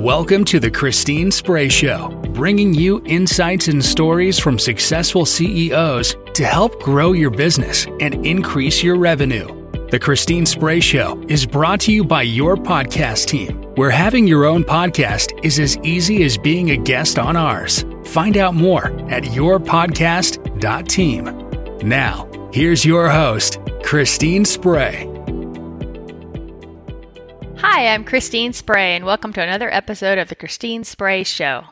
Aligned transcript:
Welcome 0.00 0.44
to 0.46 0.58
the 0.58 0.70
Christine 0.70 1.30
Spray 1.30 1.68
Show, 1.68 2.08
bringing 2.32 2.72
you 2.72 3.02
insights 3.04 3.68
and 3.68 3.84
stories 3.84 4.38
from 4.38 4.58
successful 4.58 5.26
CEOs 5.26 6.16
to 6.32 6.46
help 6.46 6.80
grow 6.80 7.12
your 7.12 7.28
business 7.28 7.84
and 8.00 8.24
increase 8.24 8.82
your 8.82 8.96
revenue. 8.96 9.46
The 9.90 9.98
Christine 9.98 10.46
Spray 10.46 10.80
Show 10.80 11.22
is 11.28 11.44
brought 11.44 11.80
to 11.80 11.92
you 11.92 12.02
by 12.02 12.22
your 12.22 12.56
podcast 12.56 13.26
team, 13.26 13.60
where 13.74 13.90
having 13.90 14.26
your 14.26 14.46
own 14.46 14.64
podcast 14.64 15.38
is 15.44 15.58
as 15.58 15.76
easy 15.82 16.24
as 16.24 16.38
being 16.38 16.70
a 16.70 16.78
guest 16.78 17.18
on 17.18 17.36
ours. 17.36 17.84
Find 18.06 18.38
out 18.38 18.54
more 18.54 18.86
at 19.10 19.24
yourpodcast.team. 19.24 21.24
Now, 21.86 22.26
here's 22.54 22.86
your 22.86 23.10
host, 23.10 23.58
Christine 23.82 24.46
Spray. 24.46 25.09
Hi, 27.62 27.88
I'm 27.88 28.04
Christine 28.04 28.54
Spray, 28.54 28.96
and 28.96 29.04
welcome 29.04 29.34
to 29.34 29.42
another 29.42 29.70
episode 29.70 30.16
of 30.16 30.28
The 30.28 30.34
Christine 30.34 30.82
Spray 30.82 31.22
Show. 31.24 31.64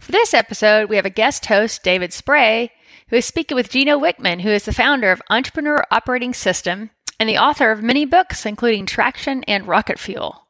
For 0.00 0.10
this 0.10 0.34
episode, 0.34 0.88
we 0.88 0.96
have 0.96 1.06
a 1.06 1.10
guest 1.10 1.46
host, 1.46 1.84
David 1.84 2.12
Spray, 2.12 2.72
who 3.08 3.16
is 3.16 3.24
speaking 3.24 3.54
with 3.54 3.70
Gino 3.70 4.00
Wickman, 4.00 4.40
who 4.40 4.48
is 4.48 4.64
the 4.64 4.72
founder 4.72 5.12
of 5.12 5.22
Entrepreneur 5.30 5.84
Operating 5.92 6.34
System 6.34 6.90
and 7.20 7.28
the 7.28 7.38
author 7.38 7.70
of 7.70 7.84
many 7.84 8.04
books, 8.04 8.44
including 8.44 8.84
Traction 8.84 9.44
and 9.44 9.68
Rocket 9.68 10.00
Fuel. 10.00 10.48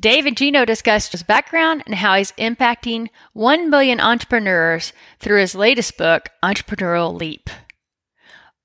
Dave 0.00 0.26
and 0.26 0.36
Gino 0.36 0.64
discussed 0.64 1.12
his 1.12 1.22
background 1.22 1.84
and 1.86 1.94
how 1.94 2.16
he's 2.16 2.32
impacting 2.32 3.08
1 3.32 3.70
million 3.70 4.00
entrepreneurs 4.00 4.92
through 5.20 5.38
his 5.38 5.54
latest 5.54 5.96
book, 5.96 6.30
Entrepreneurial 6.42 7.16
Leap. 7.16 7.48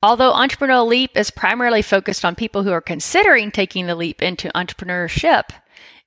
Although 0.04 0.34
Entrepreneurial 0.34 0.88
Leap 0.88 1.16
is 1.16 1.30
primarily 1.30 1.84
focused 1.84 2.26
on 2.26 2.36
people 2.36 2.64
who 2.64 2.72
are 2.72 2.82
considering 2.82 3.52
taking 3.52 3.86
the 3.86 3.96
leap 3.96 4.22
into 4.22 4.50
entrepreneurship, 4.56 5.50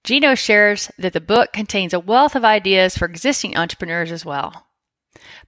Gino 0.02 0.34
shares 0.34 0.90
that 0.98 1.12
the 1.12 1.20
book 1.20 1.52
contains 1.52 1.94
a 1.94 2.00
wealth 2.00 2.34
of 2.34 2.44
ideas 2.44 2.98
for 2.98 3.04
existing 3.06 3.56
entrepreneurs 3.56 4.10
as 4.10 4.24
well. 4.24 4.66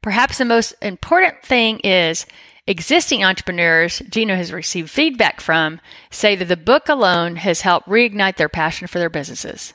Perhaps 0.01 0.39
the 0.39 0.45
most 0.45 0.75
important 0.81 1.43
thing 1.43 1.81
is 1.81 2.25
existing 2.69 3.25
entrepreneurs 3.25 4.01
Gino 4.09 4.37
has 4.37 4.53
received 4.53 4.91
feedback 4.91 5.41
from 5.41 5.81
say 6.11 6.37
that 6.37 6.47
the 6.47 6.57
book 6.57 6.89
alone 6.89 7.37
has 7.37 7.63
helped 7.63 7.89
reignite 7.89 8.37
their 8.37 8.49
passion 8.49 8.87
for 8.87 9.01
their 9.01 9.11
businesses. 9.11 9.75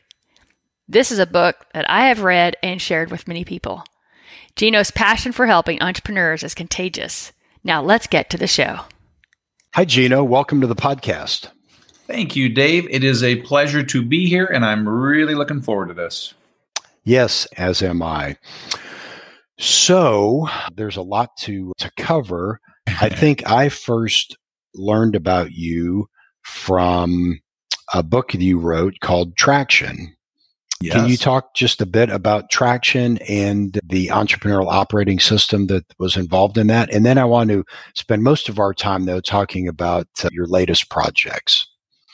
This 0.86 1.10
is 1.10 1.18
a 1.18 1.24
book 1.26 1.56
that 1.72 1.90
I 1.90 2.08
have 2.08 2.22
read 2.22 2.56
and 2.62 2.82
shared 2.82 3.10
with 3.10 3.26
many 3.26 3.44
people. 3.44 3.82
Gino's 4.54 4.90
passion 4.90 5.32
for 5.32 5.46
helping 5.46 5.80
entrepreneurs 5.80 6.42
is 6.42 6.54
contagious. 6.54 7.32
Now 7.64 7.82
let's 7.82 8.06
get 8.06 8.28
to 8.30 8.36
the 8.36 8.46
show. 8.46 8.80
Hi, 9.74 9.86
Gino. 9.86 10.22
Welcome 10.22 10.60
to 10.60 10.66
the 10.66 10.76
podcast. 10.76 11.48
Thank 12.06 12.36
you, 12.36 12.50
Dave. 12.50 12.86
It 12.90 13.02
is 13.02 13.22
a 13.22 13.40
pleasure 13.42 13.82
to 13.82 14.02
be 14.02 14.28
here, 14.28 14.44
and 14.46 14.62
I'm 14.64 14.88
really 14.88 15.34
looking 15.34 15.62
forward 15.62 15.88
to 15.88 15.94
this. 15.94 16.34
Yes, 17.06 17.46
as 17.56 17.82
am 17.82 18.02
I. 18.02 18.36
So 19.58 20.48
there's 20.74 20.96
a 20.96 21.02
lot 21.02 21.30
to 21.40 21.72
to 21.78 21.90
cover. 21.96 22.60
I 23.00 23.08
think 23.10 23.48
I 23.48 23.68
first 23.68 24.36
learned 24.74 25.14
about 25.14 25.52
you 25.52 26.08
from 26.42 27.40
a 27.94 28.02
book 28.02 28.34
you 28.34 28.58
wrote 28.58 28.94
called 29.00 29.36
Traction. 29.36 30.14
Yes. 30.80 30.94
Can 30.94 31.08
you 31.08 31.16
talk 31.16 31.54
just 31.54 31.80
a 31.80 31.86
bit 31.86 32.10
about 32.10 32.50
Traction 32.50 33.16
and 33.28 33.80
the 33.82 34.08
entrepreneurial 34.08 34.70
operating 34.70 35.18
system 35.18 35.68
that 35.68 35.84
was 35.98 36.16
involved 36.18 36.58
in 36.58 36.66
that? 36.66 36.92
And 36.92 37.06
then 37.06 37.16
I 37.16 37.24
want 37.24 37.48
to 37.50 37.64
spend 37.94 38.22
most 38.22 38.50
of 38.50 38.58
our 38.58 38.74
time, 38.74 39.06
though, 39.06 39.20
talking 39.20 39.68
about 39.68 40.06
uh, 40.22 40.28
your 40.32 40.46
latest 40.46 40.90
projects. 40.90 41.66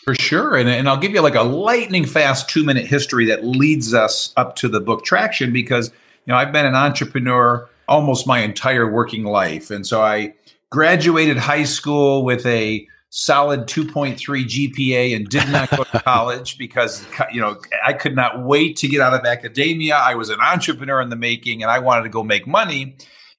For 0.04 0.14
sure. 0.16 0.56
And, 0.56 0.68
and 0.68 0.88
I'll 0.88 0.96
give 0.96 1.12
you 1.12 1.20
like 1.20 1.36
a 1.36 1.42
lightning 1.42 2.04
fast 2.04 2.48
two 2.48 2.64
minute 2.64 2.86
history 2.86 3.26
that 3.26 3.44
leads 3.44 3.94
us 3.94 4.32
up 4.36 4.56
to 4.56 4.68
the 4.68 4.80
book 4.80 5.04
Traction 5.04 5.52
because, 5.52 5.88
you 6.26 6.32
know, 6.32 6.36
I've 6.36 6.52
been 6.52 6.66
an 6.66 6.74
entrepreneur 6.74 7.68
almost 7.88 8.26
my 8.26 8.40
entire 8.40 8.90
working 8.90 9.24
life. 9.24 9.70
And 9.70 9.86
so 9.86 10.02
I 10.02 10.34
graduated 10.70 11.36
high 11.36 11.64
school 11.64 12.24
with 12.24 12.44
a 12.46 12.86
solid 13.10 13.66
2.3 13.66 14.16
GPA 14.16 15.14
and 15.14 15.28
did 15.28 15.48
not 15.50 15.70
go 15.70 15.84
to 15.84 16.00
college 16.04 16.58
because, 16.58 17.06
you 17.30 17.40
know, 17.40 17.60
I 17.84 17.92
could 17.92 18.16
not 18.16 18.42
wait 18.42 18.76
to 18.78 18.88
get 18.88 19.00
out 19.00 19.14
of 19.14 19.24
academia. 19.24 19.94
I 19.94 20.14
was 20.14 20.30
an 20.30 20.40
entrepreneur 20.40 21.00
in 21.00 21.10
the 21.10 21.16
making 21.16 21.62
and 21.62 21.70
I 21.70 21.78
wanted 21.78 22.04
to 22.04 22.08
go 22.08 22.24
make 22.24 22.46
money. 22.46 22.96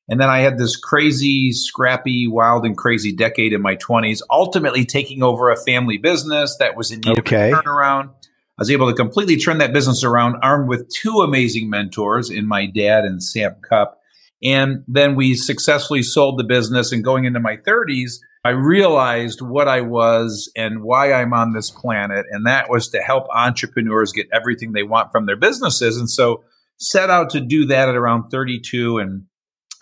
And 0.10 0.20
then 0.20 0.30
I 0.30 0.40
had 0.40 0.58
this 0.58 0.76
crazy, 0.76 1.52
scrappy, 1.54 2.28
wild, 2.28 2.66
and 2.66 2.78
crazy 2.78 3.14
decade 3.14 3.54
in 3.54 3.62
my 3.62 3.78
20s, 3.78 4.22
ultimately 4.30 4.86
taking 4.86 5.24
over 5.24 5.50
a 5.50 5.56
family 5.56 5.98
business 5.98 6.58
that 6.60 6.76
was 6.76 6.92
in 6.92 7.00
need 7.00 7.20
okay. 7.20 7.52
of 7.52 7.60
a 7.60 7.62
turnaround. 7.62 8.10
I 8.10 8.62
was 8.62 8.70
able 8.70 8.90
to 8.90 8.96
completely 8.96 9.38
turn 9.38 9.60
that 9.60 9.74
business 9.74 10.04
around, 10.04 10.36
armed 10.44 10.68
with 10.68 10.90
two 10.90 11.22
amazing 11.22 11.70
mentors 11.70 12.30
in 12.30 12.48
my 12.48 12.66
dad 12.66 13.06
and 13.06 13.24
Sam 13.24 13.56
Cupp. 13.68 14.00
And 14.44 14.84
then 14.88 15.16
we 15.16 15.36
successfully 15.36 16.04
sold 16.04 16.38
the 16.38 16.44
business. 16.44 16.92
And 16.92 17.04
going 17.04 17.24
into 17.24 17.40
my 17.40 17.56
30s, 17.56 18.20
I 18.44 18.50
realized 18.50 19.42
what 19.42 19.70
I 19.70 19.82
was 19.82 20.52
and 20.56 20.84
why 20.84 21.14
I'm 21.14 21.34
on 21.34 21.54
this 21.54 21.72
planet. 21.72 22.26
And 22.30 22.46
that 22.46 22.70
was 22.70 22.90
to 22.90 23.00
help 23.00 23.28
entrepreneurs 23.34 24.12
get 24.12 24.28
everything 24.34 24.74
they 24.74 24.84
want 24.84 25.14
from 25.14 25.26
their 25.26 25.38
businesses. 25.38 25.98
And 25.98 26.10
so 26.10 26.44
set 26.78 27.10
out 27.10 27.30
to 27.32 27.40
do 27.40 27.68
that 27.68 27.88
at 27.88 27.96
around 27.96 28.30
32 28.30 28.98
and 28.98 29.24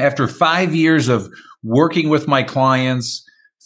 after 0.01 0.28
five 0.28 0.75
years 0.75 1.07
of 1.07 1.31
working 1.63 2.09
with 2.09 2.28
my 2.28 2.44
clients, 2.44 3.25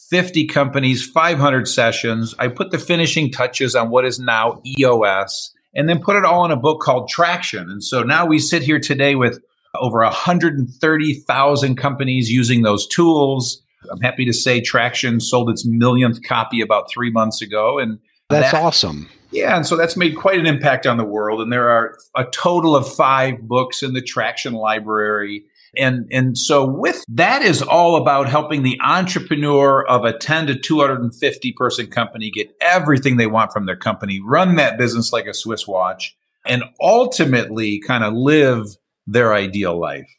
50 0.10 0.48
companies, 0.48 1.06
500 1.10 1.68
sessions, 1.68 2.36
I 2.38 2.50
put 2.50 2.72
the 2.72 2.78
finishing 2.78 3.32
touches 3.32 3.76
on 3.76 3.90
what 3.90 4.06
is 4.06 4.20
now 4.20 4.62
EOS 4.66 5.54
and 5.74 5.90
then 5.90 6.02
put 6.02 6.16
it 6.16 6.26
all 6.26 6.46
in 6.46 6.52
a 6.52 6.58
book 6.58 6.82
called 6.82 7.10
Traction. 7.10 7.70
And 7.70 7.84
so 7.84 8.04
now 8.04 8.26
we 8.26 8.40
sit 8.40 8.64
here 8.64 8.80
today 8.80 9.16
with 9.16 9.40
over 9.76 10.00
130,000 10.00 11.76
companies 11.76 12.30
using 12.30 12.62
those 12.62 12.88
tools. 12.88 13.62
I'm 13.92 14.02
happy 14.02 14.26
to 14.26 14.34
say 14.34 14.62
Traction 14.62 15.20
sold 15.20 15.50
its 15.50 15.66
millionth 15.66 16.24
copy 16.24 16.62
about 16.62 16.90
three 16.90 17.12
months 17.12 17.42
ago. 17.42 17.78
And 17.80 18.00
that's 18.30 18.52
that, 18.52 18.62
awesome. 18.62 19.10
Yeah, 19.32 19.56
and 19.56 19.66
so 19.66 19.76
that's 19.76 19.98
made 19.98 20.16
quite 20.16 20.40
an 20.40 20.46
impact 20.46 20.88
on 20.88 20.98
the 20.98 21.04
world. 21.04 21.42
And 21.42 21.52
there 21.52 21.70
are 21.70 21.98
a 22.16 22.24
total 22.26 22.76
of 22.76 22.92
five 22.92 23.42
books 23.42 23.84
in 23.84 23.94
the 23.94 24.02
Traction 24.02 24.54
library. 24.54 25.44
And, 25.78 26.08
and 26.12 26.38
so 26.38 26.66
with 26.66 27.04
that 27.10 27.42
is 27.42 27.62
all 27.62 27.96
about 27.98 28.30
helping 28.30 28.64
the 28.64 28.80
entrepreneur 28.84 29.86
of 29.86 30.04
a 30.04 30.18
10 30.18 30.48
to 30.48 30.56
250 30.60 31.54
person 31.54 31.88
company 31.88 32.32
get 32.32 32.56
everything 32.62 33.18
they 33.18 33.28
want 33.28 33.52
from 33.52 33.66
their 33.66 33.76
company, 33.76 34.20
run 34.24 34.56
that 34.56 34.78
business 34.78 35.12
like 35.14 35.26
a 35.26 35.34
Swiss 35.34 35.68
watch, 35.68 36.16
and 36.46 36.64
ultimately 36.80 37.80
kind 37.80 38.04
of 38.04 38.14
live 38.14 38.66
their 39.08 39.34
ideal 39.34 39.80
life. 39.80 40.10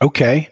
Okay. 0.00 0.48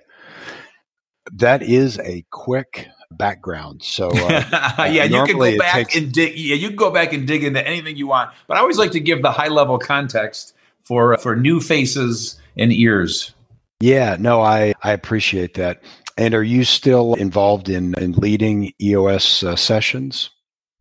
That 1.32 1.62
is 1.62 1.98
a 1.98 2.24
quick 2.30 2.88
background. 3.10 3.82
So 3.82 4.10
uh, 4.10 4.44
yeah, 4.90 5.04
you 5.04 5.24
can 5.24 5.38
go 5.38 5.58
back 5.58 5.74
takes- 5.74 5.96
and 5.96 6.12
dig. 6.12 6.36
Yeah, 6.36 6.54
you 6.54 6.68
can 6.68 6.76
go 6.76 6.90
back 6.90 7.12
and 7.12 7.26
dig 7.26 7.44
into 7.44 7.66
anything 7.66 7.96
you 7.96 8.06
want. 8.06 8.30
But 8.46 8.56
I 8.56 8.60
always 8.60 8.78
like 8.78 8.92
to 8.92 9.00
give 9.00 9.22
the 9.22 9.32
high 9.32 9.48
level 9.48 9.78
context 9.78 10.54
for 10.80 11.16
for 11.18 11.36
new 11.36 11.60
faces 11.60 12.40
and 12.56 12.72
ears. 12.72 13.34
Yeah, 13.80 14.16
no, 14.18 14.40
I 14.40 14.74
I 14.82 14.92
appreciate 14.92 15.54
that. 15.54 15.82
And 16.18 16.34
are 16.34 16.42
you 16.42 16.64
still 16.64 17.14
involved 17.14 17.68
in 17.68 17.94
in 17.98 18.12
leading 18.12 18.72
EOS 18.80 19.42
uh, 19.42 19.56
sessions? 19.56 20.30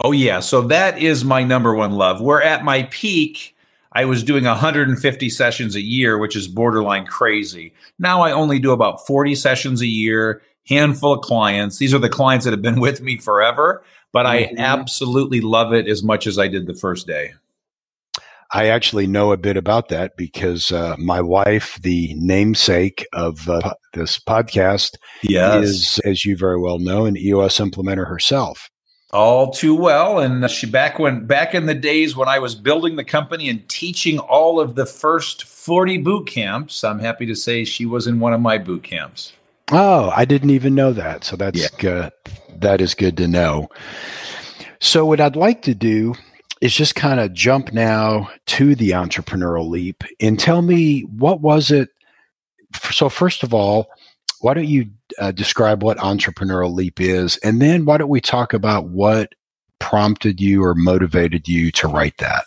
Oh 0.01 0.11
yeah, 0.11 0.39
so 0.39 0.61
that 0.61 0.97
is 0.99 1.23
my 1.23 1.43
number 1.43 1.73
one 1.73 1.91
love. 1.91 2.21
We're 2.21 2.41
at 2.41 2.63
my 2.63 2.83
peak. 2.83 3.55
I 3.91 4.05
was 4.05 4.23
doing 4.23 4.43
150 4.43 5.29
sessions 5.29 5.75
a 5.75 5.81
year, 5.81 6.17
which 6.17 6.35
is 6.35 6.49
borderline 6.49 7.05
crazy. 7.05 7.73
Now 7.97 8.21
I 8.21 8.31
only 8.31 8.59
do 8.59 8.71
about 8.71 9.07
40 9.07 9.35
sessions 9.35 9.81
a 9.81 9.87
year, 9.87 10.41
handful 10.67 11.13
of 11.13 11.21
clients. 11.21 11.77
These 11.77 11.93
are 11.93 11.99
the 11.99 12.09
clients 12.09 12.43
that 12.43 12.51
have 12.51 12.61
been 12.61 12.81
with 12.81 13.01
me 13.01 13.17
forever, 13.17 13.83
but 14.11 14.25
mm-hmm. 14.25 14.59
I 14.59 14.61
absolutely 14.61 15.39
love 15.39 15.73
it 15.73 15.87
as 15.87 16.03
much 16.03 16.27
as 16.27 16.37
I 16.37 16.49
did 16.49 16.67
the 16.67 16.73
first 16.73 17.07
day. 17.07 17.33
I 18.55 18.67
actually 18.67 19.05
know 19.05 19.33
a 19.33 19.37
bit 19.37 19.57
about 19.57 19.89
that 19.89 20.15
because 20.15 20.71
uh, 20.71 20.95
my 20.97 21.19
wife, 21.19 21.77
the 21.81 22.15
namesake 22.15 23.05
of 23.11 23.49
uh, 23.49 23.73
this 23.91 24.17
podcast, 24.17 24.95
yes. 25.21 25.65
is, 25.65 25.99
as 26.05 26.23
you 26.23 26.37
very 26.37 26.57
well 26.57 26.79
know, 26.79 27.05
an 27.05 27.17
EOS 27.17 27.57
implementer 27.57 28.07
herself. 28.07 28.69
All 29.11 29.51
too 29.51 29.75
well, 29.75 30.19
and 30.19 30.49
she 30.49 30.67
back 30.67 30.99
when 30.99 31.25
back 31.25 31.53
in 31.53 31.65
the 31.65 31.75
days 31.75 32.15
when 32.15 32.29
I 32.29 32.39
was 32.39 32.55
building 32.55 32.95
the 32.95 33.03
company 33.03 33.49
and 33.49 33.67
teaching 33.67 34.19
all 34.19 34.61
of 34.61 34.75
the 34.75 34.85
first 34.85 35.43
forty 35.43 35.97
boot 35.97 36.25
camps. 36.25 36.81
I'm 36.85 36.99
happy 36.99 37.25
to 37.25 37.35
say 37.35 37.65
she 37.65 37.85
was 37.85 38.07
in 38.07 38.21
one 38.21 38.33
of 38.33 38.39
my 38.39 38.57
boot 38.57 38.83
camps. 38.83 39.33
Oh, 39.73 40.13
I 40.15 40.23
didn't 40.23 40.51
even 40.51 40.75
know 40.75 40.93
that. 40.93 41.25
So 41.25 41.35
that's 41.35 41.83
yeah. 41.83 41.89
uh, 41.89 42.09
that 42.59 42.79
is 42.79 42.93
good 42.93 43.17
to 43.17 43.27
know. 43.27 43.69
So, 44.79 45.05
what 45.05 45.19
I'd 45.19 45.35
like 45.35 45.61
to 45.63 45.75
do 45.75 46.15
is 46.61 46.73
just 46.73 46.95
kind 46.95 47.19
of 47.19 47.33
jump 47.33 47.73
now 47.73 48.29
to 48.47 48.75
the 48.75 48.91
entrepreneurial 48.91 49.69
leap 49.69 50.03
and 50.19 50.39
tell 50.39 50.61
me 50.61 51.01
what 51.01 51.41
was 51.41 51.71
it. 51.71 51.89
So, 52.91 53.09
first 53.09 53.43
of 53.43 53.53
all, 53.53 53.87
why 54.41 54.53
don't 54.53 54.67
you 54.67 54.87
uh, 55.19 55.31
describe 55.31 55.83
what 55.83 55.97
entrepreneurial 55.97 56.73
leap 56.73 56.99
is? 56.99 57.37
And 57.37 57.61
then 57.61 57.85
why 57.85 57.97
don't 57.97 58.09
we 58.09 58.21
talk 58.21 58.53
about 58.53 58.89
what 58.89 59.33
prompted 59.79 60.39
you 60.39 60.63
or 60.63 60.75
motivated 60.75 61.47
you 61.47 61.71
to 61.71 61.87
write 61.87 62.17
that? 62.17 62.45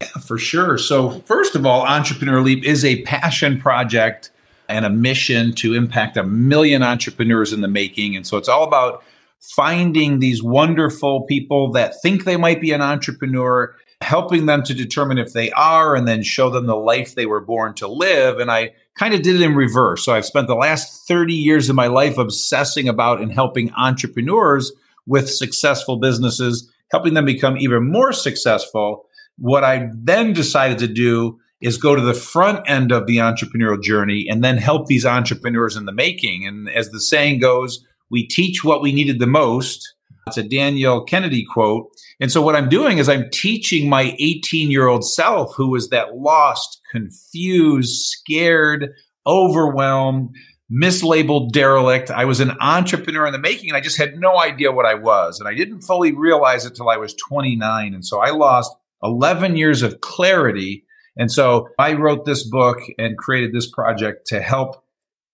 Yeah, 0.00 0.08
for 0.20 0.38
sure. 0.38 0.78
So, 0.78 1.20
first 1.20 1.54
of 1.54 1.64
all, 1.64 1.86
Entrepreneur 1.86 2.40
Leap 2.40 2.64
is 2.64 2.84
a 2.84 3.02
passion 3.02 3.60
project 3.60 4.30
and 4.68 4.84
a 4.84 4.90
mission 4.90 5.52
to 5.54 5.74
impact 5.74 6.16
a 6.16 6.22
million 6.22 6.82
entrepreneurs 6.82 7.52
in 7.52 7.60
the 7.60 7.68
making. 7.68 8.16
And 8.16 8.26
so, 8.26 8.36
it's 8.36 8.48
all 8.48 8.64
about 8.64 9.04
finding 9.42 10.18
these 10.18 10.42
wonderful 10.42 11.22
people 11.26 11.72
that 11.72 12.00
think 12.00 12.24
they 12.24 12.36
might 12.36 12.60
be 12.60 12.72
an 12.72 12.80
entrepreneur, 12.80 13.74
helping 14.00 14.46
them 14.46 14.62
to 14.62 14.74
determine 14.74 15.18
if 15.18 15.32
they 15.32 15.50
are, 15.52 15.94
and 15.94 16.08
then 16.08 16.22
show 16.22 16.48
them 16.48 16.66
the 16.66 16.76
life 16.76 17.14
they 17.14 17.26
were 17.26 17.40
born 17.40 17.74
to 17.74 17.86
live. 17.86 18.38
And 18.38 18.50
I 18.50 18.72
kind 18.98 19.14
of 19.14 19.22
did 19.22 19.36
it 19.36 19.42
in 19.42 19.54
reverse. 19.54 20.04
So, 20.04 20.14
I've 20.14 20.24
spent 20.24 20.46
the 20.46 20.54
last 20.54 21.06
30 21.06 21.34
years 21.34 21.68
of 21.68 21.76
my 21.76 21.88
life 21.88 22.18
obsessing 22.18 22.88
about 22.88 23.20
and 23.20 23.32
helping 23.32 23.72
entrepreneurs 23.74 24.72
with 25.06 25.28
successful 25.28 25.98
businesses, 25.98 26.72
helping 26.90 27.14
them 27.14 27.24
become 27.24 27.56
even 27.56 27.90
more 27.90 28.12
successful 28.12 29.06
what 29.38 29.64
I 29.64 29.90
then 29.94 30.32
decided 30.32 30.78
to 30.78 30.88
do 30.88 31.40
is 31.60 31.76
go 31.76 31.94
to 31.94 32.02
the 32.02 32.14
front 32.14 32.68
end 32.68 32.90
of 32.90 33.06
the 33.06 33.18
entrepreneurial 33.18 33.82
journey 33.82 34.26
and 34.28 34.42
then 34.42 34.56
help 34.56 34.86
these 34.86 35.06
entrepreneurs 35.06 35.76
in 35.76 35.84
the 35.84 35.92
making. 35.92 36.46
And 36.46 36.68
as 36.68 36.90
the 36.90 37.00
saying 37.00 37.40
goes, 37.40 37.84
we 38.12 38.26
teach 38.26 38.62
what 38.62 38.82
we 38.82 38.92
needed 38.92 39.18
the 39.18 39.26
most. 39.26 39.94
It's 40.28 40.36
a 40.36 40.42
Daniel 40.44 41.02
Kennedy 41.02 41.44
quote. 41.44 41.90
And 42.20 42.30
so 42.30 42.42
what 42.42 42.54
I'm 42.54 42.68
doing 42.68 42.98
is 42.98 43.08
I'm 43.08 43.28
teaching 43.32 43.88
my 43.88 44.14
18 44.20 44.70
year 44.70 44.86
old 44.86 45.04
self 45.04 45.54
who 45.56 45.70
was 45.70 45.88
that 45.88 46.14
lost, 46.14 46.80
confused, 46.92 48.02
scared, 48.02 48.90
overwhelmed, 49.26 50.36
mislabeled 50.70 51.52
derelict. 51.52 52.10
I 52.10 52.26
was 52.26 52.38
an 52.38 52.52
entrepreneur 52.60 53.26
in 53.26 53.32
the 53.32 53.38
making 53.38 53.70
and 53.70 53.76
I 53.76 53.80
just 53.80 53.98
had 53.98 54.20
no 54.20 54.38
idea 54.38 54.70
what 54.70 54.86
I 54.86 54.94
was. 54.94 55.40
And 55.40 55.48
I 55.48 55.54
didn't 55.54 55.80
fully 55.80 56.12
realize 56.12 56.64
it 56.66 56.76
till 56.76 56.90
I 56.90 56.98
was 56.98 57.14
29. 57.14 57.94
And 57.94 58.04
so 58.04 58.20
I 58.20 58.30
lost 58.30 58.72
11 59.02 59.56
years 59.56 59.82
of 59.82 60.02
clarity. 60.02 60.84
And 61.16 61.32
so 61.32 61.68
I 61.78 61.94
wrote 61.94 62.26
this 62.26 62.48
book 62.48 62.78
and 62.98 63.18
created 63.18 63.52
this 63.52 63.68
project 63.68 64.26
to 64.28 64.40
help 64.40 64.81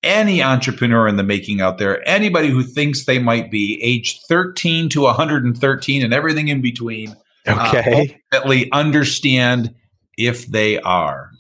any 0.03 0.43
entrepreneur 0.43 1.09
in 1.09 1.17
the 1.17 1.23
making 1.23 1.61
out 1.61 1.79
there, 1.79 2.07
anybody 2.09 2.49
who 2.49 2.63
thinks 2.63 3.05
they 3.05 3.19
might 3.19 3.51
be 3.51 3.81
aged 3.83 4.21
13 4.29 4.89
to 4.91 5.03
113 5.03 6.03
and 6.03 6.15
everything 6.15 6.49
in 6.49 6.61
between, 6.61 7.17
uh, 7.47 7.73
okay. 7.75 8.21
Uh, 8.33 8.37
ultimately 8.37 8.71
understand 8.73 9.75
if 10.17 10.47
they 10.47 10.79
are. 10.79 11.31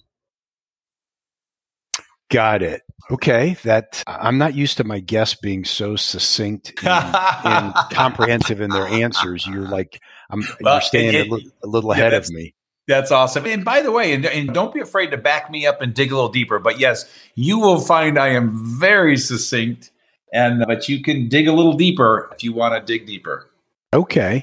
Got 2.31 2.63
it. 2.63 2.83
Okay, 3.11 3.57
that 3.65 4.03
I'm 4.07 4.37
not 4.37 4.55
used 4.55 4.77
to 4.77 4.85
my 4.85 5.01
guests 5.01 5.37
being 5.41 5.65
so 5.65 5.97
succinct 5.97 6.75
and, 6.85 7.15
and 7.45 7.75
comprehensive 7.91 8.61
in 8.61 8.69
their 8.69 8.87
answers. 8.87 9.47
You're 9.47 9.67
like 9.67 9.99
I'm 10.29 10.43
well, 10.61 10.75
you're 10.75 10.81
staying 10.83 11.15
it, 11.15 11.27
a, 11.31 11.67
a, 11.67 11.69
little 11.69 11.91
ahead 11.91 12.13
yeah, 12.13 12.19
of 12.19 12.29
me. 12.31 12.55
That's 12.88 13.12
awesome. 13.12 13.44
And 13.44 13.67
by 13.67 13.82
the 13.82 13.93
way, 13.93 14.14
and, 14.14 14.25
and, 14.25 14.55
don't 14.55 14.73
be 14.73 14.81
afraid 14.81 15.11
to 15.11 15.19
back 15.19 15.50
me 15.50 15.67
up 15.67 15.82
and 15.82 15.93
dig 15.93 16.11
a 16.11 16.14
little 16.14 16.31
deeper. 16.31 16.58
But 16.58 16.81
yes, 16.81 17.05
you 17.35 17.58
will 17.58 17.79
find 17.79 18.19
I 18.19 18.29
am 18.29 18.50
very 18.79 19.19
succinct, 19.19 19.90
and 20.32 20.62
uh, 20.62 20.67
but 20.67 20.88
you 20.88 21.02
can 21.02 21.29
dig 21.29 21.46
a 21.46 21.52
little 21.52 21.75
deeper 21.75 22.31
if 22.32 22.43
you 22.43 22.55
want 22.55 22.75
to 22.75 22.93
dig 22.93 23.06
deeper. 23.06 23.50
Okay. 23.93 24.43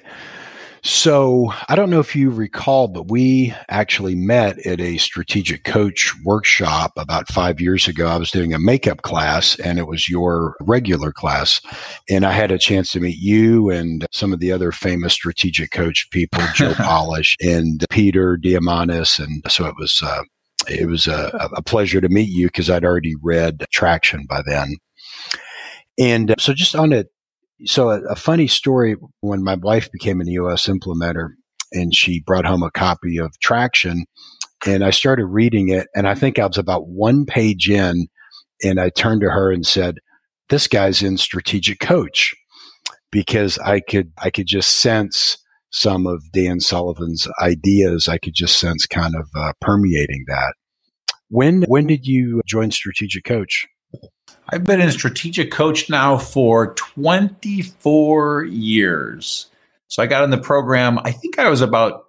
So 0.85 1.51
I 1.67 1.75
don't 1.75 1.89
know 1.89 1.99
if 1.99 2.15
you 2.15 2.29
recall, 2.29 2.87
but 2.87 3.09
we 3.09 3.55
actually 3.69 4.13
met 4.13 4.63
at 4.67 4.79
a 4.79 4.99
strategic 4.99 5.63
coach 5.63 6.13
workshop 6.23 6.91
about 6.95 7.27
five 7.27 7.59
years 7.59 7.87
ago. 7.87 8.05
I 8.05 8.17
was 8.17 8.29
doing 8.29 8.53
a 8.53 8.59
makeup 8.59 9.01
class 9.01 9.57
and 9.57 9.79
it 9.79 9.87
was 9.87 10.07
your 10.07 10.55
regular 10.61 11.11
class. 11.11 11.59
And 12.07 12.23
I 12.23 12.33
had 12.33 12.51
a 12.51 12.59
chance 12.59 12.91
to 12.91 12.99
meet 12.99 13.17
you 13.17 13.71
and 13.71 14.05
some 14.11 14.31
of 14.31 14.39
the 14.39 14.51
other 14.51 14.71
famous 14.71 15.13
strategic 15.13 15.71
coach 15.71 16.07
people, 16.11 16.43
Joe 16.53 16.73
Polish 16.77 17.35
and 17.41 17.83
Peter 17.89 18.37
Diamandis. 18.37 19.17
And 19.17 19.41
so 19.51 19.65
it 19.65 19.73
was, 19.79 19.99
uh, 20.05 20.21
it 20.69 20.87
was 20.87 21.07
a, 21.07 21.49
a 21.57 21.63
pleasure 21.63 21.99
to 21.99 22.09
meet 22.09 22.29
you 22.29 22.45
because 22.45 22.69
I'd 22.69 22.85
already 22.85 23.15
read 23.23 23.65
Traction 23.73 24.27
by 24.27 24.43
then. 24.45 24.75
And 25.97 26.35
so 26.37 26.53
just 26.53 26.75
on 26.75 26.93
a 26.93 27.05
so 27.63 27.89
a, 27.89 28.01
a, 28.01 28.15
funny 28.15 28.47
story 28.47 28.95
when 29.21 29.43
my 29.43 29.55
wife 29.55 29.91
became 29.91 30.19
an 30.19 30.27
EOS 30.27 30.67
implementer 30.67 31.29
and 31.71 31.95
she 31.95 32.21
brought 32.21 32.45
home 32.45 32.63
a 32.63 32.71
copy 32.71 33.17
of 33.17 33.31
Traction 33.39 34.03
and 34.65 34.83
I 34.83 34.89
started 34.89 35.25
reading 35.25 35.69
it 35.69 35.87
and 35.95 36.07
I 36.07 36.15
think 36.15 36.37
I 36.37 36.45
was 36.45 36.57
about 36.57 36.87
one 36.87 37.25
page 37.25 37.69
in 37.69 38.07
and 38.63 38.79
I 38.79 38.89
turned 38.89 39.21
to 39.21 39.29
her 39.29 39.51
and 39.51 39.65
said, 39.65 39.95
this 40.49 40.67
guy's 40.67 41.01
in 41.01 41.17
strategic 41.17 41.79
coach 41.79 42.33
because 43.11 43.57
I 43.59 43.79
could, 43.79 44.11
I 44.21 44.29
could 44.29 44.47
just 44.47 44.79
sense 44.79 45.37
some 45.71 46.07
of 46.07 46.31
Dan 46.31 46.59
Sullivan's 46.59 47.27
ideas. 47.41 48.07
I 48.07 48.17
could 48.17 48.33
just 48.33 48.57
sense 48.57 48.85
kind 48.85 49.15
of 49.15 49.27
uh, 49.35 49.53
permeating 49.59 50.25
that. 50.27 50.53
When, 51.29 51.63
when 51.63 51.87
did 51.87 52.05
you 52.05 52.41
join 52.45 52.71
strategic 52.71 53.23
coach? 53.23 53.67
I've 54.49 54.63
been 54.63 54.81
in 54.81 54.91
strategic 54.91 55.51
coach 55.51 55.89
now 55.89 56.17
for 56.17 56.73
24 56.75 58.45
years. 58.45 59.47
So 59.87 60.03
I 60.03 60.07
got 60.07 60.23
in 60.23 60.29
the 60.29 60.37
program, 60.37 60.99
I 60.99 61.11
think 61.11 61.39
I 61.39 61.49
was 61.49 61.61
about 61.61 62.05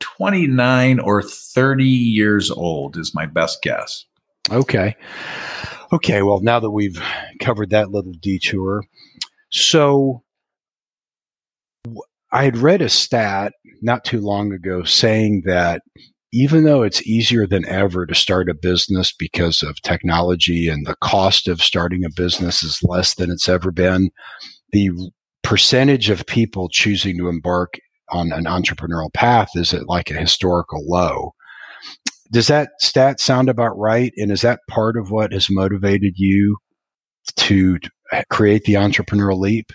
29 0.00 0.98
or 1.00 1.22
30 1.22 1.84
years 1.84 2.50
old, 2.50 2.96
is 2.96 3.14
my 3.14 3.26
best 3.26 3.62
guess. 3.62 4.04
Okay. 4.50 4.96
Okay. 5.92 6.22
Well, 6.22 6.40
now 6.40 6.58
that 6.58 6.70
we've 6.70 7.00
covered 7.40 7.70
that 7.70 7.90
little 7.90 8.12
detour, 8.12 8.84
so 9.50 10.24
I 12.32 12.44
had 12.44 12.56
read 12.56 12.82
a 12.82 12.88
stat 12.88 13.52
not 13.82 14.04
too 14.04 14.20
long 14.20 14.52
ago 14.52 14.84
saying 14.84 15.42
that 15.44 15.82
even 16.32 16.64
though 16.64 16.82
it's 16.82 17.06
easier 17.06 17.46
than 17.46 17.66
ever 17.66 18.06
to 18.06 18.14
start 18.14 18.48
a 18.48 18.54
business 18.54 19.12
because 19.12 19.62
of 19.62 19.80
technology 19.82 20.66
and 20.66 20.86
the 20.86 20.96
cost 21.02 21.46
of 21.46 21.62
starting 21.62 22.04
a 22.04 22.10
business 22.10 22.62
is 22.62 22.82
less 22.82 23.14
than 23.14 23.30
it's 23.30 23.48
ever 23.48 23.70
been, 23.70 24.10
the 24.72 24.90
percentage 25.42 26.08
of 26.08 26.26
people 26.26 26.70
choosing 26.70 27.18
to 27.18 27.28
embark 27.28 27.74
on 28.10 28.32
an 28.32 28.44
entrepreneurial 28.44 29.12
path 29.12 29.50
is 29.54 29.74
at 29.74 29.88
like 29.88 30.10
a 30.10 30.14
historical 30.14 30.82
low. 30.86 31.32
Does 32.30 32.46
that 32.46 32.70
stat 32.80 33.20
sound 33.20 33.50
about 33.50 33.76
right? 33.78 34.12
And 34.16 34.30
is 34.30 34.40
that 34.40 34.60
part 34.70 34.96
of 34.96 35.10
what 35.10 35.32
has 35.32 35.50
motivated 35.50 36.14
you 36.16 36.56
to 37.36 37.78
create 38.30 38.64
the 38.64 38.74
entrepreneurial 38.74 39.38
leap? 39.38 39.70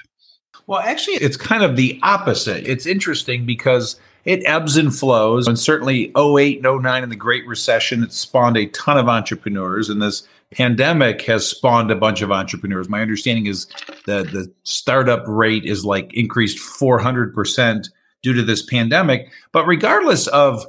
Well, 0.68 0.80
actually, 0.80 1.16
it's 1.16 1.38
kind 1.38 1.64
of 1.64 1.78
the 1.78 2.00
opposite. 2.04 2.68
It's 2.68 2.86
interesting 2.86 3.46
because 3.46 3.98
it 4.26 4.46
ebbs 4.46 4.76
and 4.76 4.94
flows. 4.94 5.48
And 5.48 5.58
certainly 5.58 6.12
08 6.18 6.66
and 6.66 6.84
09 6.84 7.04
in 7.04 7.10
the 7.10 7.16
Great 7.16 7.48
Recession, 7.48 8.04
it 8.04 8.12
spawned 8.12 8.58
a 8.58 8.68
ton 8.68 8.98
of 8.98 9.08
entrepreneurs. 9.08 9.90
And 9.90 10.02
this 10.02 10.28
pandemic 10.52 11.22
has 11.24 11.48
spawned 11.48 11.90
a 11.90 11.96
bunch 11.96 12.22
of 12.22 12.32
entrepreneurs. 12.32 12.90
My 12.90 13.02
understanding 13.02 13.46
is 13.46 13.68
that 14.06 14.32
the 14.32 14.52
startup 14.64 15.24
rate 15.26 15.64
is 15.64 15.86
like 15.86 16.14
increased 16.14 16.58
400% 16.58 17.90
due 18.22 18.34
to 18.34 18.44
this 18.44 18.62
pandemic. 18.62 19.32
But 19.54 19.66
regardless 19.66 20.28
of 20.28 20.66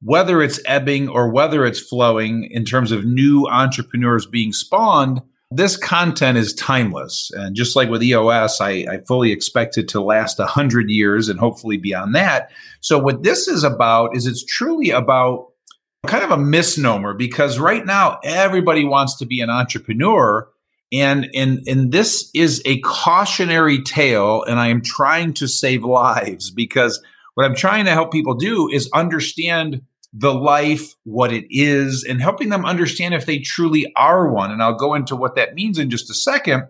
whether 0.00 0.42
it's 0.42 0.60
ebbing 0.64 1.08
or 1.08 1.30
whether 1.30 1.66
it's 1.66 1.80
flowing 1.80 2.44
in 2.44 2.64
terms 2.64 2.92
of 2.92 3.04
new 3.04 3.46
entrepreneurs 3.48 4.24
being 4.24 4.54
spawned, 4.54 5.20
this 5.50 5.76
content 5.76 6.38
is 6.38 6.54
timeless. 6.54 7.30
And 7.34 7.54
just 7.54 7.76
like 7.76 7.88
with 7.88 8.02
EOS, 8.02 8.60
I, 8.60 8.86
I 8.90 8.98
fully 9.06 9.30
expect 9.30 9.78
it 9.78 9.88
to 9.88 10.00
last 10.00 10.38
100 10.38 10.90
years 10.90 11.28
and 11.28 11.38
hopefully 11.38 11.76
beyond 11.76 12.14
that. 12.14 12.50
So, 12.80 12.98
what 12.98 13.22
this 13.22 13.46
is 13.48 13.64
about 13.64 14.16
is 14.16 14.26
it's 14.26 14.44
truly 14.44 14.90
about 14.90 15.48
kind 16.06 16.24
of 16.24 16.30
a 16.30 16.36
misnomer 16.36 17.14
because 17.14 17.58
right 17.58 17.84
now 17.84 18.18
everybody 18.24 18.84
wants 18.84 19.16
to 19.18 19.26
be 19.26 19.40
an 19.40 19.50
entrepreneur. 19.50 20.48
And, 20.92 21.28
and, 21.34 21.60
and 21.66 21.92
this 21.92 22.30
is 22.34 22.62
a 22.64 22.80
cautionary 22.80 23.82
tale. 23.82 24.44
And 24.44 24.60
I 24.60 24.68
am 24.68 24.82
trying 24.82 25.34
to 25.34 25.48
save 25.48 25.84
lives 25.84 26.50
because 26.50 27.02
what 27.34 27.44
I'm 27.44 27.54
trying 27.54 27.84
to 27.86 27.92
help 27.92 28.12
people 28.12 28.34
do 28.34 28.68
is 28.70 28.88
understand 28.92 29.82
the 30.16 30.32
life, 30.32 30.94
what 31.02 31.32
it 31.32 31.44
is, 31.50 32.04
and 32.08 32.22
helping 32.22 32.48
them 32.48 32.64
understand 32.64 33.14
if 33.14 33.26
they 33.26 33.40
truly 33.40 33.92
are 33.96 34.32
one. 34.32 34.52
And 34.52 34.62
I'll 34.62 34.78
go 34.78 34.94
into 34.94 35.16
what 35.16 35.34
that 35.34 35.54
means 35.54 35.76
in 35.76 35.90
just 35.90 36.08
a 36.08 36.14
second, 36.14 36.68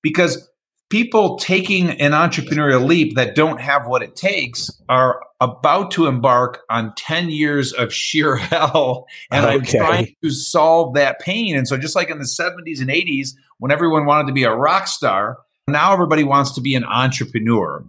because 0.00 0.48
people 0.90 1.36
taking 1.38 1.90
an 1.90 2.12
entrepreneurial 2.12 2.86
leap 2.86 3.16
that 3.16 3.34
don't 3.34 3.60
have 3.60 3.88
what 3.88 4.02
it 4.02 4.14
takes 4.14 4.70
are 4.88 5.20
about 5.40 5.90
to 5.90 6.06
embark 6.06 6.60
on 6.70 6.94
10 6.96 7.30
years 7.30 7.72
of 7.72 7.92
sheer 7.92 8.36
hell. 8.36 9.06
And 9.30 9.44
okay. 9.44 9.54
I'm 9.54 9.64
trying 9.64 10.16
to 10.22 10.30
solve 10.30 10.94
that 10.94 11.18
pain. 11.18 11.56
And 11.56 11.66
so, 11.66 11.76
just 11.76 11.96
like 11.96 12.10
in 12.10 12.18
the 12.18 12.24
70s 12.24 12.80
and 12.80 12.90
80s, 12.90 13.30
when 13.58 13.72
everyone 13.72 14.06
wanted 14.06 14.28
to 14.28 14.32
be 14.32 14.44
a 14.44 14.54
rock 14.54 14.86
star, 14.86 15.38
Now 15.66 15.94
everybody 15.94 16.24
wants 16.24 16.52
to 16.52 16.60
be 16.60 16.74
an 16.74 16.84
entrepreneur. 16.84 17.84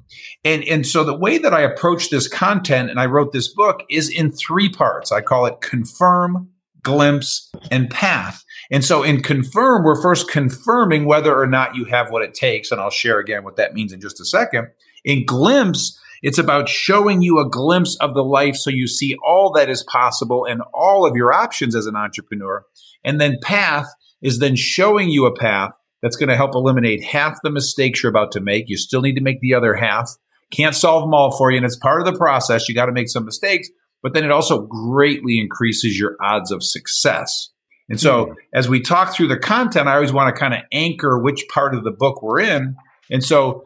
And, 0.46 0.64
and 0.64 0.88
so 0.88 1.04
the 1.04 1.18
way 1.18 1.38
that 1.38 1.54
I 1.54 1.62
approach 1.62 2.10
this 2.10 2.28
content 2.28 2.90
and 2.90 3.00
I 3.00 3.06
wrote 3.06 3.34
this 3.34 3.54
book 3.54 3.84
is 3.90 4.10
in 4.10 4.32
three 4.32 4.70
parts. 4.70 5.12
I 5.12 5.20
call 5.20 5.46
it 5.46 5.60
confirm, 5.60 6.50
glimpse, 6.84 7.52
and 7.72 7.90
path. 7.90 8.46
And 8.72 8.84
so 8.84 9.04
in 9.04 9.22
confirm, 9.22 9.84
we're 9.84 10.02
first 10.02 10.30
confirming 10.30 11.06
whether 11.06 11.38
or 11.38 11.48
not 11.48 11.76
you 11.76 11.84
have 11.86 12.12
what 12.12 12.22
it 12.22 12.34
takes. 12.34 12.72
And 12.72 12.80
I'll 12.80 12.90
share 12.90 13.20
again 13.20 13.44
what 13.44 13.58
that 13.58 13.74
means 13.74 13.92
in 13.92 14.00
just 14.00 14.22
a 14.22 14.26
second. 14.26 14.70
In 15.04 15.26
glimpse, 15.26 16.00
it's 16.22 16.38
about 16.38 16.70
showing 16.70 17.22
you 17.22 17.40
a 17.40 17.50
glimpse 17.50 17.98
of 18.00 18.14
the 18.14 18.24
life 18.24 18.56
so 18.56 18.70
you 18.70 18.88
see 18.88 19.18
all 19.26 19.52
that 19.52 19.70
is 19.70 19.84
possible 19.84 20.46
and 20.46 20.62
all 20.74 21.06
of 21.06 21.18
your 21.18 21.34
options 21.34 21.76
as 21.76 21.88
an 21.88 21.98
entrepreneur. 21.98 22.64
And 23.04 23.20
then 23.20 23.38
path 23.42 23.88
is 24.22 24.40
then 24.40 24.56
showing 24.56 25.10
you 25.10 25.26
a 25.26 25.36
path 25.36 25.72
that's 26.06 26.18
going 26.18 26.30
to 26.30 26.36
help 26.36 26.54
eliminate 26.54 27.04
half 27.04 27.40
the 27.42 27.50
mistakes 27.50 28.04
you're 28.04 28.12
about 28.12 28.32
to 28.34 28.40
make. 28.40 28.70
You 28.70 28.78
still 28.78 29.02
need 29.02 29.16
to 29.16 29.24
make 29.24 29.40
the 29.40 29.56
other 29.56 29.74
half. 29.74 30.12
Can't 30.52 30.76
solve 30.76 31.02
them 31.02 31.16
all 31.16 31.36
for 31.36 31.50
you. 31.50 31.58
And 31.58 31.66
it's 31.66 31.78
part 31.78 32.00
of 32.00 32.06
the 32.06 32.16
process. 32.16 32.70
You 32.70 32.76
got 32.76 32.86
to 32.86 32.92
make 32.92 33.10
some 33.10 33.26
mistakes, 33.26 33.70
but 34.04 34.14
then 34.14 34.24
it 34.24 34.30
also 34.30 34.68
greatly 34.68 35.40
increases 35.40 35.98
your 35.98 36.16
odds 36.22 36.52
of 36.52 36.62
success. 36.64 37.50
And 37.90 38.00
so, 38.00 38.26
mm-hmm. 38.26 38.34
as 38.54 38.70
we 38.70 38.82
talk 38.82 39.16
through 39.16 39.30
the 39.30 39.40
content, 39.40 39.88
I 39.88 39.96
always 39.96 40.14
want 40.14 40.34
to 40.34 40.40
kind 40.40 40.54
of 40.54 40.60
anchor 40.72 41.18
which 41.18 41.48
part 41.52 41.74
of 41.74 41.84
the 41.84 41.90
book 41.90 42.22
we're 42.22 42.42
in. 42.42 42.76
And 43.10 43.24
so, 43.24 43.66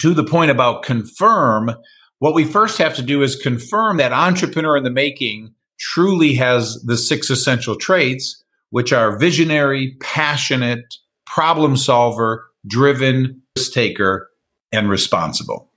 to 0.00 0.14
the 0.14 0.24
point 0.24 0.50
about 0.50 0.84
confirm, 0.84 1.70
what 2.18 2.34
we 2.34 2.44
first 2.44 2.78
have 2.78 2.94
to 2.94 3.02
do 3.02 3.20
is 3.20 3.36
confirm 3.36 3.98
that 3.98 4.12
entrepreneur 4.12 4.78
in 4.78 4.84
the 4.84 4.90
making 4.90 5.52
truly 5.78 6.32
has 6.36 6.82
the 6.82 6.96
six 6.96 7.28
essential 7.28 7.76
traits, 7.76 8.42
which 8.70 8.90
are 8.90 9.18
visionary, 9.18 9.98
passionate, 10.00 10.94
problem 11.32 11.78
solver, 11.78 12.46
driven, 12.66 13.40
risk 13.56 13.72
taker, 13.72 14.28
and 14.70 14.90
responsible. 14.90 15.70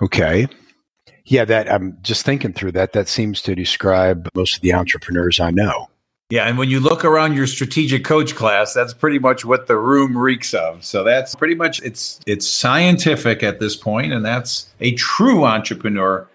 Okay. 0.00 0.48
Yeah, 1.26 1.44
that 1.44 1.70
I'm 1.70 1.98
just 2.00 2.24
thinking 2.24 2.54
through 2.54 2.72
that. 2.72 2.94
That 2.94 3.06
seems 3.06 3.42
to 3.42 3.54
describe 3.54 4.30
most 4.34 4.56
of 4.56 4.62
the 4.62 4.72
entrepreneurs 4.72 5.40
I 5.40 5.50
know. 5.50 5.88
Yeah, 6.30 6.44
and 6.44 6.56
when 6.56 6.70
you 6.70 6.80
look 6.80 7.04
around 7.04 7.34
your 7.34 7.46
strategic 7.46 8.04
coach 8.04 8.34
class, 8.34 8.72
that's 8.72 8.94
pretty 8.94 9.18
much 9.18 9.44
what 9.44 9.66
the 9.66 9.76
room 9.76 10.16
reeks 10.16 10.54
of. 10.54 10.82
So 10.82 11.04
that's 11.04 11.34
pretty 11.34 11.54
much 11.54 11.82
it's 11.82 12.20
it's 12.26 12.48
scientific 12.48 13.42
at 13.42 13.60
this 13.60 13.76
point 13.76 14.12
and 14.14 14.24
that's 14.24 14.70
a 14.80 14.94
true 14.94 15.44
entrepreneur 15.44 16.26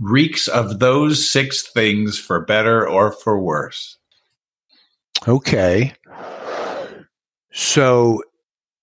reeks 0.00 0.48
of 0.48 0.80
those 0.80 1.30
six 1.30 1.62
things 1.62 2.18
for 2.18 2.40
better 2.40 2.88
or 2.88 3.12
for 3.12 3.38
worse. 3.38 3.98
Okay. 5.26 5.94
So 7.58 8.22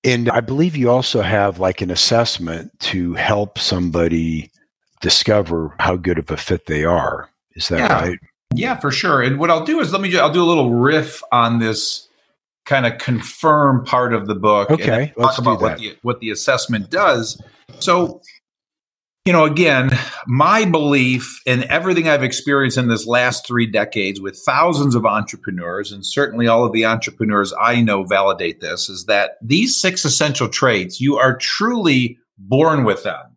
and 0.04 0.30
I 0.30 0.42
believe 0.42 0.76
you 0.76 0.92
also 0.92 1.22
have 1.22 1.60
like 1.60 1.80
an 1.80 1.90
assessment 1.90 2.78
to 2.82 3.14
help 3.14 3.58
somebody 3.58 4.52
discover 5.00 5.74
how 5.80 5.96
good 5.96 6.20
of 6.20 6.30
a 6.30 6.36
fit 6.36 6.66
they 6.66 6.84
are. 6.84 7.30
Is 7.56 7.70
that 7.70 7.80
yeah. 7.80 8.02
right? 8.02 8.20
Yeah, 8.54 8.76
for 8.78 8.92
sure. 8.92 9.22
And 9.22 9.40
what 9.40 9.50
I'll 9.50 9.64
do 9.64 9.80
is 9.80 9.94
let 9.94 10.02
me. 10.02 10.16
I'll 10.18 10.32
do 10.32 10.44
a 10.44 10.46
little 10.46 10.72
riff 10.72 11.24
on 11.32 11.60
this 11.60 12.10
kind 12.66 12.86
of 12.86 12.98
confirm 12.98 13.86
part 13.86 14.14
of 14.14 14.28
the 14.28 14.36
book. 14.36 14.70
Okay, 14.70 15.14
talk 15.18 15.38
about 15.38 15.62
what 15.62 15.78
the 15.78 15.98
what 16.02 16.20
the 16.20 16.30
assessment 16.30 16.90
does. 16.90 17.42
So, 17.80 18.22
you 19.26 19.34
know, 19.34 19.44
again, 19.46 19.90
my 20.28 20.66
belief 20.66 21.42
in 21.48 21.64
everything 21.72 22.08
I've 22.08 22.24
experienced 22.24 22.78
in 22.78 22.90
this 22.90 23.08
last 23.08 23.48
three 23.48 23.66
decades 23.66 24.22
with 24.22 24.40
thousands 24.46 24.94
of 24.94 25.04
entrepreneurs, 25.04 25.92
and 25.92 26.06
certainly 26.06 26.48
all 26.48 26.64
of 26.64 26.74
the 26.74 26.86
entrepreneurs 26.86 27.52
I 27.60 27.82
know 27.82 28.04
validate 28.04 28.62
this, 28.62 28.88
is 28.88 29.06
that 29.06 29.38
these 29.42 29.76
six 29.76 30.06
essential 30.06 30.48
traits 30.48 31.02
you 31.02 31.18
are 31.18 31.36
truly 31.36 32.20
born 32.38 32.84
with 32.84 33.02
them. 33.02 33.36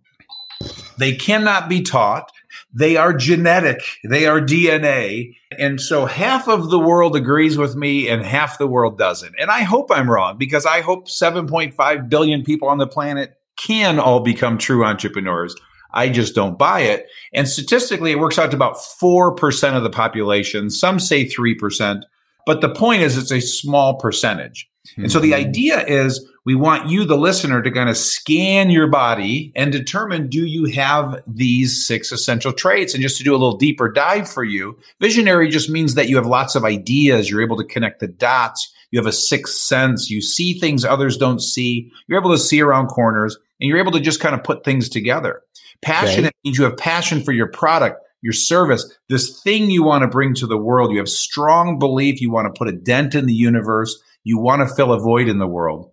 They 0.98 1.14
cannot 1.14 1.70
be 1.70 1.80
taught. 1.80 2.32
They 2.74 2.98
are 2.98 3.14
genetic. 3.14 3.80
They 4.04 4.26
are 4.26 4.42
DNA. 4.42 5.36
And 5.58 5.80
so 5.80 6.04
half 6.04 6.48
of 6.48 6.68
the 6.68 6.78
world 6.78 7.16
agrees 7.16 7.56
with 7.56 7.76
me 7.76 8.08
and 8.10 8.22
half 8.22 8.58
the 8.58 8.66
world 8.66 8.98
doesn't. 8.98 9.34
And 9.40 9.50
I 9.50 9.60
hope 9.60 9.90
I'm 9.90 10.10
wrong 10.10 10.36
because 10.36 10.66
I 10.66 10.82
hope 10.82 11.08
7.5 11.08 12.08
billion 12.10 12.42
people 12.42 12.68
on 12.68 12.76
the 12.76 12.86
planet 12.86 13.38
can 13.56 13.98
all 13.98 14.20
become 14.20 14.58
true 14.58 14.84
entrepreneurs. 14.84 15.54
I 15.90 16.08
just 16.08 16.34
don't 16.34 16.58
buy 16.58 16.80
it. 16.80 17.06
And 17.32 17.48
statistically, 17.48 18.12
it 18.12 18.18
works 18.18 18.38
out 18.38 18.50
to 18.50 18.56
about 18.56 18.76
4% 18.76 19.76
of 19.76 19.82
the 19.82 19.90
population. 19.90 20.70
Some 20.70 21.00
say 21.00 21.24
3%. 21.24 22.02
But 22.46 22.60
the 22.60 22.68
point 22.68 23.02
is, 23.02 23.16
it's 23.16 23.32
a 23.32 23.40
small 23.40 23.96
percentage. 23.96 24.68
Mm-hmm. 24.92 25.02
And 25.02 25.12
so 25.12 25.20
the 25.20 25.32
mm-hmm. 25.32 25.48
idea 25.48 25.84
is 25.86 26.26
we 26.44 26.54
want 26.54 26.88
you, 26.88 27.04
the 27.04 27.16
listener, 27.16 27.60
to 27.62 27.70
kind 27.70 27.90
of 27.90 27.96
scan 27.96 28.70
your 28.70 28.86
body 28.86 29.52
and 29.54 29.70
determine 29.70 30.28
do 30.28 30.46
you 30.46 30.64
have 30.74 31.22
these 31.26 31.86
six 31.86 32.10
essential 32.10 32.52
traits? 32.52 32.94
And 32.94 33.02
just 33.02 33.18
to 33.18 33.24
do 33.24 33.32
a 33.32 33.36
little 33.36 33.56
deeper 33.56 33.90
dive 33.90 34.30
for 34.30 34.44
you, 34.44 34.78
visionary 35.00 35.48
just 35.48 35.68
means 35.68 35.94
that 35.94 36.08
you 36.08 36.16
have 36.16 36.26
lots 36.26 36.54
of 36.54 36.64
ideas. 36.64 37.30
You're 37.30 37.42
able 37.42 37.58
to 37.58 37.64
connect 37.64 38.00
the 38.00 38.08
dots. 38.08 38.72
You 38.90 38.98
have 38.98 39.06
a 39.06 39.12
sixth 39.12 39.56
sense. 39.56 40.08
You 40.08 40.22
see 40.22 40.58
things 40.58 40.84
others 40.84 41.18
don't 41.18 41.42
see. 41.42 41.92
You're 42.06 42.18
able 42.18 42.32
to 42.32 42.38
see 42.38 42.62
around 42.62 42.86
corners 42.86 43.36
and 43.60 43.68
you're 43.68 43.78
able 43.78 43.92
to 43.92 44.00
just 44.00 44.20
kind 44.20 44.34
of 44.34 44.44
put 44.44 44.64
things 44.64 44.88
together. 44.88 45.42
Passionate 45.82 46.34
means 46.44 46.58
you 46.58 46.64
have 46.64 46.76
passion 46.76 47.22
for 47.22 47.32
your 47.32 47.48
product 47.48 48.00
your 48.20 48.32
service, 48.32 48.98
this 49.08 49.40
thing 49.42 49.70
you 49.70 49.82
want 49.82 50.02
to 50.02 50.08
bring 50.08 50.34
to 50.34 50.46
the 50.46 50.58
world. 50.58 50.92
You 50.92 50.98
have 50.98 51.08
strong 51.08 51.78
belief. 51.78 52.20
You 52.20 52.30
want 52.30 52.52
to 52.52 52.58
put 52.58 52.68
a 52.68 52.72
dent 52.72 53.14
in 53.14 53.26
the 53.26 53.34
universe. 53.34 54.00
You 54.24 54.38
want 54.38 54.66
to 54.66 54.74
fill 54.74 54.92
a 54.92 54.98
void 54.98 55.28
in 55.28 55.38
the 55.38 55.46
world. 55.46 55.92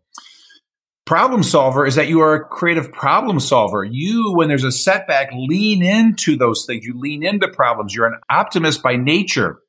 Problem 1.06 1.44
solver 1.44 1.86
is 1.86 1.94
that 1.96 2.08
you 2.08 2.22
are 2.22 2.34
a 2.34 2.44
creative 2.44 2.92
problem 2.92 3.40
solver. 3.40 3.84
You, 3.84 4.34
when 4.34 4.48
there's 4.48 4.64
a 4.64 4.72
setback, 4.72 5.30
lean 5.34 5.84
into 5.84 6.36
those 6.36 6.66
things. 6.66 6.84
You 6.84 7.00
lean 7.00 7.24
into 7.24 7.48
problems. 7.48 7.94
You're 7.94 8.08
an 8.08 8.20
optimist 8.32 8.82
by 8.82 8.96
nature. 8.96 9.60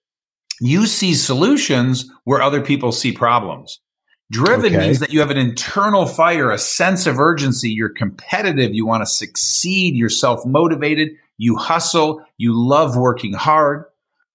You 0.58 0.87
see 0.87 1.12
solutions 1.12 2.11
where 2.25 2.40
other 2.40 2.62
people 2.62 2.90
see 2.90 3.12
problems. 3.12 3.80
Driven 4.30 4.75
okay. 4.75 4.78
means 4.78 4.99
that 4.99 5.12
you 5.12 5.21
have 5.21 5.30
an 5.30 5.37
internal 5.37 6.06
fire, 6.06 6.50
a 6.50 6.59
sense 6.59 7.06
of 7.06 7.21
urgency. 7.21 7.71
You're 7.71 7.88
competitive. 7.88 8.75
You 8.75 8.85
want 8.85 9.02
to 9.02 9.06
succeed. 9.06 9.95
You're 9.95 10.09
self 10.09 10.45
motivated. 10.45 11.11
You 11.38 11.56
hustle. 11.56 12.25
You 12.37 12.52
love 12.54 12.97
working 12.97 13.35
hard. 13.35 13.85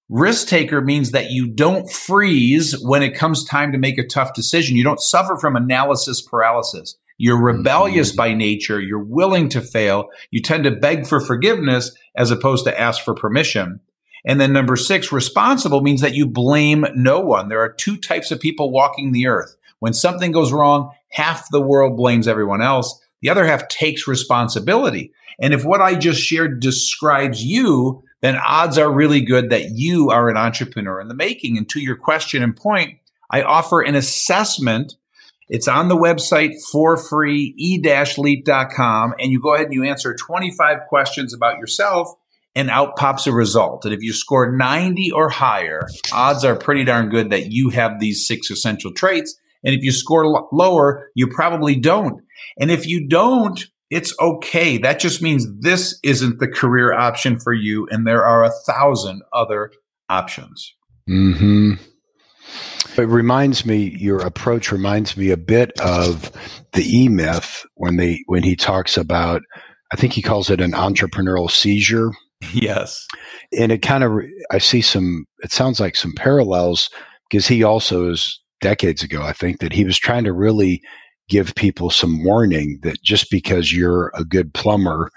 Risk 0.09 0.47
taker 0.47 0.81
means 0.81 1.11
that 1.11 1.31
you 1.31 1.47
don't 1.47 1.89
freeze 1.89 2.73
when 2.81 3.01
it 3.01 3.15
comes 3.15 3.45
time 3.45 3.71
to 3.71 3.77
make 3.77 3.97
a 3.97 4.05
tough 4.05 4.33
decision. 4.33 4.75
You 4.75 4.83
don't 4.83 4.99
suffer 4.99 5.37
from 5.37 5.55
analysis 5.55 6.21
paralysis. 6.21 6.97
You're 7.17 7.41
rebellious 7.41 8.09
mm-hmm. 8.09 8.17
by 8.17 8.33
nature. 8.33 8.79
You're 8.79 9.03
willing 9.03 9.47
to 9.49 9.61
fail. 9.61 10.09
You 10.31 10.41
tend 10.41 10.63
to 10.63 10.71
beg 10.71 11.05
for 11.05 11.19
forgiveness 11.19 11.95
as 12.15 12.31
opposed 12.31 12.65
to 12.65 12.79
ask 12.79 13.03
for 13.03 13.13
permission. 13.13 13.79
And 14.25 14.39
then 14.39 14.53
number 14.53 14.75
six, 14.75 15.11
responsible 15.11 15.81
means 15.81 16.01
that 16.01 16.15
you 16.15 16.27
blame 16.27 16.85
no 16.95 17.19
one. 17.19 17.49
There 17.49 17.61
are 17.61 17.71
two 17.71 17.97
types 17.97 18.31
of 18.31 18.39
people 18.39 18.71
walking 18.71 19.11
the 19.11 19.27
earth. 19.27 19.55
When 19.81 19.93
something 19.93 20.31
goes 20.31 20.53
wrong, 20.53 20.91
half 21.09 21.49
the 21.49 21.59
world 21.59 21.97
blames 21.97 22.27
everyone 22.27 22.61
else. 22.61 23.03
The 23.21 23.29
other 23.29 23.45
half 23.45 23.67
takes 23.67 24.07
responsibility. 24.07 25.11
And 25.39 25.55
if 25.55 25.65
what 25.65 25.81
I 25.81 25.95
just 25.95 26.21
shared 26.21 26.59
describes 26.59 27.43
you, 27.43 28.03
then 28.21 28.35
odds 28.35 28.77
are 28.77 28.91
really 28.91 29.21
good 29.21 29.49
that 29.49 29.71
you 29.71 30.11
are 30.11 30.29
an 30.29 30.37
entrepreneur 30.37 31.01
in 31.01 31.07
the 31.07 31.15
making. 31.15 31.57
And 31.57 31.67
to 31.69 31.79
your 31.79 31.95
question 31.95 32.43
and 32.43 32.55
point, 32.55 32.99
I 33.31 33.41
offer 33.41 33.81
an 33.81 33.95
assessment. 33.95 34.93
It's 35.49 35.67
on 35.67 35.87
the 35.87 35.97
website 35.97 36.61
for 36.71 36.95
free, 36.95 37.55
e-leap.com. 37.57 39.15
And 39.19 39.31
you 39.31 39.41
go 39.41 39.55
ahead 39.55 39.65
and 39.65 39.73
you 39.73 39.83
answer 39.83 40.13
25 40.13 40.77
questions 40.87 41.33
about 41.33 41.57
yourself 41.57 42.13
and 42.53 42.69
out 42.69 42.97
pops 42.97 43.25
a 43.25 43.31
result. 43.31 43.83
And 43.85 43.95
if 43.95 44.03
you 44.03 44.13
score 44.13 44.51
90 44.51 45.11
or 45.11 45.29
higher, 45.29 45.87
odds 46.13 46.45
are 46.45 46.55
pretty 46.55 46.83
darn 46.83 47.09
good 47.09 47.31
that 47.31 47.51
you 47.51 47.69
have 47.69 47.99
these 47.99 48.27
six 48.27 48.51
essential 48.51 48.93
traits. 48.93 49.39
And 49.63 49.75
if 49.75 49.83
you 49.83 49.91
score 49.91 50.25
l- 50.25 50.49
lower, 50.51 51.09
you 51.15 51.27
probably 51.27 51.75
don't. 51.75 52.21
And 52.59 52.71
if 52.71 52.87
you 52.87 53.07
don't, 53.07 53.65
it's 53.89 54.15
okay. 54.19 54.77
That 54.77 54.99
just 54.99 55.21
means 55.21 55.45
this 55.59 55.99
isn't 56.03 56.39
the 56.39 56.47
career 56.47 56.93
option 56.93 57.39
for 57.39 57.53
you, 57.53 57.87
and 57.91 58.07
there 58.07 58.25
are 58.25 58.43
a 58.43 58.51
thousand 58.65 59.21
other 59.33 59.71
options. 60.09 60.73
Hmm. 61.07 61.73
It 62.97 63.07
reminds 63.07 63.65
me. 63.65 63.95
Your 63.97 64.19
approach 64.19 64.71
reminds 64.71 65.15
me 65.15 65.29
a 65.29 65.37
bit 65.37 65.71
of 65.79 66.31
the 66.73 66.83
E 66.83 67.09
Myth 67.09 67.65
when 67.75 67.97
they 67.97 68.23
when 68.27 68.43
he 68.43 68.55
talks 68.55 68.97
about. 68.97 69.41
I 69.93 69.97
think 69.97 70.13
he 70.13 70.21
calls 70.21 70.49
it 70.49 70.61
an 70.61 70.71
entrepreneurial 70.71 71.51
seizure. 71.51 72.11
Yes, 72.53 73.07
and 73.57 73.71
it 73.71 73.81
kind 73.81 74.03
of 74.03 74.19
I 74.51 74.57
see 74.57 74.81
some. 74.81 75.25
It 75.39 75.51
sounds 75.51 75.79
like 75.79 75.95
some 75.95 76.13
parallels 76.15 76.89
because 77.29 77.47
he 77.47 77.63
also 77.63 78.09
is 78.09 78.40
decades 78.61 79.03
ago. 79.03 79.23
I 79.23 79.33
think 79.33 79.59
that 79.59 79.73
he 79.73 79.83
was 79.83 79.97
trying 79.97 80.23
to 80.23 80.33
really 80.33 80.81
give 81.27 81.55
people 81.55 81.89
some 81.89 82.23
warning 82.23 82.79
that 82.83 83.01
just 83.01 83.29
because 83.29 83.73
you're 83.73 84.11
a 84.15 84.23
good 84.23 84.53
plumber 84.53 85.11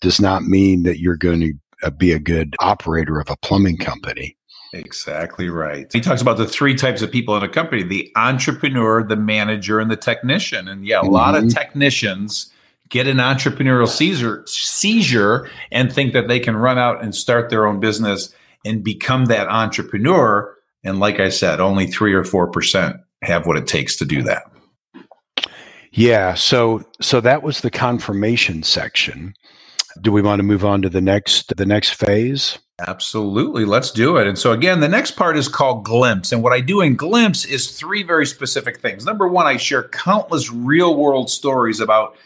does 0.00 0.20
not 0.20 0.42
mean 0.42 0.82
that 0.84 0.98
you're 0.98 1.16
going 1.16 1.40
to 1.40 1.52
uh, 1.82 1.90
be 1.90 2.12
a 2.12 2.18
good 2.18 2.54
operator 2.60 3.20
of 3.20 3.30
a 3.30 3.36
plumbing 3.36 3.78
company. 3.78 4.36
Exactly 4.72 5.48
right. 5.48 5.92
He 5.92 6.00
talks 6.00 6.22
about 6.22 6.36
the 6.36 6.46
three 6.46 6.74
types 6.74 7.02
of 7.02 7.10
people 7.10 7.36
in 7.36 7.42
a 7.42 7.48
company 7.48 7.82
the 7.82 8.10
entrepreneur, 8.16 9.02
the 9.02 9.16
manager, 9.16 9.80
and 9.80 9.90
the 9.90 9.96
technician. 9.96 10.68
And 10.68 10.86
yeah, 10.86 11.00
a 11.00 11.02
mm-hmm. 11.02 11.12
lot 11.12 11.34
of 11.34 11.44
mm-hmm. 11.44 11.58
technicians 11.58 12.52
get 12.88 13.06
an 13.06 13.18
entrepreneurial 13.18 13.88
seizure, 13.88 14.44
seizure 14.46 15.48
and 15.70 15.92
think 15.92 16.12
that 16.12 16.28
they 16.28 16.40
can 16.40 16.56
run 16.56 16.78
out 16.78 17.02
and 17.02 17.14
start 17.14 17.50
their 17.50 17.66
own 17.66 17.80
business 17.80 18.34
and 18.64 18.84
become 18.84 19.26
that 19.26 19.48
entrepreneur. 19.48 20.54
And 20.84 20.98
like 20.98 21.20
I 21.20 21.28
said, 21.28 21.60
only 21.60 21.86
three 21.86 22.14
or 22.14 22.22
4% 22.22 22.98
have 23.22 23.46
what 23.46 23.56
it 23.56 23.66
takes 23.66 23.96
to 23.96 24.04
do 24.04 24.22
that. 24.22 24.44
Yeah. 25.92 26.34
So, 26.34 26.84
so 27.00 27.20
that 27.20 27.42
was 27.42 27.60
the 27.60 27.70
confirmation 27.70 28.62
section. 28.62 29.34
Do 30.00 30.12
we 30.12 30.22
want 30.22 30.38
to 30.38 30.44
move 30.44 30.64
on 30.64 30.82
to 30.82 30.88
the 30.88 31.00
next, 31.00 31.56
the 31.56 31.66
next 31.66 31.90
phase? 31.94 32.58
Absolutely. 32.86 33.64
Let's 33.64 33.90
do 33.90 34.16
it. 34.16 34.26
And 34.26 34.38
so, 34.38 34.52
again, 34.52 34.80
the 34.80 34.88
next 34.88 35.12
part 35.12 35.36
is 35.36 35.48
called 35.48 35.84
Glimpse. 35.84 36.32
And 36.32 36.42
what 36.42 36.52
I 36.52 36.60
do 36.60 36.80
in 36.80 36.96
Glimpse 36.96 37.44
is 37.44 37.72
three 37.72 38.02
very 38.02 38.24
specific 38.24 38.80
things. 38.80 39.04
Number 39.04 39.28
one, 39.28 39.46
I 39.46 39.56
share 39.58 39.88
countless 39.88 40.50
real 40.50 40.96
world 40.96 41.28
stories 41.28 41.80
about 41.80 42.16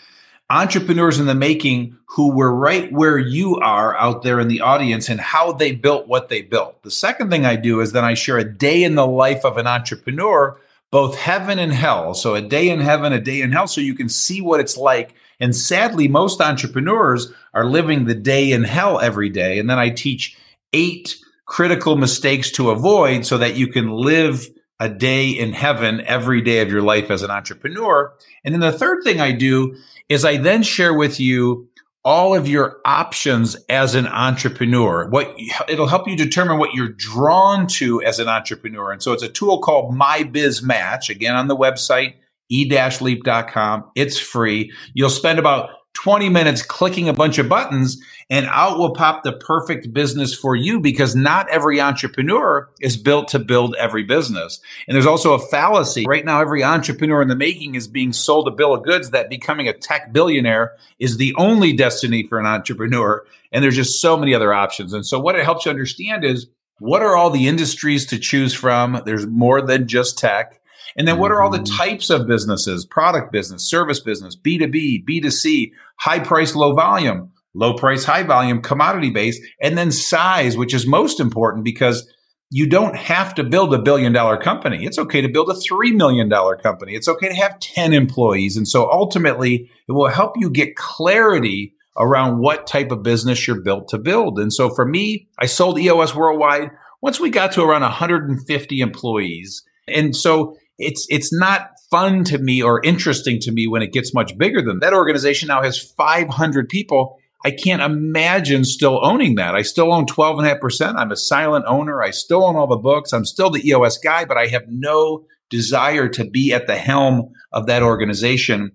entrepreneurs 0.51 1.19
in 1.19 1.27
the 1.27 1.35
making 1.35 1.97
who 2.07 2.35
were 2.35 2.55
right 2.55 2.93
where 2.93 3.19
you 3.19 3.57
are 3.57 3.97
out 3.97 4.23
there 4.23 4.39
in 4.41 4.49
the 4.49 4.61
audience 4.61 5.09
and 5.09 5.21
how 5.21 5.53
they 5.53 5.73
built 5.73 6.07
what 6.07 6.29
they 6.29 6.43
built. 6.43 6.83
The 6.83 6.91
second 6.91 7.31
thing 7.31 7.45
I 7.45 7.57
do 7.57 7.81
is 7.81 7.93
then 7.93 8.05
I 8.05 8.15
share 8.15 8.39
a 8.39 8.45
day 8.45 8.83
in 8.83 8.95
the 8.95 9.07
life 9.07 9.45
of 9.45 9.57
an 9.57 9.67
entrepreneur, 9.67 10.59
both 10.91 11.17
heaven 11.17 11.59
and 11.59 11.73
hell. 11.73 12.15
So, 12.15 12.35
a 12.35 12.43
day 12.43 12.69
in 12.69 12.81
heaven, 12.81 13.13
a 13.13 13.21
day 13.21 13.41
in 13.41 13.53
hell, 13.53 13.67
so 13.67 13.81
you 13.81 13.95
can 13.95 14.09
see 14.09 14.41
what 14.41 14.61
it's 14.61 14.77
like. 14.77 15.15
And 15.41 15.57
sadly, 15.57 16.07
most 16.09 16.41
entrepreneurs 16.41 17.33
are 17.53 17.65
living 17.65 18.05
the 18.05 18.15
day 18.15 18.53
in 18.53 18.63
hell 18.63 19.01
every 19.01 19.31
day. 19.31 19.59
And 19.59 19.69
then 19.69 19.79
I 19.79 19.91
teach 19.91 20.37
eight 20.73 21.17
critical 21.47 21.97
mistakes 21.97 22.51
to 22.53 22.71
avoid 22.71 23.27
so 23.27 23.39
that 23.39 23.57
you 23.57 23.67
can 23.67 23.91
live 23.91 24.49
a 24.81 24.89
day 24.89 25.31
in 25.31 25.53
heaven 25.53 26.01
every 26.07 26.41
day 26.41 26.61
of 26.61 26.71
your 26.71 26.83
life 26.83 27.11
as 27.11 27.23
an 27.23 27.31
entrepreneur. 27.31 28.13
And 28.45 28.55
then 28.55 28.61
the 28.61 28.73
third 28.73 29.05
thing 29.05 29.21
I 29.21 29.33
do 29.33 29.77
is 30.09 30.25
I 30.25 30.37
then 30.37 30.63
share 30.63 30.95
with 30.95 31.21
you 31.21 31.69
all 32.05 32.35
of 32.35 32.47
your 32.47 32.81
options 32.85 33.57
as 33.69 33.95
an 33.95 34.07
entrepreneur. 34.07 35.09
What 35.09 35.35
it'll 35.69 35.87
help 35.87 36.07
you 36.07 36.17
determine 36.17 36.59
what 36.59 36.75
you're 36.75 36.89
drawn 36.89 37.67
to 37.69 38.03
as 38.03 38.19
an 38.19 38.29
entrepreneur. 38.29 38.93
And 38.93 39.03
so 39.03 39.13
it's 39.13 39.23
a 39.23 39.29
tool 39.29 39.61
called 39.61 39.95
My 39.95 40.23
Biz 40.23 40.63
Match, 40.63 41.09
again 41.09 41.35
on 41.35 41.49
the 41.49 41.57
website 41.57 42.15
e-leap.com. 42.51 43.91
It's 43.95 44.19
free. 44.19 44.73
You'll 44.93 45.11
spend 45.11 45.39
about 45.39 45.71
20 45.95 46.29
minutes 46.29 46.63
clicking 46.63 47.09
a 47.09 47.13
bunch 47.13 47.39
of 47.39 47.49
buttons 47.49 48.03
and 48.29 48.47
out 48.47 48.79
will 48.79 48.93
pop 48.93 49.23
the 49.23 49.33
perfect 49.33 49.93
business 49.93 50.35
for 50.35 50.57
you 50.57 50.81
because 50.81 51.15
not 51.15 51.49
every 51.49 51.81
entrepreneur 51.81 52.69
is 52.81 52.97
built 52.97 53.29
to 53.29 53.39
build 53.39 53.75
every 53.79 54.03
business. 54.03 54.61
And 54.87 54.95
there's 54.95 55.07
also 55.07 55.35
a 55.35 55.39
fallacy. 55.39 56.05
Right 56.07 56.25
now, 56.25 56.41
every 56.41 56.63
entrepreneur 56.63 57.23
in 57.23 57.29
the 57.29 57.37
making 57.37 57.75
is 57.75 57.87
being 57.87 58.13
sold 58.13 58.49
a 58.49 58.51
bill 58.51 58.75
of 58.75 58.83
goods 58.83 59.11
that 59.11 59.31
becoming 59.31 59.69
a 59.69 59.73
tech 59.73 60.13
billionaire 60.13 60.75
is 60.99 61.17
the 61.17 61.35
only 61.37 61.73
destiny 61.73 62.27
for 62.27 62.39
an 62.39 62.47
entrepreneur. 62.47 63.25
And 63.53 63.63
there's 63.63 63.77
just 63.77 64.01
so 64.01 64.17
many 64.17 64.35
other 64.35 64.53
options. 64.53 64.93
And 64.93 65.07
so 65.07 65.21
what 65.21 65.37
it 65.37 65.45
helps 65.45 65.65
you 65.65 65.71
understand 65.71 66.25
is 66.25 66.49
what 66.81 67.03
are 67.03 67.17
all 67.17 67.31
the 67.31 67.47
industries 67.47 68.07
to 68.07 68.19
choose 68.19 68.53
from? 68.53 69.01
There's 69.07 69.27
more 69.27 69.63
than 69.63 69.87
just 69.87 70.19
tech. 70.19 70.61
And 70.97 71.09
then 71.09 71.19
what 71.19 71.33
are 71.33 71.43
all 71.43 71.51
the 71.51 71.59
mm-hmm. 71.59 71.77
types 71.77 72.11
of 72.11 72.27
businesses? 72.27 72.87
Product 72.87 73.33
business, 73.33 73.69
service 73.69 74.01
business, 74.01 74.37
B2B, 74.37 75.05
B2C, 75.09 75.73
high 75.97 76.21
price, 76.21 76.55
low 76.55 76.75
volume, 76.75 77.33
low 77.55 77.75
price, 77.75 78.05
high 78.05 78.23
volume, 78.23 78.63
commodity 78.63 79.11
based, 79.11 79.43
and 79.61 79.77
then 79.77 79.91
size, 79.91 80.57
which 80.57 80.75
is 80.75 80.87
most 80.87 81.21
important 81.21 81.65
because 81.65 82.11
you 82.51 82.69
don't 82.69 82.97
have 82.97 83.35
to 83.35 83.43
build 83.43 83.75
a 83.75 83.79
billion 83.79 84.13
dollar 84.13 84.37
company. 84.37 84.85
It's 84.85 84.99
okay 84.99 85.21
to 85.21 85.29
build 85.29 85.51
a 85.51 85.55
$3 85.55 85.95
million 85.95 86.31
company. 86.63 86.95
It's 86.95 87.09
okay 87.09 87.29
to 87.29 87.35
have 87.35 87.59
10 87.59 87.93
employees. 87.93 88.57
And 88.57 88.69
so 88.69 88.91
ultimately, 88.91 89.71
it 89.89 89.93
will 89.93 90.09
help 90.09 90.35
you 90.37 90.51
get 90.51 90.77
clarity 90.77 91.75
around 91.97 92.39
what 92.39 92.67
type 92.67 92.91
of 92.91 93.03
business 93.03 93.47
you're 93.47 93.61
built 93.61 93.89
to 93.89 93.99
build. 93.99 94.39
And 94.39 94.53
so 94.53 94.71
for 94.71 94.85
me, 94.85 95.29
I 95.39 95.47
sold 95.47 95.79
EOS 95.79 96.15
Worldwide 96.15 96.71
once 97.01 97.19
we 97.19 97.31
got 97.31 97.53
to 97.53 97.63
around 97.63 97.83
150 97.83 98.81
employees. 98.81 99.65
And 99.89 100.15
so 100.15 100.57
it's 100.79 101.07
it's 101.09 101.33
not 101.33 101.71
fun 101.91 102.25
to 102.25 102.39
me 102.39 102.63
or 102.63 102.81
interesting 102.83 103.39
to 103.41 103.53
me 103.53 103.67
when 103.67 103.83
it 103.83 103.93
gets 103.93 104.15
much 104.15 104.37
bigger 104.37 104.63
than 104.63 104.81
that. 104.81 104.93
Organization 104.93 105.49
now 105.49 105.63
has 105.63 105.79
500 105.79 106.69
people. 106.69 107.19
I 107.45 107.51
can't 107.51 107.83
imagine 107.83 108.65
still 108.65 109.05
owning 109.05 109.35
that. 109.37 109.55
I 109.55 109.63
still 109.63 109.93
own 109.93 110.07
12.5% 110.07 110.95
i'm 110.97 111.13
a 111.13 111.17
silent 111.17 111.67
owner. 111.69 112.03
I 112.03 112.11
still 112.11 112.45
own 112.45 112.57
all 112.57 112.67
the 112.67 112.77
books. 112.77 113.13
I'm 113.13 113.25
still 113.25 113.51
the 113.51 113.67
eos 113.67 113.99
guy 113.99 114.25
but 114.25 114.37
i 114.37 114.47
have 114.47 114.65
no 114.69 115.27
desire 115.51 116.09
to 116.09 116.25
be 116.25 116.53
at 116.53 116.67
the 116.67 116.77
helm 116.77 117.33
of 117.53 117.67
that 117.67 117.83
organization 117.83 118.73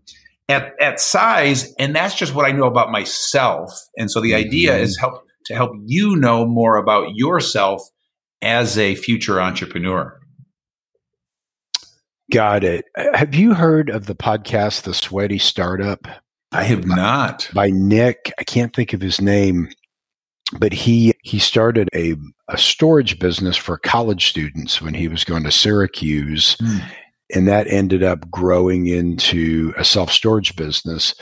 at, 0.47 0.73
at 0.79 0.99
size. 0.99 1.73
And 1.77 1.95
that's 1.95 2.15
just 2.15 2.33
what 2.33 2.45
i 2.45 2.51
know 2.51 2.67
about 2.67 2.91
myself. 2.91 3.71
And 3.97 4.09
so 4.09 4.21
the 4.21 4.31
mm-hmm. 4.31 4.47
idea 4.47 4.77
is 4.77 4.97
help 4.97 5.25
to 5.45 5.55
help 5.55 5.71
you 5.85 6.15
know 6.15 6.45
more 6.45 6.77
about 6.77 7.15
yourself 7.15 7.81
as 8.41 8.77
a 8.77 8.95
future 8.95 9.41
entrepreneur 9.41 10.18
Got 12.31 12.63
it. 12.63 12.85
Have 12.95 13.33
you 13.33 13.53
heard 13.53 13.89
of 13.89 14.05
the 14.05 14.15
podcast, 14.15 14.83
The 14.83 14.93
Sweaty 14.93 15.39
Startup? 15.39 16.07
I 16.51 16.63
have 16.63 16.85
not. 16.85 17.49
By 17.53 17.69
Nick, 17.69 18.31
I 18.39 18.43
can't 18.43 18.75
think 18.75 18.93
of 18.93 19.01
his 19.01 19.21
name, 19.21 19.69
but 20.57 20.73
he 20.73 21.13
he 21.23 21.39
started 21.39 21.89
a 21.93 22.15
a 22.47 22.57
storage 22.57 23.19
business 23.19 23.55
for 23.55 23.77
college 23.77 24.29
students 24.29 24.81
when 24.81 24.93
he 24.93 25.07
was 25.07 25.23
going 25.23 25.43
to 25.43 25.51
Syracuse, 25.51 26.55
mm. 26.57 26.83
and 27.35 27.47
that 27.47 27.67
ended 27.67 28.03
up 28.03 28.29
growing 28.31 28.87
into 28.87 29.73
a 29.77 29.83
self 29.83 30.11
storage 30.11 30.55
business. 30.55 31.13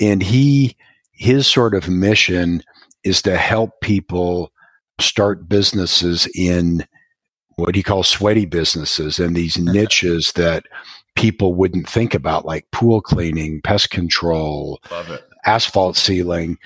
And 0.00 0.22
he 0.22 0.76
his 1.12 1.46
sort 1.46 1.74
of 1.74 1.88
mission 1.88 2.62
is 3.04 3.22
to 3.22 3.36
help 3.36 3.80
people 3.82 4.52
start 5.00 5.48
businesses 5.48 6.28
in 6.34 6.86
what 7.60 7.74
he 7.74 7.82
calls 7.82 8.08
sweaty 8.08 8.46
businesses 8.46 9.18
and 9.18 9.36
these 9.36 9.58
niches 9.58 10.32
that 10.32 10.64
people 11.16 11.54
wouldn't 11.54 11.88
think 11.88 12.14
about, 12.14 12.44
like 12.44 12.70
pool 12.70 13.00
cleaning, 13.00 13.60
pest 13.62 13.90
control, 13.90 14.80
asphalt 15.44 15.96
sealing. 15.96 16.58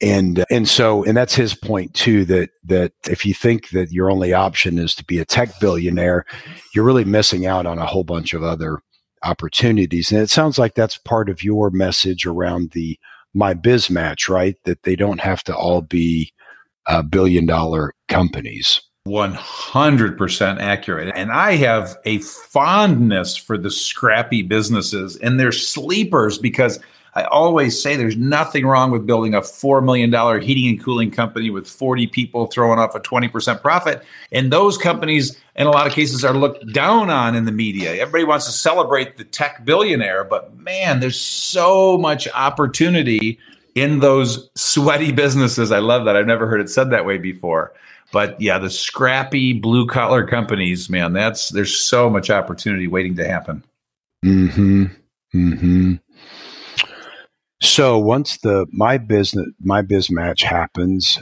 And 0.00 0.44
and 0.48 0.68
so 0.68 1.02
and 1.04 1.16
that's 1.16 1.34
his 1.34 1.54
point 1.54 1.92
too 1.92 2.24
that 2.26 2.50
that 2.64 2.92
if 3.08 3.26
you 3.26 3.34
think 3.34 3.70
that 3.70 3.90
your 3.90 4.12
only 4.12 4.32
option 4.32 4.78
is 4.78 4.94
to 4.94 5.04
be 5.04 5.18
a 5.18 5.24
tech 5.24 5.50
billionaire, 5.60 6.24
you're 6.72 6.84
really 6.84 7.04
missing 7.04 7.46
out 7.46 7.66
on 7.66 7.78
a 7.78 7.86
whole 7.86 8.04
bunch 8.04 8.32
of 8.32 8.44
other 8.44 8.80
opportunities. 9.24 10.12
And 10.12 10.20
it 10.20 10.30
sounds 10.30 10.56
like 10.56 10.74
that's 10.74 10.98
part 10.98 11.28
of 11.28 11.42
your 11.42 11.70
message 11.70 12.26
around 12.26 12.70
the 12.70 12.96
my 13.34 13.54
biz 13.54 13.90
match, 13.90 14.28
right? 14.28 14.56
That 14.64 14.84
they 14.84 14.96
don't 14.96 15.20
have 15.20 15.42
to 15.44 15.56
all 15.56 15.82
be 15.82 16.32
uh, 16.86 17.02
billion 17.02 17.46
dollar 17.46 17.92
companies. 18.08 18.80
100% 19.08 20.60
accurate. 20.60 21.12
And 21.16 21.32
I 21.32 21.56
have 21.56 21.96
a 22.04 22.18
fondness 22.18 23.36
for 23.36 23.58
the 23.58 23.70
scrappy 23.70 24.42
businesses 24.42 25.16
and 25.16 25.40
their 25.40 25.52
sleepers 25.52 26.38
because 26.38 26.78
I 27.14 27.24
always 27.24 27.82
say 27.82 27.96
there's 27.96 28.16
nothing 28.16 28.64
wrong 28.64 28.92
with 28.92 29.04
building 29.06 29.34
a 29.34 29.40
$4 29.40 29.84
million 29.84 30.12
heating 30.40 30.68
and 30.68 30.80
cooling 30.82 31.10
company 31.10 31.50
with 31.50 31.66
40 31.66 32.06
people 32.06 32.46
throwing 32.46 32.78
off 32.78 32.94
a 32.94 33.00
20% 33.00 33.60
profit. 33.60 34.04
And 34.30 34.52
those 34.52 34.78
companies, 34.78 35.36
in 35.56 35.66
a 35.66 35.70
lot 35.70 35.88
of 35.88 35.92
cases, 35.92 36.24
are 36.24 36.34
looked 36.34 36.72
down 36.72 37.10
on 37.10 37.34
in 37.34 37.44
the 37.44 37.50
media. 37.50 37.94
Everybody 37.94 38.24
wants 38.24 38.46
to 38.46 38.52
celebrate 38.52 39.16
the 39.16 39.24
tech 39.24 39.64
billionaire, 39.64 40.22
but 40.22 40.56
man, 40.58 41.00
there's 41.00 41.20
so 41.20 41.98
much 41.98 42.28
opportunity 42.34 43.38
in 43.74 44.00
those 44.00 44.48
sweaty 44.54 45.10
businesses. 45.10 45.72
I 45.72 45.78
love 45.78 46.04
that. 46.04 46.14
I've 46.14 46.26
never 46.26 46.46
heard 46.46 46.60
it 46.60 46.70
said 46.70 46.90
that 46.90 47.04
way 47.04 47.18
before. 47.18 47.72
But 48.12 48.40
yeah, 48.40 48.58
the 48.58 48.70
scrappy 48.70 49.52
blue 49.52 49.86
collar 49.86 50.26
companies, 50.26 50.88
man, 50.88 51.12
that's 51.12 51.50
there's 51.50 51.76
so 51.76 52.08
much 52.08 52.30
opportunity 52.30 52.86
waiting 52.86 53.16
to 53.16 53.28
happen. 53.28 53.64
Hmm. 54.24 54.86
Hmm. 55.32 55.94
So 57.60 57.98
once 57.98 58.38
the 58.38 58.66
my 58.70 58.98
business 58.98 59.48
my 59.60 59.82
biz 59.82 60.10
match 60.10 60.42
happens, 60.42 61.18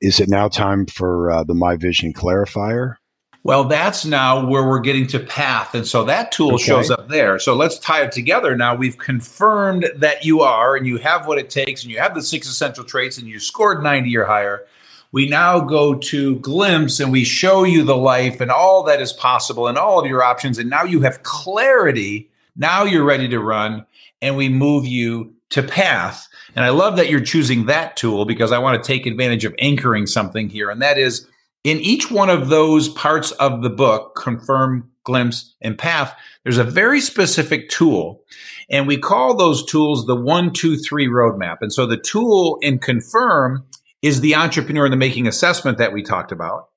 is 0.00 0.18
it 0.18 0.28
now 0.28 0.48
time 0.48 0.86
for 0.86 1.30
uh, 1.30 1.44
the 1.44 1.54
my 1.54 1.76
vision 1.76 2.12
clarifier? 2.12 2.96
Well, 3.42 3.64
that's 3.64 4.04
now 4.04 4.46
where 4.46 4.68
we're 4.68 4.80
getting 4.80 5.06
to 5.08 5.18
path. 5.18 5.74
And 5.74 5.86
so 5.86 6.04
that 6.04 6.30
tool 6.30 6.54
okay. 6.54 6.64
shows 6.64 6.90
up 6.90 7.08
there. 7.08 7.38
So 7.38 7.54
let's 7.54 7.78
tie 7.78 8.02
it 8.02 8.12
together. 8.12 8.54
Now 8.54 8.74
we've 8.74 8.98
confirmed 8.98 9.90
that 9.96 10.26
you 10.26 10.42
are 10.42 10.76
and 10.76 10.86
you 10.86 10.98
have 10.98 11.26
what 11.26 11.38
it 11.38 11.48
takes 11.48 11.82
and 11.82 11.90
you 11.90 11.98
have 11.98 12.14
the 12.14 12.22
six 12.22 12.46
essential 12.48 12.84
traits 12.84 13.16
and 13.16 13.26
you 13.26 13.38
scored 13.38 13.82
90 13.82 14.14
or 14.18 14.26
higher 14.26 14.66
we 15.12 15.28
now 15.28 15.60
go 15.60 15.94
to 15.94 16.36
glimpse 16.36 17.00
and 17.00 17.10
we 17.10 17.24
show 17.24 17.64
you 17.64 17.82
the 17.82 17.96
life 17.96 18.40
and 18.40 18.50
all 18.50 18.84
that 18.84 19.00
is 19.00 19.12
possible 19.12 19.66
and 19.68 19.78
all 19.78 19.98
of 19.98 20.06
your 20.06 20.22
options 20.22 20.58
and 20.58 20.70
now 20.70 20.84
you 20.84 21.00
have 21.00 21.22
clarity 21.22 22.30
now 22.56 22.84
you're 22.84 23.04
ready 23.04 23.28
to 23.28 23.38
run 23.38 23.84
and 24.22 24.36
we 24.36 24.48
move 24.48 24.86
you 24.86 25.34
to 25.50 25.62
path 25.62 26.28
and 26.54 26.64
i 26.64 26.68
love 26.68 26.96
that 26.96 27.10
you're 27.10 27.20
choosing 27.20 27.66
that 27.66 27.96
tool 27.96 28.24
because 28.24 28.52
i 28.52 28.58
want 28.58 28.82
to 28.82 28.86
take 28.86 29.06
advantage 29.06 29.44
of 29.44 29.54
anchoring 29.58 30.06
something 30.06 30.48
here 30.48 30.70
and 30.70 30.82
that 30.82 30.98
is 30.98 31.28
in 31.64 31.78
each 31.80 32.10
one 32.10 32.30
of 32.30 32.48
those 32.48 32.88
parts 32.88 33.32
of 33.32 33.62
the 33.62 33.70
book, 33.70 34.16
confirm, 34.16 34.90
glimpse, 35.04 35.54
and 35.60 35.76
path, 35.76 36.14
there's 36.42 36.58
a 36.58 36.64
very 36.64 37.00
specific 37.00 37.68
tool. 37.68 38.22
And 38.70 38.86
we 38.86 38.96
call 38.96 39.34
those 39.34 39.64
tools 39.66 40.06
the 40.06 40.16
one, 40.16 40.52
two, 40.52 40.78
three 40.78 41.06
roadmap. 41.06 41.58
And 41.60 41.72
so 41.72 41.86
the 41.86 41.96
tool 41.96 42.58
in 42.62 42.78
confirm 42.78 43.64
is 44.02 44.20
the 44.20 44.34
entrepreneur 44.34 44.86
in 44.86 44.90
the 44.90 44.96
making 44.96 45.26
assessment 45.26 45.78
that 45.78 45.92
we 45.92 46.02
talked 46.02 46.32
about. 46.32 46.68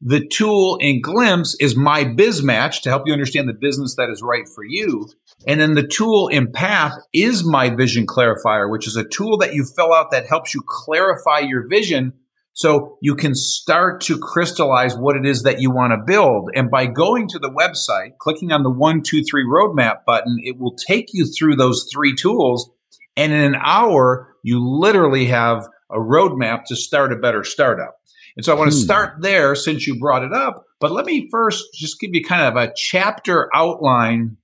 The 0.00 0.24
tool 0.28 0.78
in 0.80 1.00
glimpse 1.00 1.56
is 1.58 1.74
my 1.74 2.04
biz 2.04 2.40
match 2.42 2.82
to 2.82 2.88
help 2.88 3.02
you 3.06 3.12
understand 3.12 3.48
the 3.48 3.52
business 3.52 3.96
that 3.96 4.10
is 4.10 4.22
right 4.22 4.48
for 4.54 4.62
you. 4.62 5.08
And 5.46 5.60
then 5.60 5.74
the 5.74 5.86
tool 5.86 6.28
in 6.28 6.52
path 6.52 6.92
is 7.12 7.44
my 7.44 7.70
vision 7.70 8.06
clarifier, 8.06 8.70
which 8.70 8.86
is 8.86 8.94
a 8.94 9.08
tool 9.08 9.38
that 9.38 9.54
you 9.54 9.64
fill 9.64 9.92
out 9.92 10.12
that 10.12 10.28
helps 10.28 10.54
you 10.54 10.62
clarify 10.64 11.40
your 11.40 11.66
vision 11.66 12.12
so 12.52 12.96
you 13.00 13.14
can 13.14 13.34
start 13.34 14.00
to 14.02 14.18
crystallize 14.18 14.96
what 14.96 15.16
it 15.16 15.24
is 15.24 15.42
that 15.44 15.60
you 15.60 15.70
want 15.70 15.92
to 15.92 16.12
build. 16.12 16.50
And 16.54 16.70
by 16.70 16.86
going 16.86 17.28
to 17.28 17.38
the 17.38 17.50
website, 17.50 18.18
clicking 18.18 18.52
on 18.52 18.64
the 18.64 18.70
one, 18.70 19.02
two, 19.02 19.22
three 19.22 19.44
roadmap 19.44 20.04
button, 20.04 20.38
it 20.42 20.58
will 20.58 20.74
take 20.74 21.06
you 21.12 21.26
through 21.26 21.56
those 21.56 21.88
three 21.92 22.14
tools. 22.14 22.70
And 23.16 23.32
in 23.32 23.40
an 23.40 23.60
hour, 23.60 24.34
you 24.42 24.60
literally 24.60 25.26
have 25.26 25.68
a 25.90 25.98
roadmap 25.98 26.64
to 26.66 26.76
start 26.76 27.12
a 27.12 27.16
better 27.16 27.44
startup. 27.44 27.96
And 28.36 28.44
so 28.44 28.54
I 28.54 28.58
want 28.58 28.70
to 28.70 28.76
hmm. 28.76 28.82
start 28.82 29.20
there 29.20 29.54
since 29.54 29.86
you 29.86 29.98
brought 29.98 30.22
it 30.22 30.32
up. 30.32 30.64
But 30.80 30.92
let 30.92 31.06
me 31.06 31.28
first 31.30 31.64
just 31.74 31.98
give 31.98 32.10
you 32.12 32.22
kind 32.24 32.42
of 32.42 32.56
a 32.56 32.72
chapter 32.76 33.48
outline 33.54 34.36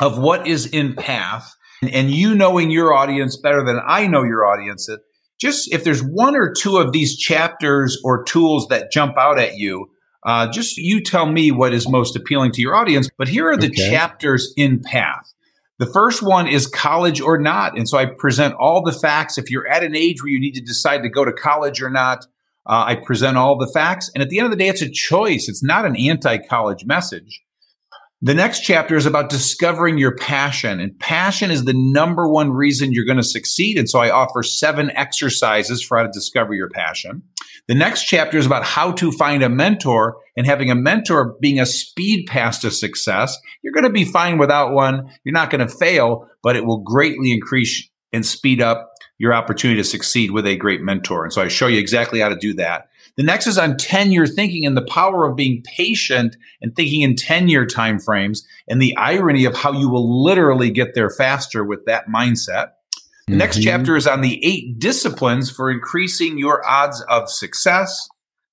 of 0.00 0.18
what 0.18 0.46
is 0.46 0.66
in 0.66 0.94
Path. 0.94 1.54
And 1.82 2.10
you 2.10 2.34
knowing 2.34 2.70
your 2.70 2.94
audience 2.94 3.36
better 3.36 3.62
than 3.62 3.78
I 3.86 4.06
know 4.06 4.22
your 4.22 4.46
audience, 4.46 4.88
just 5.38 5.72
if 5.72 5.84
there's 5.84 6.02
one 6.02 6.34
or 6.34 6.54
two 6.54 6.78
of 6.78 6.92
these 6.92 7.18
chapters 7.18 8.00
or 8.02 8.24
tools 8.24 8.68
that 8.68 8.90
jump 8.90 9.18
out 9.18 9.38
at 9.38 9.56
you, 9.56 9.90
uh, 10.24 10.50
just 10.50 10.78
you 10.78 11.02
tell 11.02 11.26
me 11.26 11.50
what 11.50 11.74
is 11.74 11.88
most 11.88 12.16
appealing 12.16 12.52
to 12.52 12.62
your 12.62 12.74
audience. 12.74 13.10
But 13.18 13.28
here 13.28 13.50
are 13.50 13.56
the 13.56 13.68
okay. 13.68 13.90
chapters 13.90 14.54
in 14.56 14.80
Path. 14.80 15.34
The 15.78 15.86
first 15.86 16.22
one 16.22 16.48
is 16.48 16.66
college 16.66 17.20
or 17.20 17.38
not. 17.38 17.76
And 17.76 17.88
so 17.88 17.98
I 17.98 18.06
present 18.06 18.54
all 18.54 18.82
the 18.82 18.92
facts. 18.92 19.36
If 19.36 19.50
you're 19.50 19.68
at 19.68 19.84
an 19.84 19.94
age 19.94 20.22
where 20.22 20.30
you 20.30 20.40
need 20.40 20.54
to 20.54 20.62
decide 20.62 21.02
to 21.02 21.10
go 21.10 21.24
to 21.24 21.32
college 21.32 21.82
or 21.82 21.90
not, 21.90 22.24
uh, 22.64 22.84
I 22.86 22.94
present 22.96 23.36
all 23.36 23.58
the 23.58 23.70
facts. 23.72 24.10
And 24.14 24.22
at 24.22 24.30
the 24.30 24.38
end 24.38 24.46
of 24.46 24.50
the 24.50 24.56
day, 24.56 24.68
it's 24.68 24.82
a 24.82 24.90
choice. 24.90 25.48
It's 25.48 25.62
not 25.62 25.84
an 25.84 25.96
anti 25.96 26.38
college 26.38 26.86
message. 26.86 27.42
The 28.26 28.34
next 28.34 28.62
chapter 28.62 28.96
is 28.96 29.06
about 29.06 29.30
discovering 29.30 29.98
your 29.98 30.16
passion, 30.16 30.80
and 30.80 30.98
passion 30.98 31.52
is 31.52 31.64
the 31.64 31.74
number 31.76 32.28
one 32.28 32.50
reason 32.50 32.92
you're 32.92 33.04
going 33.04 33.18
to 33.18 33.22
succeed. 33.22 33.78
And 33.78 33.88
so 33.88 34.00
I 34.00 34.10
offer 34.10 34.42
seven 34.42 34.90
exercises 34.96 35.80
for 35.80 35.96
how 35.96 36.02
to 36.02 36.10
discover 36.12 36.52
your 36.52 36.68
passion. 36.68 37.22
The 37.68 37.76
next 37.76 38.06
chapter 38.06 38.36
is 38.36 38.44
about 38.44 38.64
how 38.64 38.90
to 38.94 39.12
find 39.12 39.44
a 39.44 39.48
mentor 39.48 40.16
and 40.36 40.44
having 40.44 40.72
a 40.72 40.74
mentor 40.74 41.36
being 41.40 41.60
a 41.60 41.66
speed 41.66 42.26
pass 42.26 42.58
to 42.62 42.72
success. 42.72 43.38
You're 43.62 43.72
going 43.72 43.84
to 43.84 43.90
be 43.90 44.04
fine 44.04 44.38
without 44.38 44.72
one. 44.72 45.08
You're 45.22 45.32
not 45.32 45.50
going 45.50 45.64
to 45.64 45.72
fail, 45.72 46.28
but 46.42 46.56
it 46.56 46.66
will 46.66 46.78
greatly 46.78 47.30
increase 47.30 47.88
and 48.12 48.26
speed 48.26 48.60
up 48.60 48.90
your 49.18 49.34
opportunity 49.34 49.80
to 49.80 49.88
succeed 49.88 50.32
with 50.32 50.48
a 50.48 50.56
great 50.56 50.80
mentor. 50.80 51.22
And 51.22 51.32
so 51.32 51.42
I 51.42 51.46
show 51.48 51.68
you 51.68 51.78
exactly 51.78 52.18
how 52.18 52.30
to 52.30 52.36
do 52.36 52.54
that. 52.54 52.88
The 53.16 53.22
next 53.22 53.46
is 53.46 53.56
on 53.56 53.78
10 53.78 54.12
year 54.12 54.26
thinking 54.26 54.66
and 54.66 54.76
the 54.76 54.84
power 54.84 55.26
of 55.26 55.36
being 55.36 55.62
patient 55.62 56.36
and 56.60 56.76
thinking 56.76 57.00
in 57.00 57.16
10 57.16 57.48
year 57.48 57.66
timeframes 57.66 58.40
and 58.68 58.80
the 58.80 58.96
irony 58.96 59.46
of 59.46 59.56
how 59.56 59.72
you 59.72 59.88
will 59.88 60.22
literally 60.22 60.70
get 60.70 60.94
there 60.94 61.10
faster 61.10 61.64
with 61.64 61.86
that 61.86 62.08
mindset. 62.08 62.72
The 63.26 63.32
mm-hmm. 63.32 63.38
next 63.38 63.62
chapter 63.62 63.96
is 63.96 64.06
on 64.06 64.20
the 64.20 64.38
eight 64.44 64.78
disciplines 64.78 65.50
for 65.50 65.70
increasing 65.70 66.38
your 66.38 66.66
odds 66.66 67.02
of 67.08 67.30
success, 67.30 68.06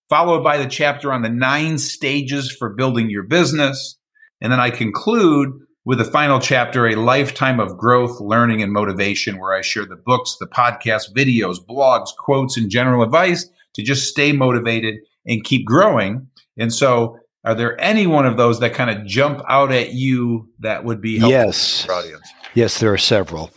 followed 0.09 0.43
by 0.43 0.57
the 0.57 0.67
chapter 0.67 1.11
on 1.11 1.23
the 1.23 1.29
nine 1.29 1.77
stages 1.77 2.49
for 2.51 2.69
building 2.69 3.09
your 3.09 3.23
business. 3.23 3.97
And 4.41 4.51
then 4.51 4.61
I 4.61 4.69
conclude 4.69 5.59
with 5.85 5.97
the 5.97 6.05
final 6.05 6.39
chapter, 6.39 6.87
a 6.87 6.95
lifetime 6.95 7.59
of 7.59 7.77
growth, 7.77 8.21
learning, 8.21 8.63
and 8.63 8.71
motivation, 8.71 9.37
where 9.37 9.53
I 9.53 9.61
share 9.61 9.85
the 9.85 9.97
books, 9.97 10.37
the 10.39 10.47
podcasts, 10.47 11.13
videos, 11.13 11.57
blogs, 11.59 12.15
quotes, 12.17 12.55
and 12.55 12.71
general 12.71 13.03
advice 13.03 13.49
to 13.73 13.83
just 13.83 14.07
stay 14.07 14.31
motivated 14.31 14.95
and 15.25 15.43
keep 15.43 15.65
growing. 15.65 16.27
And 16.57 16.73
so, 16.73 17.17
are 17.45 17.55
there 17.55 17.79
any 17.81 18.07
one 18.07 18.25
of 18.25 18.37
those 18.37 18.61
that 18.61 18.73
kind 18.73 18.89
of 18.89 19.05
jump 19.05 19.41
out 19.49 19.71
at 19.71 19.93
you 19.93 20.49
that 20.59 20.85
would 20.85 21.01
be 21.01 21.19
helpful 21.19 21.31
yes. 21.31 21.89
audience? 21.89 22.25
Yes, 22.53 22.79
there 22.79 22.93
are 22.93 22.97
several. 22.97 23.51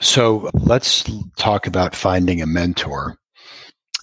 So 0.00 0.50
let's 0.54 1.04
talk 1.36 1.66
about 1.66 1.94
finding 1.94 2.42
a 2.42 2.46
mentor. 2.46 3.16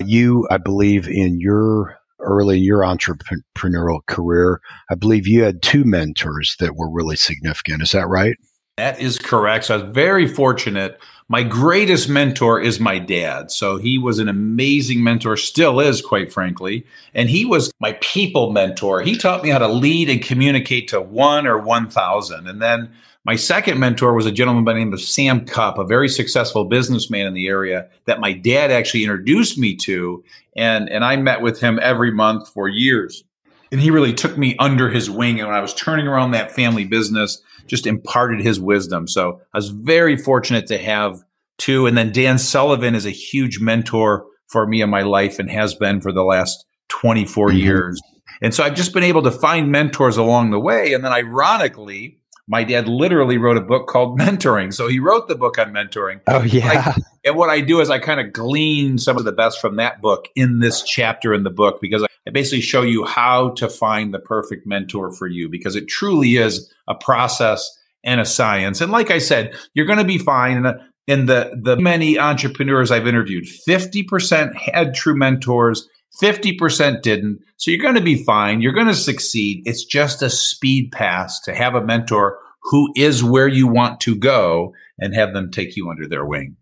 You, 0.01 0.47
I 0.49 0.57
believe, 0.57 1.07
in 1.07 1.39
your 1.39 1.97
early 2.19 2.57
in 2.57 2.63
your 2.63 2.81
entrepreneurial 2.81 3.99
career, 4.07 4.61
I 4.89 4.95
believe 4.95 5.27
you 5.27 5.43
had 5.43 5.61
two 5.61 5.83
mentors 5.83 6.55
that 6.59 6.75
were 6.75 6.89
really 6.89 7.15
significant. 7.15 7.81
Is 7.81 7.91
that 7.91 8.07
right? 8.07 8.35
That 8.79 8.99
is 8.99 9.19
correct. 9.19 9.65
So 9.65 9.75
I 9.75 9.77
was 9.83 9.93
very 9.93 10.27
fortunate 10.27 10.99
my 11.31 11.43
greatest 11.43 12.09
mentor 12.09 12.59
is 12.59 12.79
my 12.79 12.97
dad. 12.97 13.51
So 13.51 13.77
he 13.77 13.99
was 13.99 14.17
an 14.17 14.27
amazing 14.27 15.03
mentor, 15.03 15.37
still 15.37 15.79
is, 15.79 16.01
quite 16.01 16.33
frankly. 16.33 16.87
And 17.13 17.29
he 17.29 17.45
was 17.45 17.71
my 17.79 17.93
people 18.01 18.51
mentor. 18.51 19.01
He 19.01 19.15
taught 19.15 19.43
me 19.43 19.49
how 19.49 19.59
to 19.59 19.67
lead 19.67 20.09
and 20.09 20.23
communicate 20.23 20.87
to 20.87 20.99
one 20.99 21.45
or 21.45 21.59
1,000. 21.59 22.47
And 22.47 22.59
then 22.59 22.91
my 23.25 23.35
second 23.35 23.79
mentor 23.79 24.15
was 24.15 24.25
a 24.25 24.31
gentleman 24.31 24.63
by 24.63 24.73
the 24.73 24.79
name 24.79 24.91
of 24.91 25.01
Sam 25.01 25.45
Cupp, 25.45 25.77
a 25.77 25.85
very 25.85 26.09
successful 26.09 26.65
businessman 26.65 27.27
in 27.27 27.35
the 27.35 27.47
area 27.47 27.87
that 28.05 28.19
my 28.19 28.33
dad 28.33 28.71
actually 28.71 29.03
introduced 29.03 29.55
me 29.55 29.75
to. 29.75 30.23
And, 30.55 30.89
and 30.89 31.05
I 31.05 31.15
met 31.15 31.41
with 31.41 31.59
him 31.59 31.79
every 31.79 32.11
month 32.11 32.49
for 32.49 32.67
years. 32.67 33.23
And 33.71 33.79
he 33.79 33.91
really 33.91 34.15
took 34.15 34.35
me 34.35 34.55
under 34.57 34.89
his 34.89 35.11
wing. 35.11 35.37
And 35.39 35.47
when 35.47 35.55
I 35.55 35.61
was 35.61 35.75
turning 35.75 36.07
around 36.07 36.31
that 36.31 36.53
family 36.53 36.85
business, 36.85 37.39
just 37.69 37.87
imparted 37.87 38.41
his 38.41 38.59
wisdom. 38.59 39.07
So 39.07 39.41
I 39.53 39.57
was 39.57 39.69
very 39.69 40.17
fortunate 40.17 40.67
to 40.67 40.77
have 40.77 41.23
two. 41.57 41.85
And 41.85 41.97
then 41.97 42.11
Dan 42.11 42.37
Sullivan 42.37 42.95
is 42.95 43.05
a 43.05 43.11
huge 43.11 43.59
mentor 43.59 44.25
for 44.47 44.65
me 44.65 44.81
in 44.81 44.89
my 44.89 45.01
life 45.03 45.39
and 45.39 45.49
has 45.49 45.75
been 45.75 46.01
for 46.01 46.11
the 46.11 46.23
last 46.23 46.65
24 46.89 47.49
mm-hmm. 47.49 47.57
years. 47.57 48.01
And 48.41 48.53
so 48.53 48.63
I've 48.63 48.75
just 48.75 48.93
been 48.93 49.03
able 49.03 49.23
to 49.23 49.31
find 49.31 49.71
mentors 49.71 50.17
along 50.17 50.51
the 50.51 50.59
way. 50.59 50.93
And 50.93 51.03
then 51.03 51.11
ironically, 51.11 52.18
my 52.49 52.63
dad 52.63 52.87
literally 52.87 53.37
wrote 53.37 53.57
a 53.57 53.61
book 53.61 53.87
called 53.87 54.19
Mentoring. 54.19 54.73
So 54.73 54.87
he 54.87 54.99
wrote 54.99 55.27
the 55.27 55.35
book 55.35 55.59
on 55.59 55.71
mentoring. 55.71 56.19
Oh, 56.27 56.41
yeah. 56.41 56.93
I, 56.97 57.01
and 57.23 57.37
what 57.37 57.49
I 57.49 57.61
do 57.61 57.79
is 57.79 57.91
I 57.91 57.99
kind 57.99 58.19
of 58.19 58.33
glean 58.33 58.97
some 58.97 59.17
of 59.17 59.23
the 59.23 59.31
best 59.31 59.61
from 59.61 59.75
that 59.75 60.01
book 60.01 60.25
in 60.35 60.59
this 60.59 60.81
chapter 60.81 61.31
in 61.33 61.43
the 61.43 61.51
book 61.51 61.79
because 61.79 62.03
I 62.03 62.31
basically 62.31 62.61
show 62.61 62.81
you 62.81 63.05
how 63.05 63.51
to 63.51 63.69
find 63.69 64.13
the 64.13 64.19
perfect 64.19 64.65
mentor 64.65 65.11
for 65.11 65.27
you 65.27 65.47
because 65.47 65.75
it 65.75 65.87
truly 65.87 66.37
is 66.37 66.73
a 66.87 66.95
process 66.95 67.69
and 68.03 68.19
a 68.19 68.25
science. 68.25 68.81
And 68.81 68.91
like 68.91 69.11
I 69.11 69.19
said, 69.19 69.55
you're 69.75 69.85
going 69.85 69.99
to 69.99 70.05
be 70.05 70.17
fine. 70.17 70.57
And, 70.57 70.67
uh, 70.67 70.73
and 71.07 71.29
the, 71.29 71.59
the 71.61 71.77
many 71.77 72.17
entrepreneurs 72.17 72.89
I've 72.89 73.07
interviewed, 73.07 73.45
50% 73.45 74.55
had 74.55 74.95
true 74.95 75.15
mentors. 75.15 75.87
50% 76.21 77.01
didn't. 77.01 77.39
So 77.57 77.71
you're 77.71 77.81
going 77.81 77.95
to 77.95 78.01
be 78.01 78.23
fine. 78.23 78.61
You're 78.61 78.73
going 78.73 78.87
to 78.87 78.95
succeed. 78.95 79.63
It's 79.65 79.85
just 79.85 80.21
a 80.21 80.29
speed 80.29 80.91
pass 80.91 81.39
to 81.41 81.53
have 81.53 81.75
a 81.75 81.85
mentor 81.85 82.39
who 82.63 82.91
is 82.95 83.23
where 83.23 83.47
you 83.47 83.67
want 83.67 83.99
to 84.01 84.15
go 84.15 84.73
and 84.97 85.15
have 85.15 85.33
them 85.33 85.51
take 85.51 85.75
you 85.75 85.89
under 85.89 86.07
their 86.07 86.25
wing. 86.25 86.57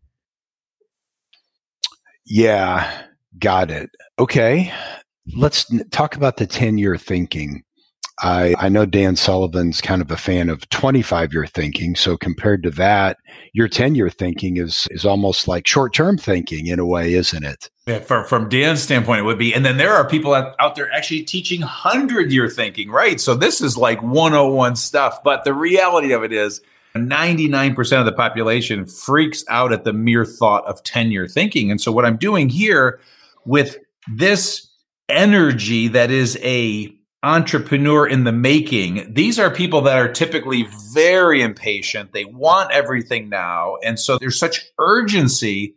Yeah, 2.26 3.06
got 3.40 3.72
it. 3.72 3.90
Okay. 4.20 4.72
Let's 5.36 5.66
talk 5.92 6.16
about 6.16 6.38
the 6.38 6.48
10 6.48 6.78
year 6.78 6.98
thinking. 6.98 7.64
I, 8.20 8.56
I 8.58 8.70
know 8.70 8.86
Dan 8.86 9.16
Sullivan's 9.16 9.80
kind 9.80 10.02
of 10.02 10.10
a 10.10 10.18
fan 10.18 10.50
of 10.50 10.68
25 10.70 11.34
year 11.34 11.46
thinking. 11.46 11.96
So 11.96 12.18
compared 12.18 12.64
to 12.64 12.72
that, 12.72 13.18
your 13.54 13.68
10 13.68 13.96
year 13.96 14.10
thinking 14.10 14.58
is, 14.58 14.88
is 14.92 15.06
almost 15.06 15.48
like 15.48 15.68
short 15.68 15.94
term 15.94 16.18
thinking 16.18 16.68
in 16.68 16.80
a 16.80 16.86
way, 16.86 17.14
isn't 17.14 17.44
it? 17.44 17.70
Yeah, 17.86 18.00
from, 18.00 18.26
from 18.26 18.50
Dan's 18.50 18.82
standpoint, 18.82 19.20
it 19.20 19.24
would 19.24 19.38
be. 19.38 19.54
And 19.54 19.66
then 19.66 19.78
there 19.78 19.94
are 19.94 20.08
people 20.08 20.34
out, 20.34 20.56
out 20.60 20.76
there 20.76 20.92
actually 20.92 21.24
teaching 21.24 21.62
100 21.62 22.32
year 22.32 22.50
thinking, 22.50 22.90
right? 22.90 23.22
So 23.22 23.36
this 23.36 23.62
is 23.62 23.78
like 23.78 24.02
101 24.02 24.76
stuff. 24.76 25.24
But 25.24 25.44
the 25.44 25.54
reality 25.54 26.12
of 26.12 26.24
it 26.24 26.34
is, 26.34 26.62
99% 26.96 28.00
of 28.00 28.06
the 28.06 28.12
population 28.12 28.86
freaks 28.86 29.44
out 29.50 29.72
at 29.72 29.84
the 29.84 29.94
mere 29.94 30.26
thought 30.26 30.66
of 30.66 30.84
10 30.84 31.12
year 31.12 31.28
thinking. 31.28 31.70
And 31.70 31.80
so, 31.80 31.92
what 31.92 32.06
I'm 32.06 32.18
doing 32.18 32.50
here 32.50 33.00
with 33.46 33.78
this 34.16 34.68
energy 35.10 35.88
that 35.90 36.12
is 36.12 36.38
a 36.42 36.94
entrepreneur 37.24 38.08
in 38.08 38.24
the 38.24 38.32
making 38.32 39.12
these 39.14 39.40
are 39.40 39.50
people 39.50 39.82
that 39.82 39.98
are 39.98 40.12
typically 40.12 40.68
very 40.94 41.42
impatient 41.42 42.14
they 42.14 42.26
want 42.26 42.72
everything 42.72 43.28
now 43.28 43.76
and 43.84 44.00
so 44.00 44.18
there's 44.18 44.38
such 44.38 44.66
urgency 44.80 45.74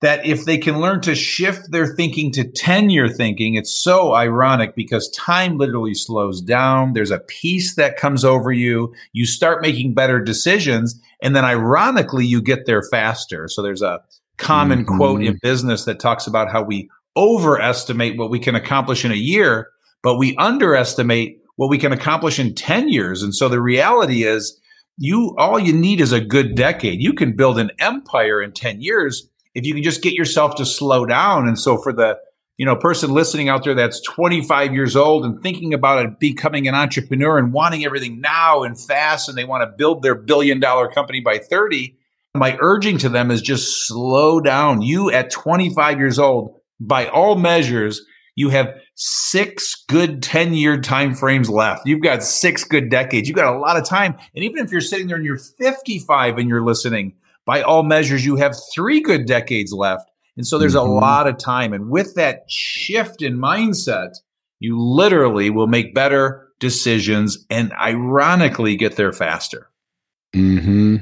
that 0.00 0.24
if 0.24 0.44
they 0.44 0.58
can 0.58 0.80
learn 0.80 1.00
to 1.00 1.14
shift 1.14 1.72
their 1.72 1.86
thinking 1.86 2.30
to 2.32 2.44
10 2.44 2.90
year 2.90 3.08
thinking, 3.08 3.54
it's 3.54 3.74
so 3.74 4.14
ironic 4.14 4.76
because 4.76 5.10
time 5.10 5.58
literally 5.58 5.94
slows 5.94 6.40
down. 6.40 6.92
There's 6.92 7.10
a 7.10 7.18
peace 7.18 7.74
that 7.74 7.96
comes 7.96 8.24
over 8.24 8.52
you. 8.52 8.94
You 9.12 9.26
start 9.26 9.60
making 9.60 9.94
better 9.94 10.20
decisions. 10.20 11.00
And 11.20 11.34
then 11.34 11.44
ironically, 11.44 12.26
you 12.26 12.40
get 12.40 12.66
there 12.66 12.82
faster. 12.82 13.48
So 13.48 13.60
there's 13.60 13.82
a 13.82 14.00
common 14.36 14.84
mm-hmm. 14.84 14.96
quote 14.96 15.22
in 15.22 15.38
business 15.42 15.84
that 15.84 15.98
talks 15.98 16.28
about 16.28 16.50
how 16.50 16.62
we 16.62 16.88
overestimate 17.16 18.16
what 18.16 18.30
we 18.30 18.38
can 18.38 18.54
accomplish 18.54 19.04
in 19.04 19.10
a 19.10 19.16
year, 19.16 19.68
but 20.02 20.16
we 20.16 20.36
underestimate 20.36 21.38
what 21.56 21.70
we 21.70 21.78
can 21.78 21.92
accomplish 21.92 22.38
in 22.38 22.54
10 22.54 22.88
years. 22.88 23.22
And 23.22 23.34
so 23.34 23.48
the 23.48 23.60
reality 23.60 24.24
is 24.24 24.60
you 24.96 25.34
all 25.38 25.58
you 25.58 25.72
need 25.72 26.00
is 26.00 26.12
a 26.12 26.20
good 26.20 26.54
decade. 26.54 27.00
You 27.00 27.12
can 27.12 27.36
build 27.36 27.58
an 27.58 27.70
empire 27.78 28.42
in 28.42 28.52
10 28.52 28.80
years 28.80 29.28
if 29.54 29.64
you 29.64 29.74
can 29.74 29.82
just 29.82 30.02
get 30.02 30.14
yourself 30.14 30.56
to 30.56 30.66
slow 30.66 31.04
down. 31.04 31.48
And 31.48 31.58
so 31.58 31.76
for 31.78 31.92
the 31.92 32.18
you 32.58 32.66
know 32.66 32.76
person 32.76 33.12
listening 33.12 33.48
out 33.48 33.64
there 33.64 33.74
that's 33.74 34.00
25 34.02 34.74
years 34.74 34.96
old 34.96 35.24
and 35.24 35.40
thinking 35.42 35.72
about 35.72 36.04
it, 36.04 36.20
becoming 36.20 36.68
an 36.68 36.74
entrepreneur 36.74 37.38
and 37.38 37.52
wanting 37.52 37.84
everything 37.84 38.20
now 38.20 38.62
and 38.62 38.78
fast 38.78 39.28
and 39.28 39.38
they 39.38 39.44
want 39.44 39.62
to 39.62 39.76
build 39.76 40.02
their 40.02 40.14
billion 40.14 40.60
dollar 40.60 40.88
company 40.88 41.20
by 41.20 41.38
30 41.38 41.96
my 42.34 42.56
urging 42.60 42.98
to 42.98 43.08
them 43.08 43.30
is 43.30 43.40
just 43.40 43.86
slow 43.86 44.40
down 44.40 44.82
you 44.82 45.10
at 45.10 45.30
25 45.30 45.98
years 45.98 46.18
old 46.18 46.60
by 46.80 47.06
all 47.06 47.36
measures 47.36 48.04
you 48.34 48.50
have 48.50 48.74
six 49.00 49.84
good 49.88 50.22
10 50.22 50.54
year 50.54 50.80
time 50.80 51.14
frames 51.14 51.48
left 51.48 51.86
you've 51.86 52.02
got 52.02 52.22
six 52.22 52.64
good 52.64 52.90
decades 52.90 53.28
you've 53.28 53.36
got 53.36 53.54
a 53.54 53.58
lot 53.58 53.76
of 53.76 53.84
time 53.84 54.16
and 54.34 54.44
even 54.44 54.58
if 54.58 54.72
you're 54.72 54.80
sitting 54.80 55.06
there 55.06 55.16
and 55.16 55.24
you're 55.24 55.38
55 55.38 56.36
and 56.36 56.48
you're 56.48 56.64
listening 56.64 57.14
by 57.44 57.62
all 57.62 57.84
measures 57.84 58.24
you 58.26 58.36
have 58.36 58.56
three 58.74 59.00
good 59.00 59.24
decades 59.24 59.72
left 59.72 60.10
and 60.38 60.46
so 60.46 60.56
there's 60.56 60.76
mm-hmm. 60.76 60.88
a 60.88 60.94
lot 60.94 61.26
of 61.26 61.36
time. 61.36 61.74
And 61.74 61.90
with 61.90 62.14
that 62.14 62.44
shift 62.48 63.20
in 63.22 63.36
mindset, 63.36 64.14
you 64.60 64.80
literally 64.80 65.50
will 65.50 65.66
make 65.66 65.94
better 65.94 66.48
decisions 66.60 67.44
and 67.50 67.72
ironically 67.72 68.76
get 68.76 68.96
there 68.96 69.12
faster. 69.12 69.68
Hmm. 70.32 70.96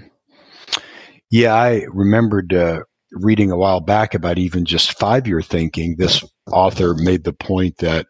Yeah, 1.31 1.55
I 1.55 1.85
remembered 1.93 2.55
uh, 2.55 2.81
reading 3.13 3.51
a 3.51 3.59
while 3.59 3.81
back 3.81 4.15
about 4.15 4.39
even 4.39 4.65
just 4.65 4.99
five 4.99 5.27
year 5.27 5.43
thinking. 5.43 5.97
This 5.99 6.25
author 6.53 6.95
made 6.95 7.25
the 7.25 7.33
point 7.33 7.79
that 7.79 8.07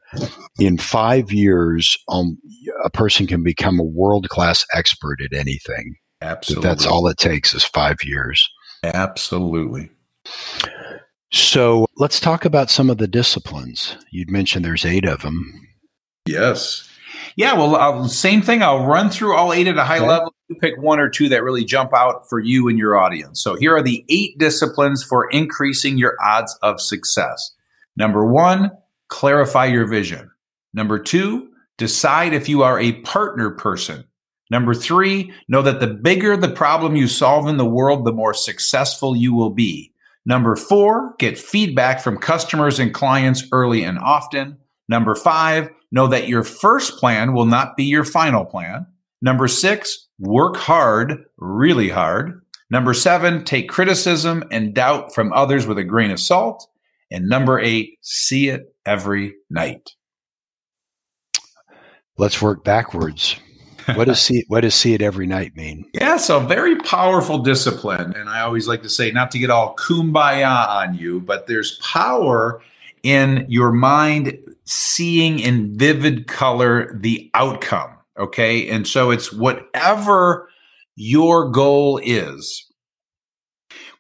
in 0.59 0.79
five 0.79 1.33
years, 1.33 1.96
um, 2.09 2.38
a 2.85 2.90
person 2.90 3.27
can 3.27 3.42
become 3.42 3.79
a 3.79 3.85
world 3.85 4.29
class 4.29 4.64
expert 4.75 5.20
at 5.20 5.37
anything. 5.37 5.96
Absolutely. 6.20 6.62
That 6.62 6.68
that's 6.68 6.87
all 6.87 7.07
it 7.09 7.18
takes 7.18 7.55
is 7.55 7.64
five 7.64 7.96
years. 8.05 8.49
Absolutely. 8.83 9.90
So 11.33 11.87
let's 11.96 12.20
talk 12.20 12.44
about 12.44 12.70
some 12.70 12.88
of 12.88 12.99
the 12.99 13.09
disciplines. 13.09 13.96
You'd 14.11 14.31
mentioned 14.31 14.64
there's 14.64 14.85
eight 14.85 15.05
of 15.05 15.22
them. 15.22 15.68
Yes. 16.27 16.88
Yeah, 17.37 17.53
well, 17.53 17.77
uh, 17.77 18.09
same 18.09 18.40
thing. 18.40 18.62
I'll 18.62 18.87
run 18.87 19.11
through 19.11 19.37
all 19.37 19.53
eight 19.53 19.66
at 19.66 19.77
a 19.77 19.85
high 19.85 19.99
okay. 19.99 20.07
level. 20.07 20.35
You 20.49 20.57
pick 20.57 20.81
one 20.81 21.01
or 21.01 21.11
two 21.11 21.29
that 21.29 21.42
really 21.42 21.64
jump 21.64 21.92
out 21.94 22.29
for 22.29 22.38
you 22.38 22.68
and 22.68 22.79
your 22.79 22.96
audience. 22.96 23.42
So 23.42 23.57
here 23.57 23.77
are 23.77 23.83
the 23.83 24.05
eight 24.09 24.38
disciplines 24.38 25.03
for 25.03 25.29
increasing 25.31 25.99
your 25.99 26.16
odds 26.25 26.57
of 26.62 26.81
success. 26.81 27.53
Number 27.96 28.26
one, 28.26 28.70
clarify 29.09 29.66
your 29.66 29.87
vision. 29.87 30.30
Number 30.74 30.98
two, 30.98 31.48
decide 31.78 32.35
if 32.35 32.48
you 32.48 32.62
are 32.62 32.78
a 32.78 33.00
partner 33.02 33.50
person. 33.50 34.04
Number 34.50 34.74
three, 34.74 35.32
know 35.48 35.62
that 35.62 35.80
the 35.80 35.88
bigger 35.88 36.37
the 36.37 36.48
problem 36.48 36.94
you 36.94 37.09
solve 37.09 37.48
in 37.48 37.56
the 37.56 37.66
world, 37.66 38.04
the 38.04 38.12
more 38.12 38.35
successful 38.35 39.16
you 39.16 39.35
will 39.35 39.50
be. 39.50 39.92
Number 40.24 40.56
four, 40.56 41.14
get 41.18 41.38
feedback 41.38 42.00
from 42.00 42.18
customers 42.18 42.78
and 42.78 42.92
clients 42.94 43.44
early 43.52 43.82
and 43.82 43.98
often. 43.98 44.59
Number 44.88 45.14
five, 45.14 45.70
know 45.90 46.06
that 46.09 46.28
your 46.28 46.44
first 46.44 46.98
plan 46.98 47.32
will 47.32 47.46
not 47.46 47.76
be 47.76 47.85
your 47.85 48.04
final 48.04 48.44
plan. 48.44 48.87
Number 49.22 49.48
six, 49.48 50.06
work 50.18 50.56
hard, 50.56 51.24
really 51.38 51.88
hard. 51.88 52.42
Number 52.70 52.94
seven, 52.94 53.44
take 53.44 53.68
criticism 53.68 54.44
and 54.50 54.74
doubt 54.74 55.14
from 55.14 55.32
others 55.32 55.66
with 55.66 55.78
a 55.78 55.85
grain 55.85 56.11
of 56.11 56.20
salt. 56.20 56.68
And 57.11 57.29
number 57.29 57.59
eight, 57.61 57.99
see 58.03 58.49
it 58.49 58.75
every 58.85 59.35
night. 59.51 59.90
Let's 62.19 62.40
work 62.40 62.64
backwards 62.64 63.37
what 63.95 64.07
does 64.07 64.21
see 64.23 64.45
what 64.49 64.62
does 64.62 64.75
see 64.75 64.95
it 64.95 65.03
every 65.03 65.27
night 65.27 65.57
mean? 65.57 65.85
Yeah, 65.95 66.16
so 66.16 66.40
very 66.40 66.77
powerful 66.77 67.38
discipline. 67.38 68.14
And 68.16 68.29
I 68.29 68.40
always 68.40 68.66
like 68.66 68.83
to 68.83 68.88
say, 68.88 69.11
not 69.11 69.31
to 69.33 69.38
get 69.38 69.51
all 69.51 69.77
kumbaya 69.77 70.69
on 70.69 70.95
you, 70.95 71.21
but 71.21 71.47
there's 71.47 71.79
power 71.79 72.61
in 73.03 73.47
your 73.49 73.73
mind 73.73 74.37
seeing 74.64 75.38
in 75.38 75.79
vivid 75.79 76.27
color 76.27 76.99
the 76.99 77.31
outcome. 77.35 77.92
Okay. 78.19 78.69
And 78.69 78.87
so 78.87 79.11
it's 79.11 79.33
whatever 79.33 80.49
your 80.97 81.51
goal 81.51 82.01
is. 82.03 82.65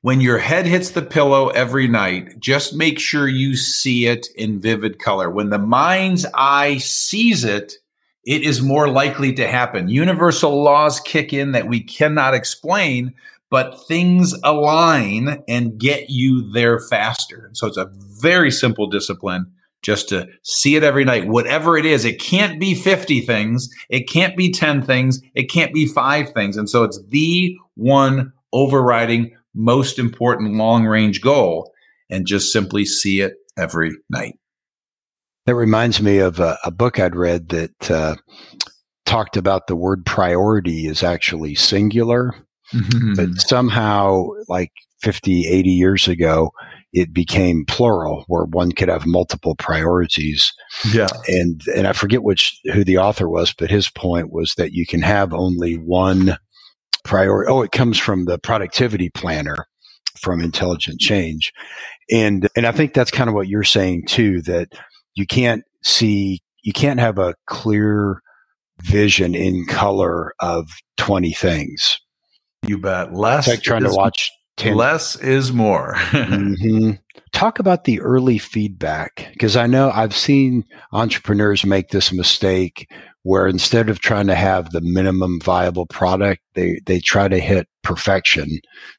When 0.06 0.20
your 0.20 0.38
head 0.38 0.66
hits 0.66 0.92
the 0.92 1.02
pillow 1.02 1.48
every 1.48 1.88
night, 1.88 2.38
just 2.38 2.76
make 2.76 3.00
sure 3.00 3.26
you 3.26 3.56
see 3.56 4.06
it 4.06 4.28
in 4.36 4.60
vivid 4.60 5.00
color. 5.00 5.28
When 5.28 5.50
the 5.50 5.58
mind's 5.58 6.24
eye 6.32 6.78
sees 6.78 7.42
it, 7.42 7.78
it 8.24 8.42
is 8.42 8.62
more 8.62 8.88
likely 8.88 9.32
to 9.32 9.48
happen. 9.48 9.88
Universal 9.88 10.62
laws 10.62 11.00
kick 11.00 11.32
in 11.32 11.50
that 11.50 11.66
we 11.66 11.82
cannot 11.82 12.34
explain, 12.34 13.14
but 13.50 13.84
things 13.88 14.32
align 14.44 15.42
and 15.48 15.76
get 15.76 16.08
you 16.08 16.52
there 16.52 16.78
faster. 16.78 17.50
So 17.54 17.66
it's 17.66 17.76
a 17.76 17.90
very 17.92 18.52
simple 18.52 18.86
discipline 18.86 19.50
just 19.82 20.08
to 20.10 20.28
see 20.44 20.76
it 20.76 20.84
every 20.84 21.04
night, 21.04 21.26
whatever 21.26 21.76
it 21.76 21.84
is. 21.84 22.04
It 22.04 22.20
can't 22.20 22.60
be 22.60 22.74
50 22.76 23.22
things. 23.22 23.68
It 23.88 24.08
can't 24.08 24.36
be 24.36 24.52
10 24.52 24.82
things. 24.82 25.20
It 25.34 25.50
can't 25.50 25.74
be 25.74 25.84
five 25.84 26.30
things. 26.30 26.56
And 26.56 26.70
so 26.70 26.84
it's 26.84 27.02
the 27.08 27.56
one 27.74 28.32
overriding 28.52 29.32
most 29.56 29.98
important 29.98 30.54
long 30.54 30.84
range 30.84 31.20
goal 31.20 31.72
and 32.10 32.26
just 32.26 32.52
simply 32.52 32.84
see 32.84 33.20
it 33.20 33.34
every 33.58 33.90
night. 34.10 34.38
That 35.46 35.54
reminds 35.54 36.00
me 36.00 36.18
of 36.18 36.38
a, 36.40 36.58
a 36.64 36.70
book 36.70 37.00
I'd 37.00 37.16
read 37.16 37.48
that 37.48 37.90
uh, 37.90 38.16
talked 39.04 39.36
about 39.36 39.66
the 39.66 39.76
word 39.76 40.04
priority 40.04 40.86
is 40.86 41.02
actually 41.02 41.54
singular, 41.54 42.34
mm-hmm. 42.74 43.14
but 43.14 43.40
somehow, 43.40 44.26
like 44.48 44.72
50, 45.02 45.46
80 45.46 45.70
years 45.70 46.08
ago, 46.08 46.50
it 46.92 47.12
became 47.12 47.64
plural 47.66 48.24
where 48.26 48.44
one 48.44 48.72
could 48.72 48.88
have 48.88 49.06
multiple 49.06 49.54
priorities. 49.54 50.52
Yeah. 50.92 51.08
And 51.28 51.60
and 51.74 51.86
I 51.86 51.92
forget 51.92 52.22
which 52.22 52.58
who 52.72 52.84
the 52.84 52.98
author 52.98 53.28
was, 53.28 53.52
but 53.52 53.70
his 53.70 53.90
point 53.90 54.32
was 54.32 54.54
that 54.56 54.72
you 54.72 54.86
can 54.86 55.02
have 55.02 55.34
only 55.34 55.74
one 55.74 56.38
priority. 57.06 57.50
Oh, 57.50 57.62
it 57.62 57.72
comes 57.72 57.98
from 57.98 58.24
the 58.24 58.38
productivity 58.38 59.10
planner 59.10 59.66
from 60.18 60.40
intelligent 60.40 61.00
change. 61.00 61.52
And 62.10 62.48
and 62.56 62.66
I 62.66 62.72
think 62.72 62.94
that's 62.94 63.10
kind 63.10 63.28
of 63.28 63.34
what 63.34 63.48
you're 63.48 63.64
saying 63.64 64.06
too, 64.06 64.42
that 64.42 64.68
you 65.14 65.26
can't 65.26 65.64
see, 65.82 66.40
you 66.62 66.72
can't 66.72 67.00
have 67.00 67.18
a 67.18 67.34
clear 67.46 68.22
vision 68.82 69.34
in 69.34 69.66
color 69.66 70.34
of 70.40 70.68
20 70.98 71.32
things. 71.32 71.98
You 72.66 72.78
bet. 72.78 73.14
Less. 73.14 73.46
It's 73.46 73.56
like 73.56 73.62
trying 73.62 73.84
to 73.84 73.92
watch 73.92 74.30
10. 74.56 74.76
Less 74.76 75.16
is 75.16 75.52
more. 75.52 75.94
mm-hmm. 76.10 76.92
Talk 77.32 77.58
about 77.58 77.84
the 77.84 78.00
early 78.00 78.38
feedback 78.38 79.28
because 79.32 79.56
I 79.56 79.66
know 79.66 79.90
I've 79.90 80.16
seen 80.16 80.64
entrepreneurs 80.92 81.64
make 81.64 81.88
this 81.90 82.12
mistake 82.12 82.90
where 83.26 83.48
instead 83.48 83.90
of 83.90 83.98
trying 83.98 84.28
to 84.28 84.36
have 84.36 84.70
the 84.70 84.80
minimum 84.80 85.40
viable 85.40 85.84
product, 85.86 86.40
they, 86.54 86.80
they 86.86 87.00
try 87.00 87.26
to 87.26 87.40
hit 87.40 87.66
perfection 87.82 88.46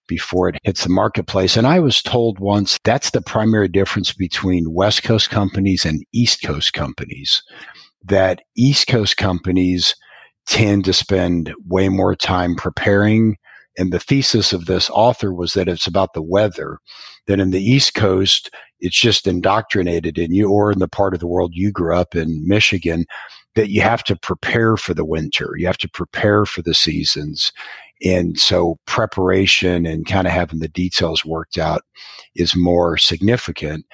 before 0.06 0.50
it 0.50 0.60
hits 0.64 0.84
the 0.84 0.90
marketplace. 0.90 1.56
And 1.56 1.66
I 1.66 1.80
was 1.80 2.02
told 2.02 2.38
once 2.38 2.78
that's 2.84 3.12
the 3.12 3.22
primary 3.22 3.70
difference 3.70 4.12
between 4.12 4.74
West 4.74 5.04
Coast 5.04 5.30
companies 5.30 5.86
and 5.86 6.04
East 6.14 6.44
Coast 6.44 6.74
companies, 6.74 7.42
that 8.04 8.42
East 8.58 8.88
Coast 8.88 9.16
companies 9.16 9.96
tend 10.46 10.84
to 10.84 10.92
spend 10.92 11.54
way 11.66 11.88
more 11.88 12.14
time 12.14 12.54
preparing. 12.58 13.38
And 13.78 13.94
the 13.94 14.00
thesis 14.00 14.52
of 14.52 14.66
this 14.66 14.90
author 14.90 15.34
was 15.34 15.54
that 15.54 15.70
it's 15.70 15.88
about 15.88 16.12
the 16.14 16.22
weather. 16.22 16.80
That 17.28 17.40
in 17.40 17.52
the 17.52 17.64
East 17.64 17.94
Coast, 17.94 18.50
it's 18.82 19.00
just 19.00 19.26
indoctrinated 19.26 20.18
in 20.18 20.34
you, 20.34 20.50
or 20.50 20.74
in 20.74 20.80
the 20.80 20.90
part 20.90 21.14
of 21.14 21.22
the 21.22 21.28
world 21.28 21.52
you 21.54 21.72
grew 21.72 21.96
up 21.96 22.14
in, 22.14 22.46
Michigan, 22.46 23.06
that 23.58 23.70
you 23.70 23.82
have 23.82 24.04
to 24.04 24.16
prepare 24.16 24.78
for 24.78 24.94
the 24.94 25.04
winter, 25.04 25.54
you 25.58 25.66
have 25.66 25.80
to 25.80 25.90
prepare 25.90 26.46
for 26.46 26.62
the 26.62 26.76
seasons. 26.76 27.52
And 28.06 28.40
so 28.40 28.78
preparation 28.86 29.88
and 29.88 30.06
kind 30.06 30.28
of 30.28 30.34
having 30.34 30.60
the 30.60 30.68
details 30.68 31.26
worked 31.26 31.58
out 31.58 31.82
is 32.36 32.56
more 32.56 32.98
significant. 32.98 33.86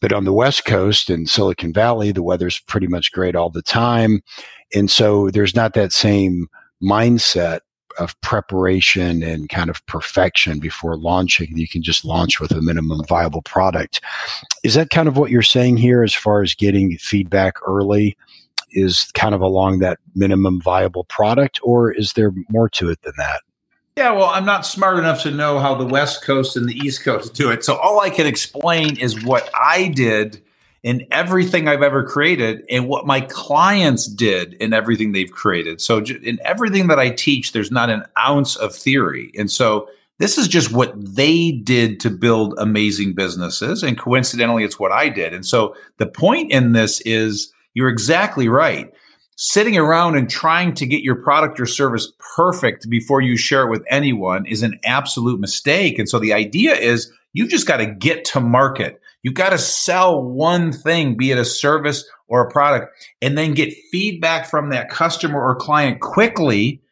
But 0.00 0.12
on 0.12 0.24
the 0.24 0.32
West 0.32 0.64
Coast 0.64 1.10
in 1.10 1.26
Silicon 1.26 1.72
Valley, 1.72 2.12
the 2.12 2.22
weather's 2.22 2.60
pretty 2.60 2.86
much 2.86 3.10
great 3.10 3.34
all 3.34 3.50
the 3.50 3.62
time. 3.62 4.22
And 4.74 4.88
so 4.88 5.30
there's 5.30 5.56
not 5.56 5.74
that 5.74 5.92
same 5.92 6.46
mindset 6.80 7.60
of 7.98 8.18
preparation 8.20 9.22
and 9.22 9.48
kind 9.48 9.68
of 9.68 9.84
perfection 9.86 10.60
before 10.60 10.96
launching. 10.96 11.58
You 11.58 11.68
can 11.68 11.82
just 11.82 12.04
launch 12.04 12.40
with 12.40 12.52
a 12.52 12.62
minimum 12.62 13.04
viable 13.08 13.42
product. 13.42 14.00
Is 14.62 14.74
that 14.74 14.90
kind 14.90 15.08
of 15.08 15.16
what 15.16 15.30
you're 15.30 15.42
saying 15.42 15.76
here 15.76 16.02
as 16.02 16.14
far 16.14 16.42
as 16.42 16.54
getting 16.54 16.96
feedback 16.98 17.56
early 17.66 18.16
is 18.72 19.10
kind 19.14 19.34
of 19.34 19.40
along 19.40 19.78
that 19.80 19.98
minimum 20.14 20.60
viable 20.60 21.04
product, 21.04 21.60
or 21.62 21.92
is 21.92 22.12
there 22.14 22.32
more 22.48 22.68
to 22.70 22.90
it 22.90 23.02
than 23.02 23.14
that? 23.18 23.42
Yeah, 23.96 24.12
well, 24.12 24.28
I'm 24.28 24.46
not 24.46 24.64
smart 24.64 24.98
enough 24.98 25.22
to 25.22 25.30
know 25.30 25.58
how 25.58 25.74
the 25.74 25.84
West 25.84 26.24
Coast 26.24 26.56
and 26.56 26.66
the 26.66 26.74
East 26.74 27.04
Coast 27.04 27.34
do 27.34 27.50
it. 27.50 27.62
So 27.62 27.76
all 27.76 28.00
I 28.00 28.08
can 28.08 28.26
explain 28.26 28.98
is 28.98 29.22
what 29.22 29.50
I 29.54 29.88
did 29.88 30.42
in 30.82 31.06
everything 31.10 31.68
I've 31.68 31.82
ever 31.82 32.02
created 32.02 32.64
and 32.70 32.88
what 32.88 33.06
my 33.06 33.20
clients 33.20 34.06
did 34.06 34.54
in 34.54 34.72
everything 34.72 35.12
they've 35.12 35.30
created. 35.30 35.80
So 35.80 35.98
in 35.98 36.40
everything 36.44 36.88
that 36.88 36.98
I 36.98 37.10
teach, 37.10 37.52
there's 37.52 37.70
not 37.70 37.90
an 37.90 38.04
ounce 38.18 38.56
of 38.56 38.74
theory. 38.74 39.30
And 39.38 39.50
so 39.50 39.88
this 40.18 40.38
is 40.38 40.48
just 40.48 40.72
what 40.72 40.92
they 40.96 41.52
did 41.52 42.00
to 42.00 42.10
build 42.10 42.54
amazing 42.58 43.12
businesses. 43.12 43.82
And 43.82 43.98
coincidentally, 43.98 44.64
it's 44.64 44.78
what 44.78 44.90
I 44.90 45.08
did. 45.08 45.34
And 45.34 45.44
so 45.44 45.76
the 45.98 46.06
point 46.06 46.50
in 46.50 46.72
this 46.72 47.00
is 47.02 47.52
you're 47.74 47.88
exactly 47.88 48.48
right. 48.48 48.92
Sitting 49.36 49.78
around 49.78 50.16
and 50.16 50.28
trying 50.28 50.74
to 50.74 50.86
get 50.86 51.02
your 51.02 51.16
product 51.16 51.58
or 51.58 51.66
service 51.66 52.12
perfect 52.36 52.88
before 52.88 53.20
you 53.20 53.36
share 53.36 53.66
it 53.66 53.70
with 53.70 53.82
anyone 53.90 54.46
is 54.46 54.62
an 54.62 54.78
absolute 54.84 55.40
mistake. 55.40 55.98
And 55.98 56.08
so 56.08 56.18
the 56.18 56.32
idea 56.32 56.74
is 56.74 57.10
you've 57.32 57.48
just 57.48 57.66
got 57.66 57.78
to 57.78 57.86
get 57.86 58.24
to 58.26 58.40
market. 58.40 59.00
You've 59.22 59.34
got 59.34 59.50
to 59.50 59.58
sell 59.58 60.22
one 60.22 60.72
thing, 60.72 61.16
be 61.16 61.30
it 61.30 61.38
a 61.38 61.44
service 61.44 62.04
or 62.28 62.46
a 62.46 62.50
product, 62.50 62.92
and 63.20 63.38
then 63.38 63.54
get 63.54 63.74
feedback 63.90 64.48
from 64.48 64.70
that 64.70 64.90
customer 64.90 65.40
or 65.40 65.56
client 65.56 66.00
quickly. 66.00 66.82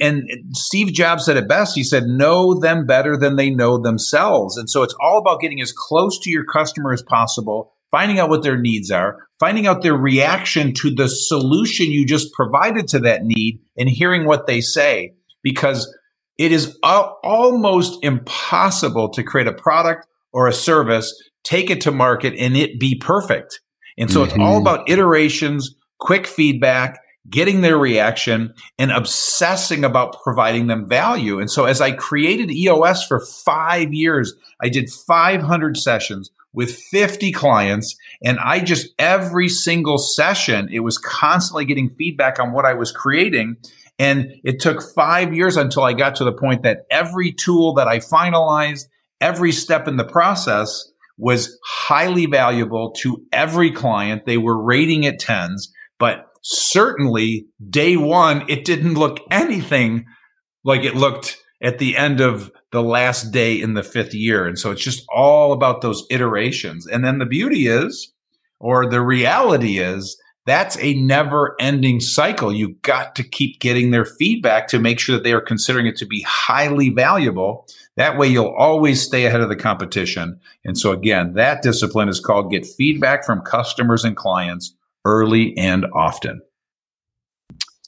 And 0.00 0.30
Steve 0.52 0.92
Jobs 0.92 1.24
said 1.24 1.36
it 1.36 1.48
best. 1.48 1.74
He 1.74 1.82
said, 1.82 2.04
know 2.04 2.54
them 2.58 2.86
better 2.86 3.16
than 3.16 3.36
they 3.36 3.50
know 3.50 3.78
themselves. 3.78 4.56
And 4.56 4.70
so 4.70 4.84
it's 4.84 4.94
all 5.00 5.18
about 5.18 5.40
getting 5.40 5.60
as 5.60 5.72
close 5.72 6.20
to 6.20 6.30
your 6.30 6.44
customer 6.44 6.92
as 6.92 7.02
possible, 7.02 7.72
finding 7.90 8.18
out 8.18 8.28
what 8.28 8.42
their 8.42 8.58
needs 8.58 8.90
are, 8.90 9.18
finding 9.38 9.66
out 9.66 9.82
their 9.82 9.96
reaction 9.96 10.72
to 10.74 10.94
the 10.94 11.08
solution 11.08 11.90
you 11.90 12.06
just 12.06 12.32
provided 12.32 12.88
to 12.88 12.98
that 13.00 13.24
need, 13.24 13.60
and 13.76 13.88
hearing 13.88 14.26
what 14.26 14.46
they 14.46 14.60
say. 14.60 15.14
Because 15.42 15.92
it 16.38 16.52
is 16.52 16.78
almost 16.82 18.02
impossible 18.02 19.10
to 19.10 19.22
create 19.22 19.46
a 19.46 19.52
product 19.52 20.06
or 20.32 20.46
a 20.46 20.52
service 20.52 21.14
take 21.44 21.70
it 21.70 21.80
to 21.82 21.90
market 21.90 22.34
and 22.38 22.56
it 22.56 22.78
be 22.78 22.96
perfect. 22.96 23.60
And 23.98 24.10
so 24.10 24.20
mm-hmm. 24.20 24.30
it's 24.30 24.38
all 24.38 24.58
mm-hmm. 24.58 24.66
about 24.66 24.90
iterations, 24.90 25.74
quick 25.98 26.26
feedback, 26.26 27.00
getting 27.28 27.60
their 27.60 27.78
reaction 27.78 28.54
and 28.78 28.90
obsessing 28.90 29.84
about 29.84 30.16
providing 30.22 30.66
them 30.66 30.88
value. 30.88 31.38
And 31.38 31.50
so 31.50 31.64
as 31.64 31.80
I 31.80 31.92
created 31.92 32.50
EOS 32.50 33.04
for 33.06 33.20
five 33.20 33.92
years, 33.92 34.34
I 34.62 34.68
did 34.68 34.90
500 34.90 35.76
sessions 35.76 36.30
with 36.52 36.74
50 36.74 37.32
clients. 37.32 37.96
And 38.24 38.38
I 38.38 38.60
just, 38.60 38.88
every 38.98 39.48
single 39.48 39.98
session, 39.98 40.68
it 40.72 40.80
was 40.80 40.98
constantly 40.98 41.64
getting 41.64 41.90
feedback 41.90 42.38
on 42.38 42.52
what 42.52 42.64
I 42.64 42.74
was 42.74 42.92
creating. 42.92 43.56
And 43.98 44.32
it 44.44 44.60
took 44.60 44.82
five 44.94 45.34
years 45.34 45.56
until 45.56 45.82
I 45.82 45.92
got 45.92 46.16
to 46.16 46.24
the 46.24 46.32
point 46.32 46.62
that 46.62 46.86
every 46.90 47.32
tool 47.32 47.74
that 47.74 47.86
I 47.86 47.98
finalized, 47.98 48.86
every 49.20 49.52
step 49.52 49.86
in 49.86 49.96
the 49.96 50.04
process 50.04 50.90
was 51.18 51.58
highly 51.64 52.26
valuable 52.26 52.92
to 52.92 53.22
every 53.30 53.70
client. 53.70 54.24
They 54.24 54.38
were 54.38 54.60
rating 54.60 55.04
it 55.04 55.18
tens, 55.18 55.70
but 55.98 56.26
certainly 56.42 57.46
day 57.68 57.96
one, 57.96 58.46
it 58.48 58.64
didn't 58.64 58.94
look 58.94 59.18
anything 59.30 60.06
like 60.64 60.82
it 60.82 60.96
looked 60.96 61.36
at 61.62 61.78
the 61.78 61.96
end 61.96 62.20
of 62.20 62.50
the 62.72 62.82
last 62.82 63.32
day 63.32 63.60
in 63.60 63.74
the 63.74 63.82
fifth 63.82 64.14
year. 64.14 64.46
And 64.46 64.58
so 64.58 64.70
it's 64.70 64.82
just 64.82 65.04
all 65.08 65.52
about 65.52 65.80
those 65.80 66.04
iterations. 66.10 66.86
And 66.86 67.04
then 67.04 67.18
the 67.18 67.26
beauty 67.26 67.66
is, 67.66 68.12
or 68.58 68.88
the 68.88 69.02
reality 69.02 69.78
is, 69.78 70.20
that's 70.46 70.78
a 70.78 70.94
never 70.94 71.54
ending 71.60 72.00
cycle. 72.00 72.52
You've 72.52 72.80
got 72.82 73.14
to 73.16 73.22
keep 73.22 73.60
getting 73.60 73.90
their 73.90 74.06
feedback 74.06 74.68
to 74.68 74.78
make 74.78 74.98
sure 74.98 75.14
that 75.14 75.22
they 75.22 75.32
are 75.32 75.40
considering 75.40 75.86
it 75.86 75.96
to 75.96 76.06
be 76.06 76.22
highly 76.22 76.88
valuable. 76.88 77.66
That 77.96 78.16
way 78.16 78.28
you'll 78.28 78.54
always 78.56 79.02
stay 79.02 79.26
ahead 79.26 79.42
of 79.42 79.48
the 79.48 79.56
competition. 79.56 80.40
And 80.64 80.78
so 80.78 80.92
again, 80.92 81.34
that 81.34 81.62
discipline 81.62 82.08
is 82.08 82.20
called 82.20 82.50
get 82.50 82.66
feedback 82.66 83.24
from 83.24 83.42
customers 83.42 84.04
and 84.04 84.16
clients 84.16 84.74
early 85.04 85.56
and 85.58 85.84
often. 85.94 86.40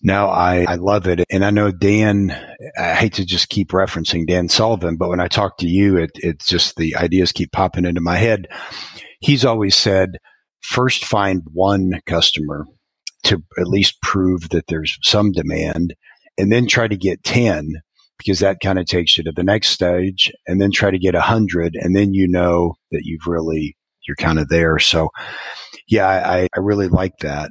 Now 0.03 0.29
I, 0.29 0.65
I 0.69 0.75
love 0.75 1.07
it. 1.07 1.25
And 1.31 1.45
I 1.45 1.51
know 1.51 1.71
Dan, 1.71 2.31
I 2.79 2.95
hate 2.95 3.15
to 3.15 3.25
just 3.25 3.49
keep 3.49 3.69
referencing 3.71 4.27
Dan 4.27 4.49
Sullivan, 4.49 4.97
but 4.97 5.09
when 5.09 5.21
I 5.21 5.29
talk 5.29 5.59
to 5.59 5.69
you, 5.69 5.97
it, 5.97 6.11
it's 6.17 6.47
just 6.47 6.77
the 6.77 6.97
ideas 6.97 7.31
keep 7.33 7.53
popping 7.53 7.85
into 7.85 8.01
my 8.01 8.17
head. 8.17 8.49
He's 9.21 9.45
always 9.45 9.77
said, 9.77 10.19
first 10.61 11.05
find 11.05 11.43
one 11.53 12.01
customer 12.07 12.67
to 13.25 13.43
at 13.59 13.69
least 13.69 14.03
prove 14.03 14.49
that 14.51 14.67
there's 14.67 14.99
some 15.03 15.31
demand 15.31 15.95
and 16.38 16.51
then 16.51 16.67
try 16.67 16.88
to 16.88 16.97
get 16.97 17.23
10 17.23 17.75
because 18.19 18.41
that 18.41 18.61
kind 18.61 18.79
of 18.79 18.87
takes 18.87 19.17
you 19.17 19.25
to 19.25 19.33
the 19.33 19.43
next 19.43 19.69
stage 19.69 20.33
and 20.47 20.61
then 20.61 20.71
try 20.71 20.91
to 20.91 20.99
get 20.99 21.15
100 21.15 21.75
and 21.75 21.95
then 21.95 22.15
you 22.15 22.27
know 22.29 22.75
that 22.91 23.03
you've 23.05 23.27
really 23.27 23.77
you're 24.07 24.17
kind 24.17 24.38
of 24.38 24.49
there 24.49 24.79
so 24.79 25.11
yeah 25.88 26.07
i, 26.07 26.49
I 26.55 26.61
really 26.61 26.88
like 26.88 27.19
that 27.21 27.51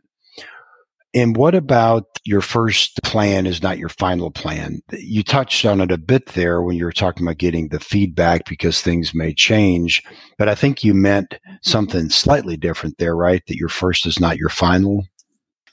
and 1.14 1.36
what 1.36 1.56
about 1.56 2.06
your 2.24 2.42
first 2.42 3.02
plan 3.04 3.46
is 3.46 3.62
not 3.62 3.78
your 3.78 3.90
final 3.90 4.32
plan? 4.32 4.82
You 4.92 5.24
touched 5.24 5.66
on 5.66 5.82
it 5.82 5.92
a 5.92 5.98
bit 5.98 6.28
there 6.28 6.62
when 6.62 6.78
you 6.78 6.86
were 6.86 6.92
talking 6.92 7.26
about 7.26 7.38
getting 7.38 7.68
the 7.68 7.80
feedback 7.80 8.48
because 8.48 8.82
things 8.82 9.14
may 9.14 9.34
change, 9.34 10.04
but 10.38 10.48
I 10.48 10.56
think 10.56 10.84
you 10.84 10.94
meant 10.94 11.36
something 11.62 12.10
slightly 12.10 12.56
different 12.56 12.98
there, 12.98 13.16
right? 13.16 13.44
That 13.48 13.58
your 13.58 13.70
first 13.70 14.06
is 14.06 14.20
not 14.20 14.38
your 14.38 14.50
final. 14.50 15.06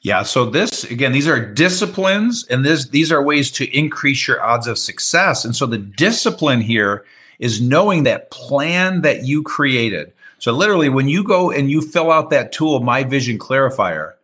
Yeah. 0.03 0.23
So 0.23 0.45
this 0.45 0.85
again, 0.85 1.13
these 1.13 1.29
are 1.29 1.53
disciplines, 1.53 2.47
and 2.49 2.65
this 2.65 2.89
these 2.89 3.11
are 3.13 3.23
ways 3.23 3.51
to 3.53 3.77
increase 3.77 4.27
your 4.27 4.43
odds 4.43 4.67
of 4.67 4.79
success. 4.79 5.45
And 5.45 5.55
so 5.55 5.67
the 5.67 5.79
discipline 5.79 6.61
here 6.61 7.05
is 7.39 7.61
knowing 7.61 8.05
that 8.05 8.31
plan 8.31 9.03
that 9.03 9.25
you 9.25 9.43
created. 9.43 10.13
So 10.39 10.53
literally, 10.53 10.89
when 10.89 11.09
you 11.09 11.25
go 11.25 11.51
and 11.51 11.71
you 11.71 11.81
fill 11.81 12.13
out 12.13 12.31
that 12.31 12.53
tool, 12.53 12.81
My 12.81 13.03
Vision 13.03 13.39
Clarifier, 13.39 14.15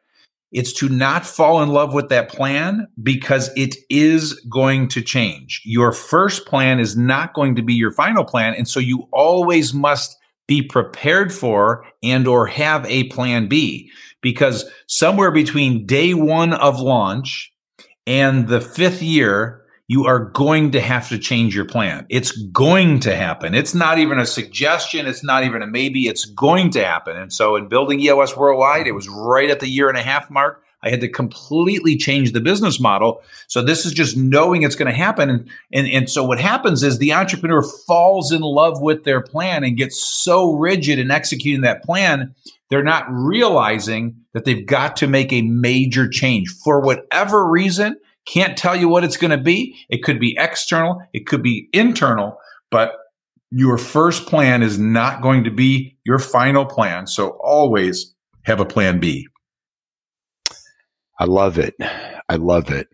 it's 0.55 0.73
to 0.73 0.88
not 0.88 1.27
fall 1.27 1.62
in 1.62 1.71
love 1.71 1.93
with 1.93 2.09
that 2.09 2.31
plan 2.31 2.87
because 3.03 3.51
it 3.57 3.75
is 3.90 4.35
going 4.49 4.88
to 4.88 5.03
change. 5.03 5.61
Your 5.64 5.93
first 5.93 6.47
plan 6.47 6.79
is 6.79 6.97
not 6.97 7.35
going 7.35 7.57
to 7.57 7.62
be 7.62 7.75
your 7.75 7.90
final 7.90 8.25
plan. 8.25 8.55
And 8.55 8.69
so 8.69 8.79
you 8.79 9.09
always 9.12 9.75
must 9.75 10.17
be 10.47 10.62
prepared 10.62 11.33
for 11.33 11.85
and 12.03 12.29
or 12.29 12.47
have 12.47 12.87
a 12.87 13.05
plan 13.09 13.49
B 13.49 13.90
because 14.21 14.64
somewhere 14.87 15.33
between 15.33 15.87
day 15.87 16.14
one 16.14 16.53
of 16.53 16.81
launch 16.81 17.53
and 18.07 18.47
the 18.47 18.61
fifth 18.61 19.03
year, 19.03 19.63
you 19.87 20.07
are 20.07 20.31
going 20.31 20.70
to 20.73 20.81
have 20.81 21.09
to 21.11 21.18
change 21.18 21.55
your 21.55 21.66
plan. 21.66 22.07
It's 22.09 22.33
going 22.33 23.01
to 23.01 23.14
happen. 23.14 23.55
It's 23.55 23.75
not 23.75 23.99
even 23.99 24.18
a 24.18 24.25
suggestion. 24.25 25.07
It's 25.07 25.23
not 25.23 25.44
even 25.44 25.61
a 25.61 25.66
maybe. 25.66 26.07
It's 26.07 26.25
going 26.25 26.70
to 26.70 26.85
happen. 26.85 27.16
And 27.16 27.33
so 27.33 27.57
in 27.57 27.68
building 27.68 28.01
EOS 28.01 28.37
worldwide, 28.37 28.87
it 28.87 28.92
was 28.92 29.09
right 29.09 29.51
at 29.51 29.61
the 29.61 29.68
year 29.68 29.88
and 29.88 29.99
a 29.99 30.03
half 30.03 30.31
mark. 30.31 30.62
I 30.83 30.90
had 30.90 31.01
to 31.01 31.09
completely 31.09 31.97
change 31.97 32.33
the 32.33 32.40
business 32.40 32.79
model. 32.79 33.23
So 33.47 33.62
this 33.62 33.87
is 33.87 33.92
just 33.92 34.16
knowing 34.16 34.62
it's 34.62 34.75
going 34.75 34.90
to 34.90 34.97
happen. 34.97 35.31
And, 35.31 35.49
and, 35.73 35.88
and 35.88 36.11
so 36.11 36.25
what 36.25 36.38
happens 36.38 36.83
is 36.83 36.99
the 36.99 37.14
entrepreneur 37.14 37.62
falls 37.62 38.33
in 38.33 38.42
love 38.42 38.83
with 38.83 39.05
their 39.05 39.23
plan 39.23 39.64
and 39.64 39.79
gets 39.79 40.03
so 40.03 40.53
rigid 40.53 40.99
in 40.99 41.11
executing 41.11 41.62
that 41.62 41.83
plan, 41.83 42.35
they're 42.68 42.83
not 42.83 43.07
realizing 43.09 44.16
that 44.35 44.44
they've 44.44 44.66
got 44.66 44.97
to 44.97 45.07
make 45.07 45.33
a 45.33 45.42
major 45.42 46.09
change 46.09 46.51
for 46.62 46.81
whatever 46.81 47.49
reason. 47.49 47.99
Can't 48.27 48.57
tell 48.57 48.75
you 48.75 48.89
what 48.89 49.05
it's 49.05 49.17
going 49.17 49.31
to 49.31 49.43
be. 49.43 49.77
It 49.89 50.03
could 50.03 50.19
be 50.19 50.37
external. 50.39 51.03
It 51.13 51.27
could 51.27 51.43
be 51.43 51.69
internal, 51.73 52.39
but 52.71 52.93
your 53.51 53.79
first 53.79 54.27
plan 54.27 54.63
is 54.63 54.79
not 54.79 55.23
going 55.23 55.45
to 55.45 55.51
be 55.51 55.97
your 56.05 56.19
final 56.19 56.65
plan. 56.65 57.07
So 57.07 57.39
always 57.43 58.15
have 58.43 58.61
a 58.61 58.65
plan 58.65 58.99
B. 58.99 59.29
I 61.19 61.27
love 61.27 61.59
it. 61.59 61.75
I 62.29 62.37
love 62.37 62.71
it. 62.71 62.89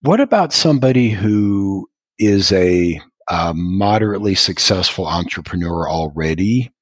What 0.00 0.20
about 0.20 0.52
somebody 0.52 1.10
who 1.10 1.88
is 2.18 2.52
a, 2.52 3.00
a 3.28 3.52
moderately 3.54 4.34
successful 4.34 5.06
entrepreneur 5.06 5.88
already? 5.88 6.72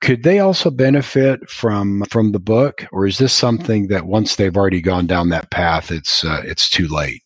Could 0.00 0.22
they 0.22 0.38
also 0.38 0.70
benefit 0.70 1.48
from 1.48 2.04
from 2.10 2.32
the 2.32 2.40
book, 2.40 2.86
or 2.92 3.06
is 3.06 3.18
this 3.18 3.32
something 3.32 3.88
that 3.88 4.06
once 4.06 4.36
they've 4.36 4.56
already 4.56 4.80
gone 4.80 5.06
down 5.06 5.30
that 5.30 5.50
path, 5.50 5.90
it's 5.90 6.24
uh, 6.24 6.42
it's 6.44 6.68
too 6.68 6.88
late? 6.88 7.22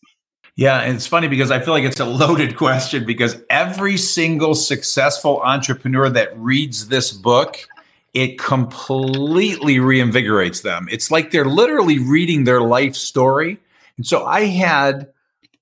Yeah, 0.55 0.81
and 0.81 0.95
it's 0.95 1.07
funny 1.07 1.27
because 1.27 1.51
I 1.51 1.59
feel 1.59 1.73
like 1.73 1.83
it's 1.83 1.99
a 1.99 2.05
loaded 2.23 2.55
question 2.55 3.05
because 3.05 3.41
every 3.49 3.97
single 3.97 4.55
successful 4.55 5.41
entrepreneur 5.41 6.09
that 6.09 6.37
reads 6.37 6.87
this 6.87 7.11
book 7.11 7.65
it 8.13 8.39
completely 8.39 9.77
reinvigorates 9.77 10.63
them. 10.63 10.87
It's 10.91 11.11
like 11.11 11.31
they're 11.31 11.45
literally 11.45 11.99
reading 11.99 12.43
their 12.43 12.61
life 12.61 12.95
story. 12.95 13.59
And 13.97 14.05
so 14.05 14.25
I 14.25 14.45
had 14.45 15.07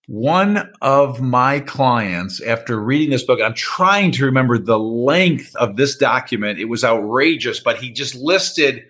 one 0.08 0.72
of 0.82 1.22
my 1.22 1.60
clients, 1.60 2.42
after 2.42 2.80
reading 2.80 3.10
this 3.10 3.24
book, 3.24 3.42
I'm 3.42 3.54
trying 3.54 4.12
to 4.14 4.26
remember 4.26 4.58
the 4.58 4.80
length 4.80 5.54
of 5.58 5.76
this 5.76 5.98
document. 5.98 6.60
It 6.60 6.66
was 6.66 6.86
outrageous, 6.86 7.60
but 7.60 7.78
he 7.78 7.92
just 7.92 8.16
listed 8.16 8.86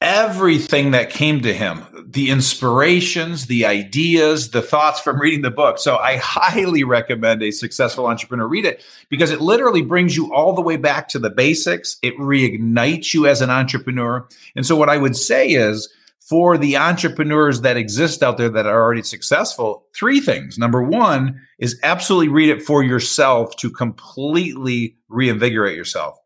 everything 0.00 0.92
that 0.92 1.10
came 1.10 1.40
to 1.42 1.52
him 1.52 1.84
the 2.10 2.30
inspirations, 2.30 3.46
the 3.46 3.66
ideas, 3.66 4.52
the 4.52 4.62
thoughts 4.62 5.00
from 5.00 5.20
reading 5.20 5.42
the 5.42 5.50
book. 5.50 5.78
So 5.78 5.98
I 5.98 6.16
highly 6.16 6.84
recommend 6.84 7.42
a 7.42 7.50
successful 7.50 8.06
entrepreneur 8.06 8.46
read 8.46 8.64
it 8.64 8.82
because 9.10 9.30
it 9.30 9.42
literally 9.42 9.82
brings 9.82 10.16
you 10.16 10.32
all 10.32 10.54
the 10.54 10.62
way 10.62 10.76
back 10.76 11.08
to 11.08 11.18
the 11.18 11.28
basics. 11.28 11.98
It 12.02 12.16
reignites 12.16 13.12
you 13.12 13.26
as 13.26 13.42
an 13.42 13.50
entrepreneur. 13.50 14.26
And 14.56 14.64
so 14.64 14.74
what 14.74 14.88
I 14.88 14.96
would 14.96 15.16
say 15.16 15.48
is 15.48 15.92
for 16.28 16.58
the 16.58 16.76
entrepreneurs 16.76 17.62
that 17.62 17.76
exist 17.76 18.22
out 18.22 18.36
there 18.36 18.50
that 18.50 18.66
are 18.66 18.82
already 18.82 19.02
successful, 19.02 19.86
three 19.94 20.20
things. 20.20 20.58
Number 20.58 20.82
one 20.82 21.40
is 21.58 21.78
absolutely 21.82 22.28
read 22.28 22.50
it 22.50 22.62
for 22.62 22.82
yourself 22.82 23.56
to 23.56 23.70
completely 23.70 24.96
reinvigorate 25.08 25.76
yourself. 25.76 26.16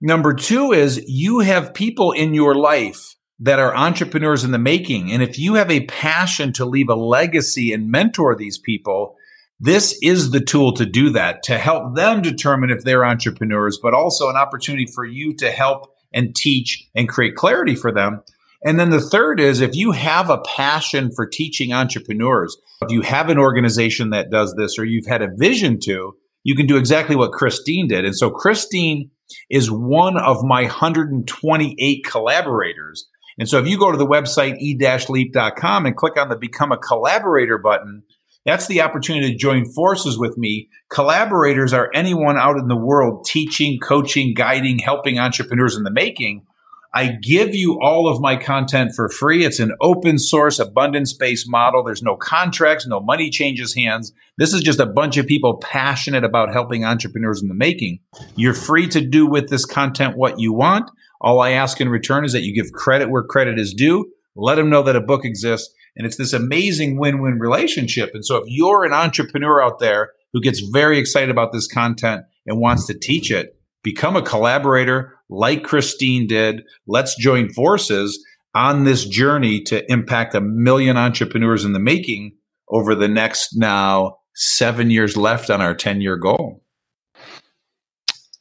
Number 0.00 0.34
two 0.34 0.72
is 0.72 1.04
you 1.06 1.40
have 1.40 1.74
people 1.74 2.12
in 2.12 2.34
your 2.34 2.54
life 2.54 3.14
that 3.40 3.60
are 3.60 3.76
entrepreneurs 3.76 4.42
in 4.42 4.50
the 4.50 4.58
making. 4.58 5.12
And 5.12 5.22
if 5.22 5.38
you 5.38 5.54
have 5.54 5.70
a 5.70 5.86
passion 5.86 6.52
to 6.54 6.64
leave 6.64 6.88
a 6.88 6.94
legacy 6.94 7.72
and 7.72 7.90
mentor 7.90 8.34
these 8.34 8.58
people, 8.58 9.16
this 9.60 9.96
is 10.02 10.30
the 10.30 10.40
tool 10.40 10.72
to 10.74 10.86
do 10.86 11.10
that, 11.10 11.42
to 11.44 11.58
help 11.58 11.94
them 11.94 12.22
determine 12.22 12.70
if 12.70 12.82
they're 12.82 13.04
entrepreneurs, 13.04 13.78
but 13.80 13.94
also 13.94 14.28
an 14.28 14.36
opportunity 14.36 14.86
for 14.86 15.04
you 15.04 15.34
to 15.36 15.50
help 15.50 15.92
and 16.12 16.34
teach 16.34 16.88
and 16.94 17.08
create 17.08 17.34
clarity 17.34 17.74
for 17.74 17.92
them. 17.92 18.22
And 18.64 18.78
then 18.78 18.90
the 18.90 19.00
third 19.00 19.40
is 19.40 19.60
if 19.60 19.74
you 19.74 19.92
have 19.92 20.30
a 20.30 20.40
passion 20.40 21.10
for 21.14 21.26
teaching 21.26 21.72
entrepreneurs, 21.72 22.56
if 22.82 22.90
you 22.90 23.02
have 23.02 23.28
an 23.28 23.38
organization 23.38 24.10
that 24.10 24.30
does 24.30 24.54
this 24.56 24.78
or 24.78 24.84
you've 24.84 25.06
had 25.06 25.22
a 25.22 25.28
vision 25.36 25.78
to, 25.84 26.16
you 26.42 26.56
can 26.56 26.66
do 26.66 26.76
exactly 26.76 27.14
what 27.14 27.32
Christine 27.32 27.88
did. 27.88 28.04
And 28.04 28.16
so 28.16 28.30
Christine 28.30 29.10
is 29.48 29.70
one 29.70 30.16
of 30.16 30.42
my 30.42 30.62
128 30.62 32.04
collaborators 32.04 33.06
and 33.38 33.48
so 33.48 33.58
if 33.58 33.68
you 33.68 33.78
go 33.78 33.92
to 33.92 33.98
the 33.98 34.06
website 34.06 34.58
e-leap.com 34.58 35.86
and 35.86 35.96
click 35.96 36.16
on 36.16 36.28
the 36.28 36.36
become 36.36 36.72
a 36.72 36.76
collaborator 36.76 37.56
button, 37.56 38.02
that's 38.44 38.66
the 38.66 38.80
opportunity 38.80 39.30
to 39.30 39.38
join 39.38 39.64
forces 39.72 40.18
with 40.18 40.36
me. 40.36 40.68
Collaborators 40.90 41.72
are 41.72 41.90
anyone 41.94 42.36
out 42.36 42.56
in 42.56 42.66
the 42.66 42.76
world 42.76 43.24
teaching, 43.26 43.78
coaching, 43.80 44.34
guiding, 44.34 44.78
helping 44.78 45.18
entrepreneurs 45.18 45.76
in 45.76 45.84
the 45.84 45.92
making. 45.92 46.46
I 46.94 47.08
give 47.08 47.54
you 47.54 47.78
all 47.82 48.08
of 48.08 48.20
my 48.20 48.36
content 48.36 48.92
for 48.96 49.08
free. 49.10 49.44
It's 49.44 49.60
an 49.60 49.72
open 49.80 50.18
source, 50.18 50.58
abundance 50.58 51.12
based 51.12 51.46
model. 51.48 51.84
There's 51.84 52.02
no 52.02 52.16
contracts, 52.16 52.86
no 52.86 53.00
money 53.00 53.28
changes 53.30 53.74
hands. 53.74 54.12
This 54.38 54.54
is 54.54 54.62
just 54.62 54.80
a 54.80 54.86
bunch 54.86 55.16
of 55.18 55.26
people 55.26 55.58
passionate 55.58 56.24
about 56.24 56.52
helping 56.52 56.84
entrepreneurs 56.84 57.42
in 57.42 57.48
the 57.48 57.54
making. 57.54 58.00
You're 58.36 58.54
free 58.54 58.88
to 58.88 59.02
do 59.02 59.26
with 59.26 59.50
this 59.50 59.66
content 59.66 60.16
what 60.16 60.40
you 60.40 60.52
want. 60.54 60.90
All 61.20 61.40
I 61.40 61.50
ask 61.50 61.80
in 61.80 61.88
return 61.88 62.24
is 62.24 62.32
that 62.32 62.42
you 62.42 62.54
give 62.54 62.72
credit 62.72 63.10
where 63.10 63.22
credit 63.22 63.58
is 63.58 63.74
due. 63.74 64.10
Let 64.34 64.54
them 64.54 64.70
know 64.70 64.82
that 64.84 64.96
a 64.96 65.00
book 65.00 65.24
exists. 65.24 65.72
And 65.96 66.06
it's 66.06 66.16
this 66.16 66.32
amazing 66.32 66.98
win 66.98 67.20
win 67.20 67.38
relationship. 67.38 68.12
And 68.14 68.24
so 68.24 68.36
if 68.36 68.44
you're 68.46 68.84
an 68.84 68.92
entrepreneur 68.92 69.60
out 69.60 69.80
there 69.80 70.12
who 70.32 70.40
gets 70.40 70.60
very 70.60 70.98
excited 70.98 71.30
about 71.30 71.52
this 71.52 71.66
content 71.66 72.22
and 72.46 72.60
wants 72.60 72.86
to 72.86 72.94
teach 72.94 73.30
it, 73.30 73.57
become 73.82 74.16
a 74.16 74.22
collaborator 74.22 75.14
like 75.28 75.64
Christine 75.64 76.26
did. 76.26 76.62
Let's 76.86 77.16
join 77.16 77.50
forces 77.50 78.24
on 78.54 78.84
this 78.84 79.04
journey 79.04 79.60
to 79.62 79.90
impact 79.90 80.34
a 80.34 80.40
million 80.40 80.96
entrepreneurs 80.96 81.64
in 81.64 81.72
the 81.72 81.78
making 81.78 82.32
over 82.68 82.94
the 82.94 83.08
next 83.08 83.56
now 83.56 84.18
seven 84.34 84.90
years 84.90 85.16
left 85.16 85.50
on 85.50 85.60
our 85.60 85.74
10 85.74 86.00
year 86.00 86.16
goal. 86.16 86.62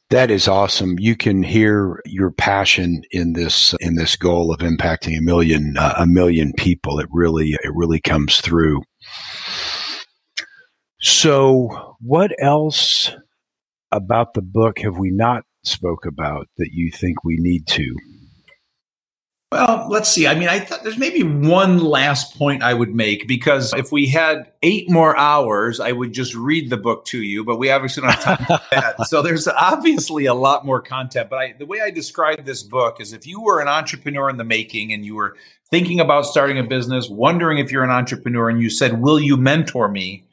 That 0.09 0.31
is 0.31 0.47
awesome. 0.47 0.97
You 0.99 1.17
can 1.17 1.43
hear 1.43 2.01
your 2.05 2.31
passion 2.31 3.01
in 3.11 3.33
this 3.33 3.75
in 3.81 3.95
this 3.95 4.15
goal 4.15 4.53
of 4.53 4.61
impacting 4.61 5.17
a 5.17 5.21
million 5.21 5.75
uh, 5.77 5.95
a 5.97 6.07
million 6.07 6.53
people. 6.57 6.99
It 6.99 7.09
really 7.11 7.49
it 7.61 7.71
really 7.75 7.99
comes 7.99 8.39
through. 8.39 8.83
So, 11.01 11.97
what 11.99 12.31
else 12.41 13.11
about 13.91 14.33
the 14.33 14.41
book 14.41 14.79
have 14.79 14.97
we 14.97 15.11
not 15.11 15.43
spoke 15.63 16.05
about 16.05 16.47
that 16.57 16.69
you 16.71 16.91
think 16.91 17.23
we 17.23 17.37
need 17.39 17.67
to? 17.67 17.95
Well, 19.49 19.87
let's 19.89 20.09
see. 20.09 20.27
I 20.27 20.35
mean, 20.35 20.49
I 20.49 20.59
thought 20.59 20.83
there's 20.83 20.97
maybe 20.97 21.23
one 21.23 21.79
last 21.79 22.37
point 22.37 22.63
I 22.63 22.73
would 22.73 22.93
make 22.93 23.29
because 23.29 23.73
if 23.73 23.93
we 23.93 24.05
had 24.05 24.51
eight 24.61 24.91
more 24.91 25.15
hours, 25.15 25.79
I 25.79 25.93
would 25.93 26.11
just 26.11 26.35
read 26.35 26.69
the 26.69 26.75
book 26.75 27.05
to 27.05 27.23
you, 27.23 27.45
but 27.45 27.57
we 27.57 27.71
obviously 27.71 28.01
don't 28.01 28.11
have 28.11 28.23
time 28.23 28.45
for 28.45 28.59
that. 28.75 29.07
So 29.07 29.21
there's 29.21 29.47
obviously 29.47 30.25
a 30.25 30.33
lot 30.33 30.65
more 30.65 30.81
content. 30.81 31.29
But 31.29 31.39
I, 31.39 31.53
the 31.57 31.65
way 31.65 31.79
I 31.79 31.91
describe 31.91 32.43
this 32.43 32.61
book 32.61 32.99
is 32.99 33.13
if 33.13 33.25
you 33.25 33.41
were 33.41 33.61
an 33.61 33.69
entrepreneur 33.69 34.29
in 34.29 34.35
the 34.35 34.43
making 34.43 34.91
and 34.91 35.05
you 35.05 35.15
were 35.15 35.37
thinking 35.71 36.01
about 36.01 36.25
starting 36.25 36.59
a 36.59 36.63
business, 36.63 37.07
wondering 37.09 37.57
if 37.57 37.71
you're 37.71 37.85
an 37.85 37.89
entrepreneur, 37.89 38.49
and 38.49 38.61
you 38.61 38.69
said, 38.69 39.01
Will 39.01 39.19
you 39.19 39.37
mentor 39.37 39.87
me? 39.87 40.26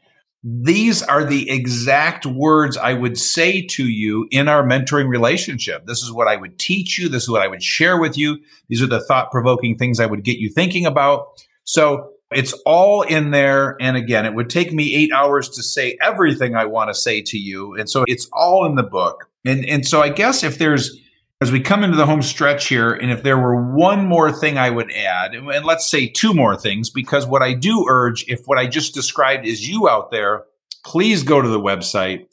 These 0.47 1.03
are 1.03 1.25
the 1.25 1.49
exact 1.51 2.27
words 2.27 2.77
I 2.77 2.93
would 2.93 3.17
say 3.17 3.63
to 3.71 3.89
you 3.89 4.29
in 4.31 4.47
our 4.47 4.63
mentoring 4.63 5.09
relationship. 5.09 5.87
This 5.87 6.03
is 6.03 6.13
what 6.13 6.29
I 6.29 6.37
would 6.37 6.59
teach 6.59 6.99
you. 6.99 7.09
This 7.09 7.23
is 7.23 7.31
what 7.31 7.41
I 7.41 7.49
would 7.49 7.63
share 7.63 7.99
with 7.99 8.19
you. 8.19 8.39
These 8.69 8.83
are 8.83 8.87
the 8.87 9.01
thought 9.01 9.31
provoking 9.31 9.79
things 9.79 10.01
I 10.01 10.07
would 10.07 10.23
get 10.23 10.37
you 10.37 10.51
thinking 10.51 10.85
about. 10.85 11.29
So 11.65 12.11
it's 12.31 12.53
all 12.67 13.01
in 13.01 13.31
there. 13.31 13.77
And 13.81 13.97
again, 13.97 14.27
it 14.27 14.35
would 14.35 14.51
take 14.51 14.71
me 14.71 14.95
eight 14.95 15.13
hours 15.13 15.49
to 15.51 15.63
say 15.63 15.97
everything 16.03 16.55
I 16.55 16.67
want 16.67 16.91
to 16.91 16.95
say 16.95 17.23
to 17.23 17.39
you. 17.39 17.75
And 17.77 17.89
so 17.89 18.05
it's 18.07 18.29
all 18.31 18.67
in 18.67 18.75
the 18.75 18.83
book. 18.83 19.31
And, 19.47 19.65
and 19.65 19.87
so 19.87 20.03
I 20.03 20.11
guess 20.11 20.45
if 20.45 20.59
there's, 20.59 20.95
as 21.45 21.53
we 21.53 21.61
come 21.61 21.85
into 21.85 21.97
the 21.99 22.07
home 22.07 22.23
stretch 22.23 22.69
here, 22.69 22.93
and 22.95 23.13
if 23.13 23.23
there 23.23 23.39
were 23.39 23.75
one 23.75 24.09
more 24.09 24.33
thing 24.33 24.57
I 24.57 24.71
would 24.71 24.91
add, 24.91 25.35
and 25.35 25.65
let's 25.67 25.89
say 25.89 26.09
two 26.09 26.33
more 26.33 26.57
things, 26.57 26.89
because 26.89 27.27
what 27.27 27.43
I 27.43 27.53
do 27.53 27.85
urge, 27.87 28.25
if 28.29 28.47
what 28.47 28.59
I 28.59 28.67
just 28.67 28.95
described 28.95 29.47
is 29.47 29.69
you 29.69 29.87
out 29.87 30.11
there, 30.11 30.45
please 30.87 31.23
go 31.23 31.43
to 31.43 31.49
the 31.49 31.61
website 31.61 32.27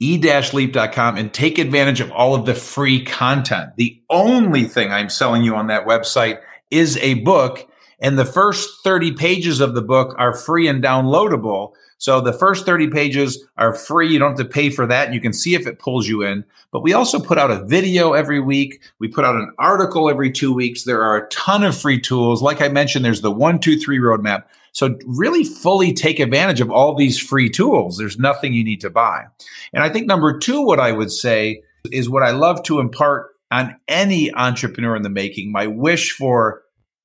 e-leap.com 0.00 1.16
and 1.16 1.32
take 1.32 1.58
advantage 1.58 2.00
of 2.00 2.10
all 2.10 2.34
of 2.34 2.44
the 2.44 2.54
free 2.54 3.04
content. 3.04 3.76
The 3.76 4.02
only 4.10 4.64
thing 4.64 4.90
I'm 4.90 5.08
selling 5.08 5.44
you 5.44 5.54
on 5.54 5.68
that 5.68 5.86
website 5.86 6.40
is 6.72 6.96
a 6.96 7.14
book 7.14 7.68
and 8.00 8.18
the 8.18 8.24
first 8.24 8.82
30 8.82 9.12
pages 9.12 9.60
of 9.60 9.74
the 9.74 9.80
book 9.80 10.16
are 10.18 10.34
free 10.34 10.66
and 10.66 10.82
downloadable. 10.82 11.74
So 12.02 12.20
the 12.20 12.32
first 12.32 12.66
30 12.66 12.88
pages 12.88 13.46
are 13.56 13.72
free. 13.72 14.12
You 14.12 14.18
don't 14.18 14.36
have 14.36 14.44
to 14.44 14.52
pay 14.52 14.70
for 14.70 14.88
that. 14.88 15.14
You 15.14 15.20
can 15.20 15.32
see 15.32 15.54
if 15.54 15.68
it 15.68 15.78
pulls 15.78 16.08
you 16.08 16.22
in. 16.22 16.44
But 16.72 16.82
we 16.82 16.94
also 16.94 17.20
put 17.20 17.38
out 17.38 17.52
a 17.52 17.64
video 17.64 18.12
every 18.12 18.40
week. 18.40 18.82
We 18.98 19.06
put 19.06 19.24
out 19.24 19.36
an 19.36 19.52
article 19.56 20.10
every 20.10 20.32
two 20.32 20.52
weeks. 20.52 20.82
There 20.82 21.00
are 21.00 21.16
a 21.16 21.28
ton 21.28 21.62
of 21.62 21.78
free 21.78 22.00
tools. 22.00 22.42
Like 22.42 22.60
I 22.60 22.66
mentioned, 22.66 23.04
there's 23.04 23.20
the 23.20 23.30
one, 23.30 23.60
two, 23.60 23.78
three 23.78 24.00
roadmap. 24.00 24.46
So 24.72 24.98
really 25.06 25.44
fully 25.44 25.92
take 25.92 26.18
advantage 26.18 26.60
of 26.60 26.72
all 26.72 26.96
these 26.96 27.20
free 27.20 27.48
tools. 27.48 27.98
There's 27.98 28.18
nothing 28.18 28.52
you 28.52 28.64
need 28.64 28.80
to 28.80 28.90
buy. 28.90 29.26
And 29.72 29.84
I 29.84 29.88
think 29.88 30.08
number 30.08 30.40
two, 30.40 30.60
what 30.60 30.80
I 30.80 30.90
would 30.90 31.12
say 31.12 31.62
is 31.92 32.10
what 32.10 32.24
I 32.24 32.32
love 32.32 32.64
to 32.64 32.80
impart 32.80 33.28
on 33.52 33.76
any 33.86 34.34
entrepreneur 34.34 34.96
in 34.96 35.02
the 35.02 35.08
making. 35.08 35.52
My 35.52 35.68
wish 35.68 36.10
for 36.10 36.62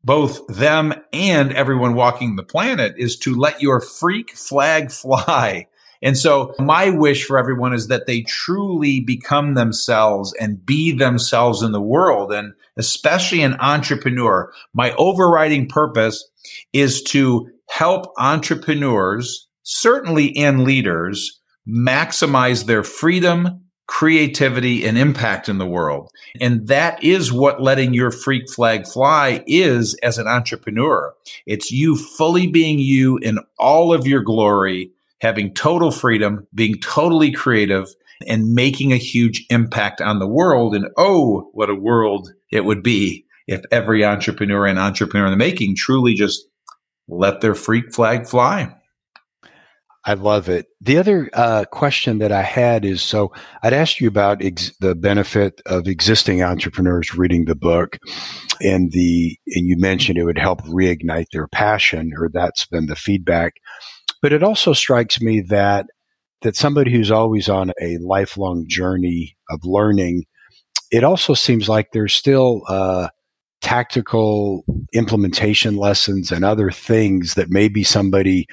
both 0.08 0.48
them 0.48 0.94
and 1.12 1.52
everyone 1.52 1.94
walking 1.94 2.38
the 2.38 2.44
planet 2.44 2.96
is 2.98 3.18
to 3.18 3.36
let 3.36 3.62
your 3.62 3.82
freak 3.82 4.32
flag 4.32 4.90
fly. 5.04 5.68
And 6.02 6.18
so 6.18 6.56
my 6.60 6.92
wish 6.92 7.26
for 7.26 7.38
everyone 7.38 7.74
is 7.74 7.88
that 7.88 8.08
they 8.08 8.22
truly 8.22 9.02
become 9.02 9.54
themselves 9.54 10.34
and 10.40 10.66
be 10.66 10.94
themselves 10.94 11.62
in 11.62 11.74
the 11.74 11.82
world. 11.82 12.32
And 12.32 12.54
especially 12.78 13.42
an 13.42 13.58
entrepreneur, 13.60 14.54
my 14.74 14.94
overriding 14.94 15.68
purpose 15.68 16.26
is 16.72 17.02
to 17.04 17.50
help 17.70 18.06
entrepreneurs, 18.18 19.50
certainly 19.64 20.38
and 20.38 20.64
leaders, 20.64 21.42
maximize 21.68 22.66
their 22.66 22.84
freedom, 22.84 23.67
creativity 23.88 24.86
and 24.86 24.98
impact 24.98 25.50
in 25.50 25.58
the 25.58 25.66
world. 25.66 26.12
And 26.40 26.68
that 26.68 27.02
is 27.04 27.32
what 27.32 27.62
letting 27.62 27.94
your 27.94 28.12
freak 28.12 28.50
flag 28.50 28.86
fly 28.86 29.44
is 29.48 29.96
as 30.04 30.18
an 30.18 30.28
entrepreneur. 30.28 31.14
It's 31.46 31.72
you 31.72 31.96
fully 31.96 32.48
being 32.48 32.80
you 32.80 33.18
in 33.18 33.40
all 33.58 33.94
of 33.94 34.06
your 34.06 34.22
glory, 34.22 34.92
having 35.22 35.54
total 35.54 35.92
freedom, 35.92 36.46
being 36.54 36.76
totally 36.76 37.32
creative 37.32 37.88
and 38.28 38.54
making 38.54 38.92
a 38.92 38.98
huge 38.98 39.46
impact 39.50 40.02
on 40.02 40.20
the 40.20 40.28
world. 40.28 40.76
And 40.76 40.88
oh, 40.98 41.50
what 41.54 41.70
a 41.70 41.76
world 41.76 42.34
it 42.52 42.66
would 42.66 42.84
be 42.84 43.26
if 43.48 43.62
every 43.72 44.04
entrepreneur 44.04 44.66
and 44.66 44.78
entrepreneur 44.78 45.28
in 45.28 45.32
the 45.32 45.38
making 45.38 45.76
truly 45.76 46.14
just 46.14 46.46
let 47.08 47.40
their 47.40 47.56
freak 47.56 47.94
flag 47.94 48.28
fly. 48.28 48.76
I 50.08 50.14
love 50.14 50.48
it. 50.48 50.68
The 50.80 51.00
other 51.00 51.30
uh, 51.34 51.66
question 51.70 52.20
that 52.20 52.32
I 52.32 52.42
had 52.42 52.86
is 52.86 53.02
so 53.02 53.34
I'd 53.62 53.74
asked 53.74 54.00
you 54.00 54.08
about 54.08 54.42
ex- 54.42 54.72
the 54.80 54.96
benefit 54.96 55.62
of 55.66 55.86
existing 55.86 56.42
entrepreneurs 56.42 57.14
reading 57.14 57.44
the 57.44 57.56
book, 57.56 58.00
and 58.62 58.90
the 58.94 59.38
and 59.48 59.68
you 59.68 59.76
mentioned 59.78 60.18
it 60.18 60.24
would 60.24 60.38
help 60.40 60.62
reignite 60.62 61.26
their 61.34 61.50
passion, 61.50 62.14
or 62.18 62.30
that's 62.32 62.66
been 62.66 62.86
the 62.86 62.96
feedback. 62.96 63.56
But 64.22 64.32
it 64.32 64.44
also 64.44 64.72
strikes 64.72 65.20
me 65.20 65.42
that 65.50 65.88
that 66.42 66.56
somebody 66.56 66.94
who's 66.94 67.12
always 67.12 67.50
on 67.50 67.74
a 67.82 67.98
lifelong 67.98 68.64
journey 68.70 69.36
of 69.50 69.60
learning, 69.66 70.24
it 70.90 71.04
also 71.04 71.34
seems 71.34 71.68
like 71.68 71.92
there's 71.92 72.14
still 72.14 72.62
uh, 72.70 73.10
tactical 73.62 74.64
implementation 74.94 75.78
lessons 75.78 76.32
and 76.32 76.46
other 76.46 76.72
things 76.72 77.34
that 77.34 77.50
maybe 77.50 77.84
somebody 77.84 78.48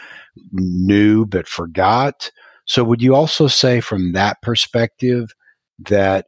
knew 0.52 1.26
but 1.26 1.46
forgot. 1.46 2.30
So, 2.66 2.82
would 2.84 3.02
you 3.02 3.14
also 3.14 3.46
say 3.46 3.80
from 3.80 4.12
that 4.12 4.40
perspective 4.42 5.34
that 5.88 6.26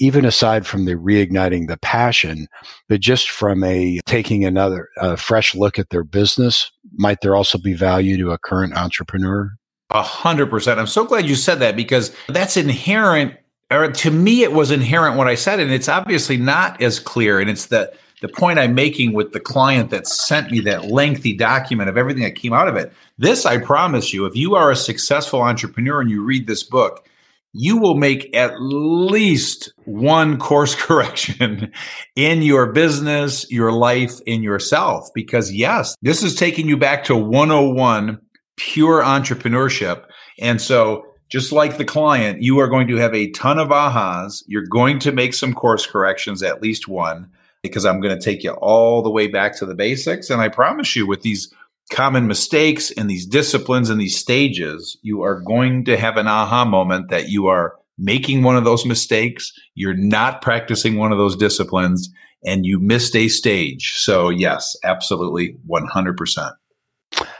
even 0.00 0.24
aside 0.24 0.66
from 0.66 0.84
the 0.84 0.94
reigniting 0.94 1.68
the 1.68 1.76
passion, 1.78 2.46
but 2.88 3.00
just 3.00 3.30
from 3.30 3.62
a 3.64 4.00
taking 4.06 4.44
another 4.44 4.88
a 4.96 5.16
fresh 5.16 5.54
look 5.54 5.78
at 5.78 5.90
their 5.90 6.04
business, 6.04 6.70
might 6.94 7.20
there 7.20 7.36
also 7.36 7.58
be 7.58 7.74
value 7.74 8.16
to 8.18 8.30
a 8.30 8.38
current 8.38 8.76
entrepreneur? 8.76 9.50
A 9.90 10.02
hundred 10.02 10.50
percent. 10.50 10.78
I'm 10.78 10.86
so 10.86 11.04
glad 11.04 11.26
you 11.26 11.34
said 11.34 11.60
that 11.60 11.76
because 11.76 12.14
that's 12.28 12.56
inherent, 12.56 13.34
or 13.70 13.90
to 13.90 14.10
me, 14.10 14.42
it 14.42 14.52
was 14.52 14.70
inherent 14.70 15.16
what 15.16 15.28
I 15.28 15.34
said, 15.34 15.60
and 15.60 15.70
it's 15.70 15.88
obviously 15.88 16.36
not 16.36 16.80
as 16.80 16.98
clear. 16.98 17.40
And 17.40 17.50
it's 17.50 17.66
the 17.66 17.92
the 18.20 18.28
point 18.28 18.58
I'm 18.58 18.74
making 18.74 19.12
with 19.12 19.32
the 19.32 19.40
client 19.40 19.90
that 19.90 20.06
sent 20.06 20.50
me 20.50 20.60
that 20.60 20.86
lengthy 20.86 21.36
document 21.36 21.88
of 21.88 21.96
everything 21.96 22.24
that 22.24 22.34
came 22.34 22.52
out 22.52 22.68
of 22.68 22.76
it. 22.76 22.92
This, 23.16 23.46
I 23.46 23.58
promise 23.58 24.12
you, 24.12 24.26
if 24.26 24.34
you 24.34 24.56
are 24.56 24.70
a 24.70 24.76
successful 24.76 25.40
entrepreneur 25.40 26.00
and 26.00 26.10
you 26.10 26.24
read 26.24 26.46
this 26.46 26.64
book, 26.64 27.06
you 27.52 27.78
will 27.78 27.94
make 27.94 28.34
at 28.34 28.60
least 28.60 29.72
one 29.84 30.38
course 30.38 30.74
correction 30.78 31.72
in 32.16 32.42
your 32.42 32.72
business, 32.72 33.50
your 33.50 33.72
life, 33.72 34.20
in 34.26 34.42
yourself. 34.42 35.08
Because 35.14 35.52
yes, 35.52 35.94
this 36.02 36.22
is 36.22 36.34
taking 36.34 36.68
you 36.68 36.76
back 36.76 37.04
to 37.04 37.16
101 37.16 38.18
pure 38.56 39.02
entrepreneurship. 39.02 40.04
And 40.40 40.60
so 40.60 41.04
just 41.28 41.52
like 41.52 41.76
the 41.76 41.84
client, 41.84 42.42
you 42.42 42.58
are 42.60 42.68
going 42.68 42.88
to 42.88 42.96
have 42.96 43.14
a 43.14 43.30
ton 43.30 43.58
of 43.58 43.68
ahas. 43.68 44.42
You're 44.46 44.66
going 44.66 44.98
to 45.00 45.12
make 45.12 45.34
some 45.34 45.52
course 45.52 45.86
corrections, 45.86 46.42
at 46.42 46.62
least 46.62 46.88
one, 46.88 47.30
because 47.62 47.84
I'm 47.84 48.00
going 48.00 48.18
to 48.18 48.24
take 48.24 48.42
you 48.42 48.52
all 48.52 49.02
the 49.02 49.10
way 49.10 49.26
back 49.26 49.56
to 49.58 49.66
the 49.66 49.74
basics. 49.74 50.30
And 50.30 50.40
I 50.40 50.48
promise 50.48 50.96
you, 50.96 51.06
with 51.06 51.22
these 51.22 51.52
common 51.90 52.26
mistakes 52.26 52.90
and 52.90 53.08
these 53.08 53.26
disciplines 53.26 53.90
and 53.90 54.00
these 54.00 54.18
stages, 54.18 54.96
you 55.02 55.22
are 55.22 55.40
going 55.40 55.84
to 55.86 55.96
have 55.96 56.16
an 56.16 56.26
aha 56.26 56.64
moment 56.64 57.10
that 57.10 57.28
you 57.28 57.46
are 57.46 57.76
making 57.98 58.42
one 58.42 58.56
of 58.56 58.64
those 58.64 58.86
mistakes. 58.86 59.52
You're 59.74 59.94
not 59.94 60.40
practicing 60.40 60.96
one 60.96 61.12
of 61.12 61.18
those 61.18 61.36
disciplines 61.36 62.10
and 62.44 62.64
you 62.64 62.78
missed 62.78 63.16
a 63.16 63.28
stage. 63.28 63.94
So, 63.96 64.28
yes, 64.28 64.76
absolutely 64.84 65.56
100%. 65.68 66.52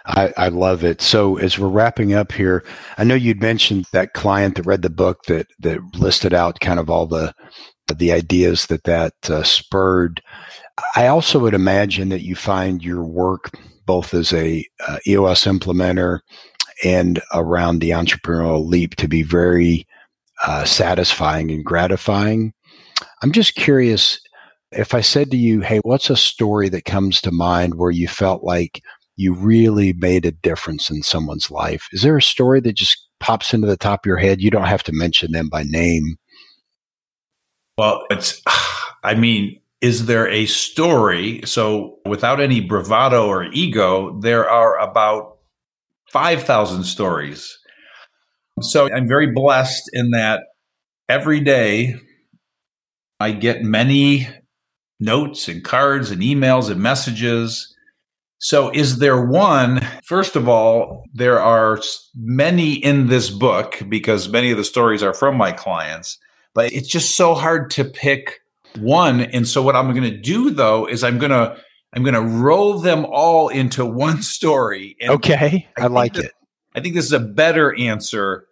I, 0.09 0.32
I, 0.38 0.48
love 0.48 0.84
it. 0.84 1.02
So 1.02 1.36
as 1.36 1.59
we're 1.59 1.68
wrapping 1.68 2.14
up 2.14 2.32
here, 2.32 2.64
I 2.96 3.04
know 3.04 3.14
you'd 3.14 3.42
mentioned 3.42 3.84
that 3.92 4.14
client 4.14 4.56
that 4.56 4.64
read 4.64 4.80
the 4.80 4.90
book 4.90 5.24
that 5.24 5.48
that 5.61 5.80
listed 5.94 6.32
out 6.32 6.61
kind 6.61 6.80
of 6.80 6.88
all 6.88 7.06
the 7.06 7.34
the 7.94 8.12
ideas 8.12 8.66
that 8.66 8.84
that 8.84 9.12
uh, 9.28 9.42
spurred. 9.42 10.22
I 10.96 11.09
also 11.09 11.38
would 11.40 11.54
imagine 11.54 12.09
that 12.09 12.22
you 12.22 12.36
find 12.36 12.82
your 12.82 13.04
work 13.04 13.50
both 13.86 14.14
as 14.14 14.32
a 14.32 14.64
uh, 14.86 14.98
EOS 15.06 15.44
implementer 15.44 16.20
and 16.84 17.20
around 17.34 17.80
the 17.80 17.90
entrepreneurial 17.90 18.66
leap 18.66 18.96
to 18.96 19.09
be 19.09 19.22
very 19.22 19.86
uh, 20.46 20.64
satisfying 20.64 21.50
and 21.50 21.64
gratifying. 21.64 22.52
I'm 23.22 23.32
just 23.32 23.56
curious 23.56 24.20
if 24.70 24.94
I 24.94 25.00
said 25.00 25.30
to 25.30 25.36
you, 25.36 25.61
hey, 25.61 25.80
what's 25.82 26.11
a 26.11 26.16
story 26.16 26.68
that 26.68 26.84
comes 26.84 27.20
to 27.22 27.32
mind 27.32 27.74
where 27.74 27.90
you 27.90 28.06
felt 28.06 28.44
like 28.44 28.82
you 29.18 29.34
really 29.34 29.92
made 29.94 30.24
a 30.24 30.30
difference 30.30 30.90
in 30.90 31.02
someone's 31.02 31.50
life? 31.50 31.88
Is 31.92 32.02
there 32.02 32.16
a 32.16 32.22
story 32.22 32.60
that 32.60 32.74
just 32.74 33.04
pops 33.18 33.52
into 33.52 33.66
the 33.66 33.76
top 33.76 34.04
of 34.04 34.06
your 34.06 34.16
head? 34.16 34.40
You 34.40 34.50
don't 34.50 34.64
have 34.64 34.84
to 34.84 34.92
mention 34.92 35.32
them 35.32 35.48
by 35.48 35.64
name. 35.64 36.16
Well, 37.76 38.06
it's, 38.10 38.40
I 39.02 39.14
mean, 39.14 39.60
is 39.80 40.06
there 40.06 40.28
a 40.28 40.46
story? 40.46 41.40
So, 41.44 41.98
without 42.06 42.40
any 42.40 42.60
bravado 42.60 43.26
or 43.26 43.44
ego, 43.52 44.18
there 44.20 44.48
are 44.48 44.78
about 44.78 45.38
5,000 46.10 46.84
stories. 46.84 47.58
So, 48.60 48.88
I'm 48.92 49.08
very 49.08 49.32
blessed 49.32 49.90
in 49.92 50.10
that 50.12 50.42
every 51.08 51.40
day 51.40 51.96
I 53.18 53.32
get 53.32 53.62
many 53.62 54.28
notes 55.00 55.48
and 55.48 55.64
cards 55.64 56.12
and 56.12 56.22
emails 56.22 56.70
and 56.70 56.80
messages. 56.80 57.74
So, 58.41 58.70
is 58.70 58.99
there 58.99 59.20
one? 59.20 59.80
First 60.05 60.36
of 60.36 60.49
all, 60.49 61.05
there 61.12 61.41
are 61.41 61.80
many 62.14 62.74
in 62.74 63.09
this 63.09 63.30
book 63.30 63.82
because 63.89 64.28
many 64.28 64.51
of 64.51 64.57
the 64.57 64.64
stories 64.64 65.03
are 65.03 65.14
from 65.14 65.36
my 65.36 65.51
clients, 65.51 66.18
but 66.55 66.72
it's 66.72 66.89
just 66.89 67.16
so 67.16 67.34
hard 67.34 67.70
to 67.70 67.84
pick 67.84 68.41
one. 68.76 69.20
And 69.20 69.47
so 69.47 69.62
what 69.62 69.76
I'm 69.76 69.91
going 69.93 70.11
to 70.11 70.16
do 70.16 70.51
though 70.51 70.86
is 70.86 71.03
I'm 71.03 71.18
going 71.18 71.30
to 71.30 71.57
I'm 71.95 72.03
going 72.03 72.14
to 72.14 72.22
roll 72.22 72.78
them 72.78 73.07
all 73.07 73.49
into 73.49 73.84
one 74.05 74.22
story. 74.22 74.97
And 75.01 75.11
okay, 75.12 75.68
I, 75.76 75.84
I 75.84 75.86
like 75.86 76.14
that, 76.14 76.26
it. 76.26 76.32
I 76.74 76.80
think 76.80 76.95
this 76.95 77.07
is 77.07 77.12
a 77.12 77.20
better 77.20 77.76
answer 77.76 78.47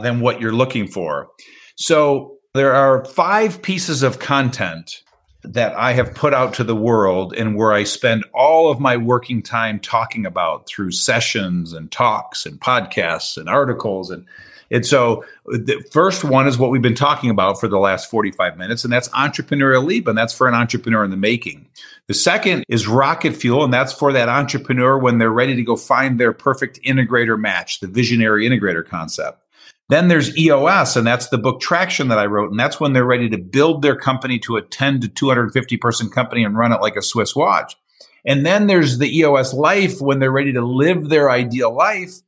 than 0.00 0.20
what 0.20 0.40
you're 0.40 0.52
looking 0.52 0.86
for. 0.86 1.28
So 1.76 2.36
there 2.54 2.74
are 2.74 3.04
five 3.04 3.62
pieces 3.62 4.02
of 4.02 4.18
content 4.18 5.02
that 5.44 5.74
I 5.74 5.92
have 5.92 6.14
put 6.14 6.34
out 6.34 6.54
to 6.54 6.64
the 6.64 6.76
world 6.76 7.34
and 7.34 7.56
where 7.56 7.72
I 7.72 7.84
spend 7.84 8.24
all 8.32 8.70
of 8.70 8.78
my 8.78 8.96
working 8.96 9.42
time 9.42 9.80
talking 9.80 10.24
about 10.24 10.66
through 10.66 10.92
sessions 10.92 11.72
and 11.72 11.90
talks 11.90 12.46
and 12.46 12.60
podcasts 12.60 13.36
and 13.36 13.48
articles 13.48 14.10
and 14.10 14.26
and 14.72 14.86
so 14.86 15.24
the 15.44 15.84
first 15.92 16.24
one 16.24 16.48
is 16.48 16.56
what 16.56 16.70
we've 16.70 16.80
been 16.80 16.94
talking 16.94 17.28
about 17.28 17.60
for 17.60 17.68
the 17.68 17.78
last 17.78 18.10
45 18.10 18.56
minutes, 18.56 18.84
and 18.84 18.92
that's 18.92 19.08
entrepreneurial 19.10 19.84
leap, 19.84 20.08
and 20.08 20.16
that's 20.16 20.32
for 20.32 20.48
an 20.48 20.54
entrepreneur 20.54 21.04
in 21.04 21.10
the 21.10 21.16
making. 21.18 21.66
The 22.06 22.14
second 22.14 22.64
is 22.68 22.88
rocket 22.88 23.36
fuel, 23.36 23.64
and 23.64 23.72
that's 23.72 23.92
for 23.92 24.14
that 24.14 24.30
entrepreneur 24.30 24.96
when 24.96 25.18
they're 25.18 25.30
ready 25.30 25.54
to 25.56 25.62
go 25.62 25.76
find 25.76 26.18
their 26.18 26.32
perfect 26.32 26.80
integrator 26.84 27.38
match, 27.38 27.80
the 27.80 27.86
visionary 27.86 28.48
integrator 28.48 28.84
concept. 28.86 29.41
Then 29.88 30.08
there's 30.08 30.36
EOS, 30.38 30.96
and 30.96 31.06
that's 31.06 31.28
the 31.28 31.38
book 31.38 31.60
Traction 31.60 32.08
that 32.08 32.18
I 32.18 32.26
wrote. 32.26 32.50
And 32.50 32.58
that's 32.58 32.80
when 32.80 32.92
they're 32.92 33.04
ready 33.04 33.28
to 33.30 33.38
build 33.38 33.82
their 33.82 33.96
company 33.96 34.38
to 34.40 34.56
a 34.56 34.62
10 34.62 35.00
to 35.00 35.08
250 35.08 35.76
person 35.76 36.08
company 36.08 36.44
and 36.44 36.56
run 36.56 36.72
it 36.72 36.80
like 36.80 36.96
a 36.96 37.02
Swiss 37.02 37.36
watch. 37.36 37.76
And 38.24 38.46
then 38.46 38.68
there's 38.68 38.98
the 38.98 39.18
EOS 39.18 39.52
life 39.52 40.00
when 40.00 40.18
they're 40.18 40.30
ready 40.30 40.52
to 40.52 40.64
live 40.64 41.08
their 41.08 41.30
ideal 41.30 41.74
life 41.74 42.20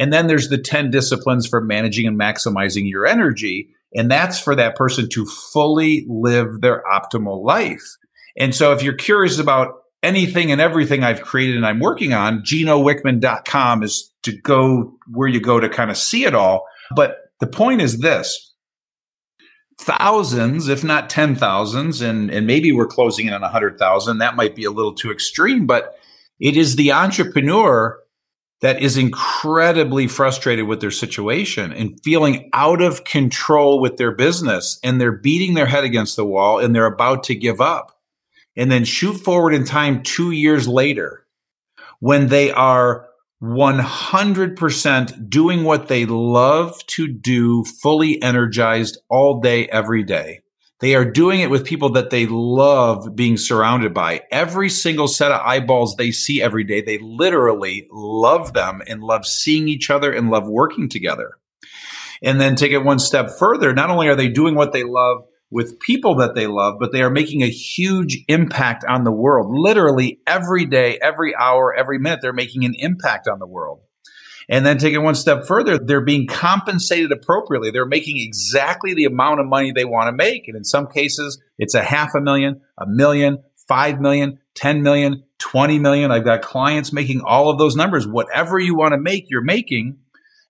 and 0.00 0.10
then 0.10 0.26
there's 0.26 0.48
the 0.48 0.56
10 0.56 0.90
disciplines 0.90 1.46
for 1.46 1.60
managing 1.60 2.06
and 2.06 2.18
maximizing 2.18 2.88
your 2.88 3.06
energy. 3.06 3.68
And 3.94 4.10
that's 4.10 4.40
for 4.40 4.54
that 4.54 4.74
person 4.74 5.10
to 5.10 5.26
fully 5.26 6.06
live 6.08 6.62
their 6.62 6.82
optimal 6.90 7.44
life. 7.44 7.96
And 8.38 8.54
so 8.54 8.72
if 8.72 8.82
you're 8.82 8.94
curious 8.94 9.38
about 9.38 9.82
anything 10.02 10.52
and 10.52 10.60
everything 10.60 11.04
I've 11.04 11.20
created 11.20 11.56
and 11.56 11.66
I'm 11.66 11.80
working 11.80 12.14
on, 12.14 12.40
ginowickman.com 12.40 13.82
is 13.82 14.10
to 14.22 14.32
go 14.32 14.94
where 15.12 15.28
you 15.28 15.40
go 15.40 15.60
to 15.60 15.68
kind 15.68 15.90
of 15.90 15.98
see 15.98 16.24
it 16.24 16.34
all. 16.34 16.66
But 16.94 17.32
the 17.40 17.46
point 17.46 17.80
is 17.80 17.98
this 17.98 18.54
thousands, 19.78 20.68
if 20.68 20.84
not 20.84 21.08
10 21.08 21.36
thousands, 21.36 22.02
and, 22.02 22.30
and 22.30 22.46
maybe 22.46 22.70
we're 22.70 22.86
closing 22.86 23.26
in 23.26 23.32
on 23.32 23.40
100,000. 23.40 24.18
That 24.18 24.36
might 24.36 24.54
be 24.54 24.64
a 24.64 24.70
little 24.70 24.94
too 24.94 25.10
extreme, 25.10 25.66
but 25.66 25.98
it 26.38 26.56
is 26.56 26.76
the 26.76 26.92
entrepreneur 26.92 27.98
that 28.60 28.82
is 28.82 28.98
incredibly 28.98 30.06
frustrated 30.06 30.66
with 30.66 30.80
their 30.80 30.90
situation 30.90 31.72
and 31.72 31.98
feeling 32.04 32.50
out 32.52 32.82
of 32.82 33.04
control 33.04 33.80
with 33.80 33.96
their 33.96 34.12
business 34.12 34.78
and 34.84 35.00
they're 35.00 35.12
beating 35.12 35.54
their 35.54 35.66
head 35.66 35.84
against 35.84 36.16
the 36.16 36.26
wall 36.26 36.58
and 36.58 36.74
they're 36.74 36.84
about 36.84 37.24
to 37.24 37.34
give 37.34 37.60
up. 37.60 37.98
And 38.56 38.70
then 38.70 38.84
shoot 38.84 39.14
forward 39.14 39.54
in 39.54 39.64
time 39.64 40.02
two 40.02 40.32
years 40.32 40.68
later 40.68 41.24
when 42.00 42.28
they 42.28 42.50
are 42.50 43.08
100% 43.42 45.30
doing 45.30 45.64
what 45.64 45.88
they 45.88 46.04
love 46.04 46.86
to 46.88 47.08
do, 47.08 47.64
fully 47.64 48.22
energized 48.22 48.98
all 49.08 49.40
day, 49.40 49.66
every 49.68 50.04
day. 50.04 50.40
They 50.80 50.94
are 50.94 51.04
doing 51.04 51.40
it 51.40 51.50
with 51.50 51.66
people 51.66 51.90
that 51.90 52.10
they 52.10 52.26
love 52.26 53.14
being 53.14 53.36
surrounded 53.36 53.92
by. 53.92 54.22
Every 54.30 54.70
single 54.70 55.08
set 55.08 55.30
of 55.30 55.40
eyeballs 55.40 55.96
they 55.96 56.10
see 56.10 56.40
every 56.40 56.64
day, 56.64 56.80
they 56.80 56.98
literally 56.98 57.86
love 57.90 58.54
them 58.54 58.80
and 58.86 59.02
love 59.02 59.26
seeing 59.26 59.68
each 59.68 59.90
other 59.90 60.10
and 60.10 60.30
love 60.30 60.48
working 60.48 60.88
together. 60.88 61.32
And 62.22 62.40
then 62.40 62.56
take 62.56 62.72
it 62.72 62.84
one 62.84 62.98
step 62.98 63.30
further. 63.38 63.72
Not 63.74 63.90
only 63.90 64.08
are 64.08 64.16
they 64.16 64.28
doing 64.28 64.54
what 64.54 64.72
they 64.72 64.84
love 64.84 65.24
with 65.50 65.80
people 65.80 66.16
that 66.16 66.34
they 66.34 66.46
love, 66.46 66.76
but 66.78 66.92
they 66.92 67.02
are 67.02 67.10
making 67.10 67.42
a 67.42 67.50
huge 67.50 68.24
impact 68.28 68.84
on 68.88 69.04
the 69.04 69.12
world. 69.12 69.48
Literally 69.50 70.20
every 70.26 70.64
day, 70.64 70.98
every 71.02 71.34
hour, 71.34 71.74
every 71.74 71.98
minute, 71.98 72.20
they're 72.22 72.32
making 72.32 72.64
an 72.64 72.74
impact 72.78 73.26
on 73.26 73.38
the 73.40 73.46
world. 73.46 73.80
And 74.48 74.66
then 74.66 74.78
take 74.78 74.94
it 74.94 74.98
one 74.98 75.14
step 75.14 75.46
further, 75.46 75.78
they're 75.78 76.04
being 76.04 76.26
compensated 76.26 77.12
appropriately. 77.12 77.70
They're 77.70 77.86
making 77.86 78.18
exactly 78.18 78.94
the 78.94 79.04
amount 79.04 79.38
of 79.38 79.46
money 79.46 79.70
they 79.70 79.84
want 79.84 80.08
to 80.08 80.12
make. 80.12 80.48
And 80.48 80.56
in 80.56 80.64
some 80.64 80.88
cases, 80.88 81.40
it's 81.56 81.74
a 81.74 81.82
half 81.82 82.16
a 82.16 82.20
million, 82.20 82.60
a 82.76 82.84
million, 82.86 83.44
five 83.68 84.00
million, 84.00 84.40
10 84.56 84.82
million, 84.82 85.22
20 85.38 85.78
million. 85.78 86.10
I've 86.10 86.24
got 86.24 86.42
clients 86.42 86.92
making 86.92 87.20
all 87.24 87.48
of 87.48 87.58
those 87.58 87.76
numbers. 87.76 88.08
Whatever 88.08 88.58
you 88.58 88.76
want 88.76 88.92
to 88.92 88.98
make, 88.98 89.26
you're 89.30 89.40
making. 89.40 89.98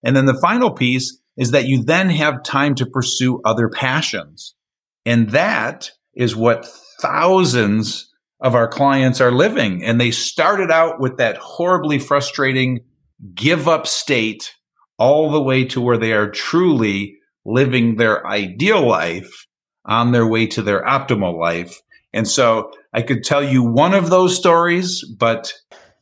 And 0.02 0.16
then 0.16 0.24
the 0.24 0.40
final 0.40 0.70
piece 0.70 1.18
is 1.36 1.50
that 1.50 1.66
you 1.66 1.84
then 1.84 2.08
have 2.08 2.42
time 2.42 2.74
to 2.76 2.86
pursue 2.86 3.40
other 3.44 3.68
passions. 3.68 4.54
And 5.06 5.30
that 5.30 5.90
is 6.14 6.36
what 6.36 6.66
thousands 7.00 8.10
of 8.40 8.54
our 8.54 8.68
clients 8.68 9.20
are 9.20 9.32
living. 9.32 9.84
And 9.84 10.00
they 10.00 10.10
started 10.10 10.70
out 10.70 11.00
with 11.00 11.18
that 11.18 11.36
horribly 11.36 11.98
frustrating 11.98 12.80
give 13.34 13.68
up 13.68 13.86
state 13.86 14.54
all 14.98 15.30
the 15.30 15.42
way 15.42 15.64
to 15.66 15.80
where 15.80 15.98
they 15.98 16.12
are 16.12 16.30
truly 16.30 17.16
living 17.44 17.96
their 17.96 18.26
ideal 18.26 18.86
life 18.86 19.46
on 19.84 20.12
their 20.12 20.26
way 20.26 20.46
to 20.46 20.62
their 20.62 20.84
optimal 20.84 21.38
life. 21.38 21.80
And 22.12 22.26
so 22.26 22.70
I 22.92 23.02
could 23.02 23.24
tell 23.24 23.42
you 23.42 23.62
one 23.62 23.94
of 23.94 24.10
those 24.10 24.36
stories, 24.36 25.04
but 25.18 25.52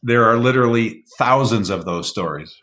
there 0.03 0.24
are 0.24 0.36
literally 0.36 1.05
thousands 1.18 1.70
of 1.70 1.84
those 1.84 2.09
stories. 2.09 2.57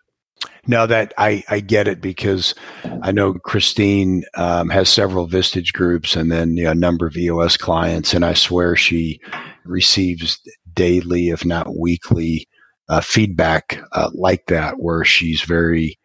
No, 0.68 0.88
that 0.88 1.14
I, 1.18 1.44
I 1.50 1.60
get 1.60 1.88
it 1.88 2.02
because 2.02 2.56
I 3.04 3.12
know 3.12 3.34
Christine 3.34 4.24
um, 4.36 4.70
has 4.70 4.90
several 4.90 5.28
Vistage 5.28 5.74
groups 5.74 6.16
and 6.16 6.32
then 6.32 6.58
you 6.58 6.64
know, 6.64 6.72
a 6.72 6.76
number 6.76 7.06
of 7.06 7.16
EOS 7.16 7.58
clients, 7.58 8.14
and 8.14 8.26
I 8.26 8.34
swear 8.34 8.76
she 8.76 9.20
receives 9.64 10.40
daily, 10.74 11.30
if 11.30 11.46
not 11.46 11.78
weekly, 11.78 12.48
uh, 12.90 13.02
feedback 13.02 13.80
uh, 13.92 14.10
like 14.14 14.48
that, 14.48 14.76
where 14.80 15.04
she's 15.04 15.42
very 15.42 16.00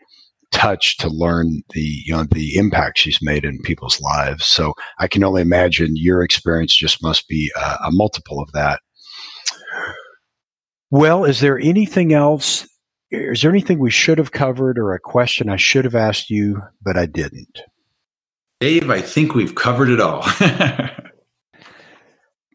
touched 0.51 1.01
to 1.01 1.09
learn 1.09 1.63
the 1.75 2.03
you 2.05 2.13
know 2.13 2.25
the 2.25 2.57
impact 2.57 2.99
she's 2.99 3.21
made 3.23 3.45
in 3.45 3.63
people's 3.63 4.01
lives. 4.01 4.47
So 4.47 4.75
I 4.99 5.09
can 5.09 5.25
only 5.25 5.43
imagine 5.43 5.93
your 5.95 6.23
experience 6.23 6.77
just 6.77 7.03
must 7.03 7.29
be 7.29 7.51
a, 7.57 7.87
a 7.87 7.91
multiple 7.91 8.41
of 8.41 8.53
that. 8.53 8.81
Well, 10.91 11.25
is 11.25 11.41
there 11.41 11.59
anything 11.59 12.13
else? 12.13 12.67
Is 13.11 13.43
there 13.43 13.51
anything 13.51 13.79
we 13.79 13.91
should 13.91 14.19
have 14.19 14.33
covered 14.33 14.79
or 14.79 14.93
a 14.93 15.01
question 15.01 15.49
I 15.49 15.57
should 15.57 15.85
have 15.85 15.97
asked 15.97 16.31
you, 16.31 16.63
but 16.83 16.97
I 16.97 17.07
didn't? 17.07 17.61
Dave, 18.61 18.91
I 18.91 19.01
think 19.01 19.35
we've 19.35 19.55
covered 19.55 19.89
it 19.89 20.01
all. 20.01 20.23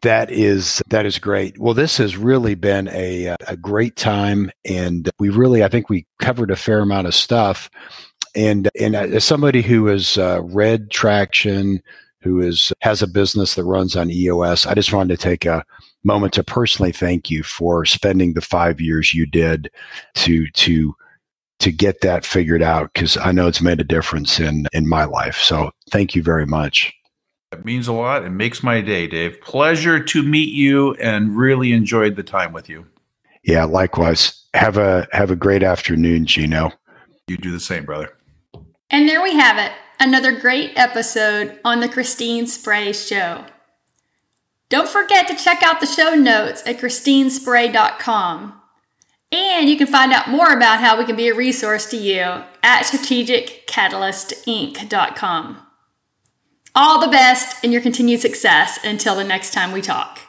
that 0.02 0.30
is 0.30 0.82
that 0.88 1.04
is 1.04 1.18
great. 1.18 1.58
Well, 1.58 1.74
this 1.74 1.98
has 1.98 2.16
really 2.16 2.54
been 2.54 2.88
a 2.88 3.34
a 3.46 3.56
great 3.56 3.96
time, 3.96 4.50
and 4.64 5.10
we 5.18 5.28
really 5.30 5.64
I 5.64 5.68
think 5.68 5.90
we 5.90 6.06
covered 6.20 6.50
a 6.50 6.56
fair 6.56 6.80
amount 6.80 7.06
of 7.06 7.14
stuff. 7.14 7.68
And 8.34 8.70
and 8.78 8.94
as 8.94 9.24
somebody 9.24 9.62
who 9.62 9.86
has 9.86 10.16
uh, 10.16 10.42
read 10.44 10.90
Traction, 10.90 11.80
who 12.20 12.40
is 12.40 12.72
has 12.82 13.02
a 13.02 13.08
business 13.08 13.56
that 13.56 13.64
runs 13.64 13.96
on 13.96 14.10
EOS, 14.10 14.64
I 14.64 14.74
just 14.74 14.92
wanted 14.92 15.18
to 15.18 15.22
take 15.22 15.44
a 15.44 15.64
moment 16.06 16.32
to 16.34 16.44
personally 16.44 16.92
thank 16.92 17.30
you 17.30 17.42
for 17.42 17.84
spending 17.84 18.32
the 18.32 18.40
five 18.40 18.80
years 18.80 19.12
you 19.12 19.26
did 19.26 19.70
to 20.14 20.46
to 20.50 20.94
to 21.58 21.72
get 21.72 22.00
that 22.02 22.24
figured 22.24 22.62
out 22.62 22.92
because 22.92 23.16
I 23.16 23.32
know 23.32 23.46
it's 23.46 23.60
made 23.60 23.80
a 23.80 23.84
difference 23.84 24.38
in 24.40 24.66
in 24.72 24.88
my 24.88 25.04
life. 25.04 25.36
So 25.36 25.70
thank 25.90 26.14
you 26.14 26.22
very 26.22 26.46
much. 26.46 26.94
It 27.52 27.64
means 27.64 27.88
a 27.88 27.92
lot. 27.92 28.24
It 28.24 28.30
makes 28.30 28.62
my 28.62 28.80
day, 28.80 29.06
Dave. 29.06 29.40
Pleasure 29.40 30.02
to 30.02 30.22
meet 30.22 30.52
you 30.52 30.94
and 30.94 31.36
really 31.36 31.72
enjoyed 31.72 32.16
the 32.16 32.22
time 32.22 32.52
with 32.52 32.68
you. 32.68 32.86
Yeah, 33.44 33.64
likewise. 33.64 34.44
Have 34.54 34.76
a 34.76 35.06
have 35.12 35.30
a 35.30 35.36
great 35.36 35.62
afternoon, 35.62 36.26
Gino. 36.26 36.72
You 37.28 37.36
do 37.36 37.50
the 37.50 37.60
same, 37.60 37.84
brother. 37.84 38.16
And 38.90 39.08
there 39.08 39.22
we 39.22 39.34
have 39.34 39.58
it. 39.58 39.72
Another 39.98 40.38
great 40.38 40.72
episode 40.76 41.58
on 41.64 41.80
the 41.80 41.88
Christine 41.88 42.46
Spray 42.46 42.92
Show. 42.92 43.44
Don't 44.68 44.88
forget 44.88 45.28
to 45.28 45.36
check 45.36 45.62
out 45.62 45.78
the 45.80 45.86
show 45.86 46.14
notes 46.14 46.62
at 46.66 46.78
christinespray.com. 46.78 48.60
And 49.32 49.68
you 49.68 49.76
can 49.76 49.86
find 49.86 50.12
out 50.12 50.28
more 50.28 50.52
about 50.52 50.80
how 50.80 50.98
we 50.98 51.04
can 51.04 51.14
be 51.16 51.28
a 51.28 51.34
resource 51.34 51.86
to 51.90 51.96
you 51.96 52.42
at 52.62 52.84
strategiccatalyst.inc.com. 52.84 55.62
All 56.74 57.00
the 57.00 57.08
best 57.08 57.64
in 57.64 57.72
your 57.72 57.80
continued 57.80 58.20
success 58.20 58.78
until 58.84 59.16
the 59.16 59.24
next 59.24 59.52
time 59.52 59.72
we 59.72 59.80
talk. 59.80 60.20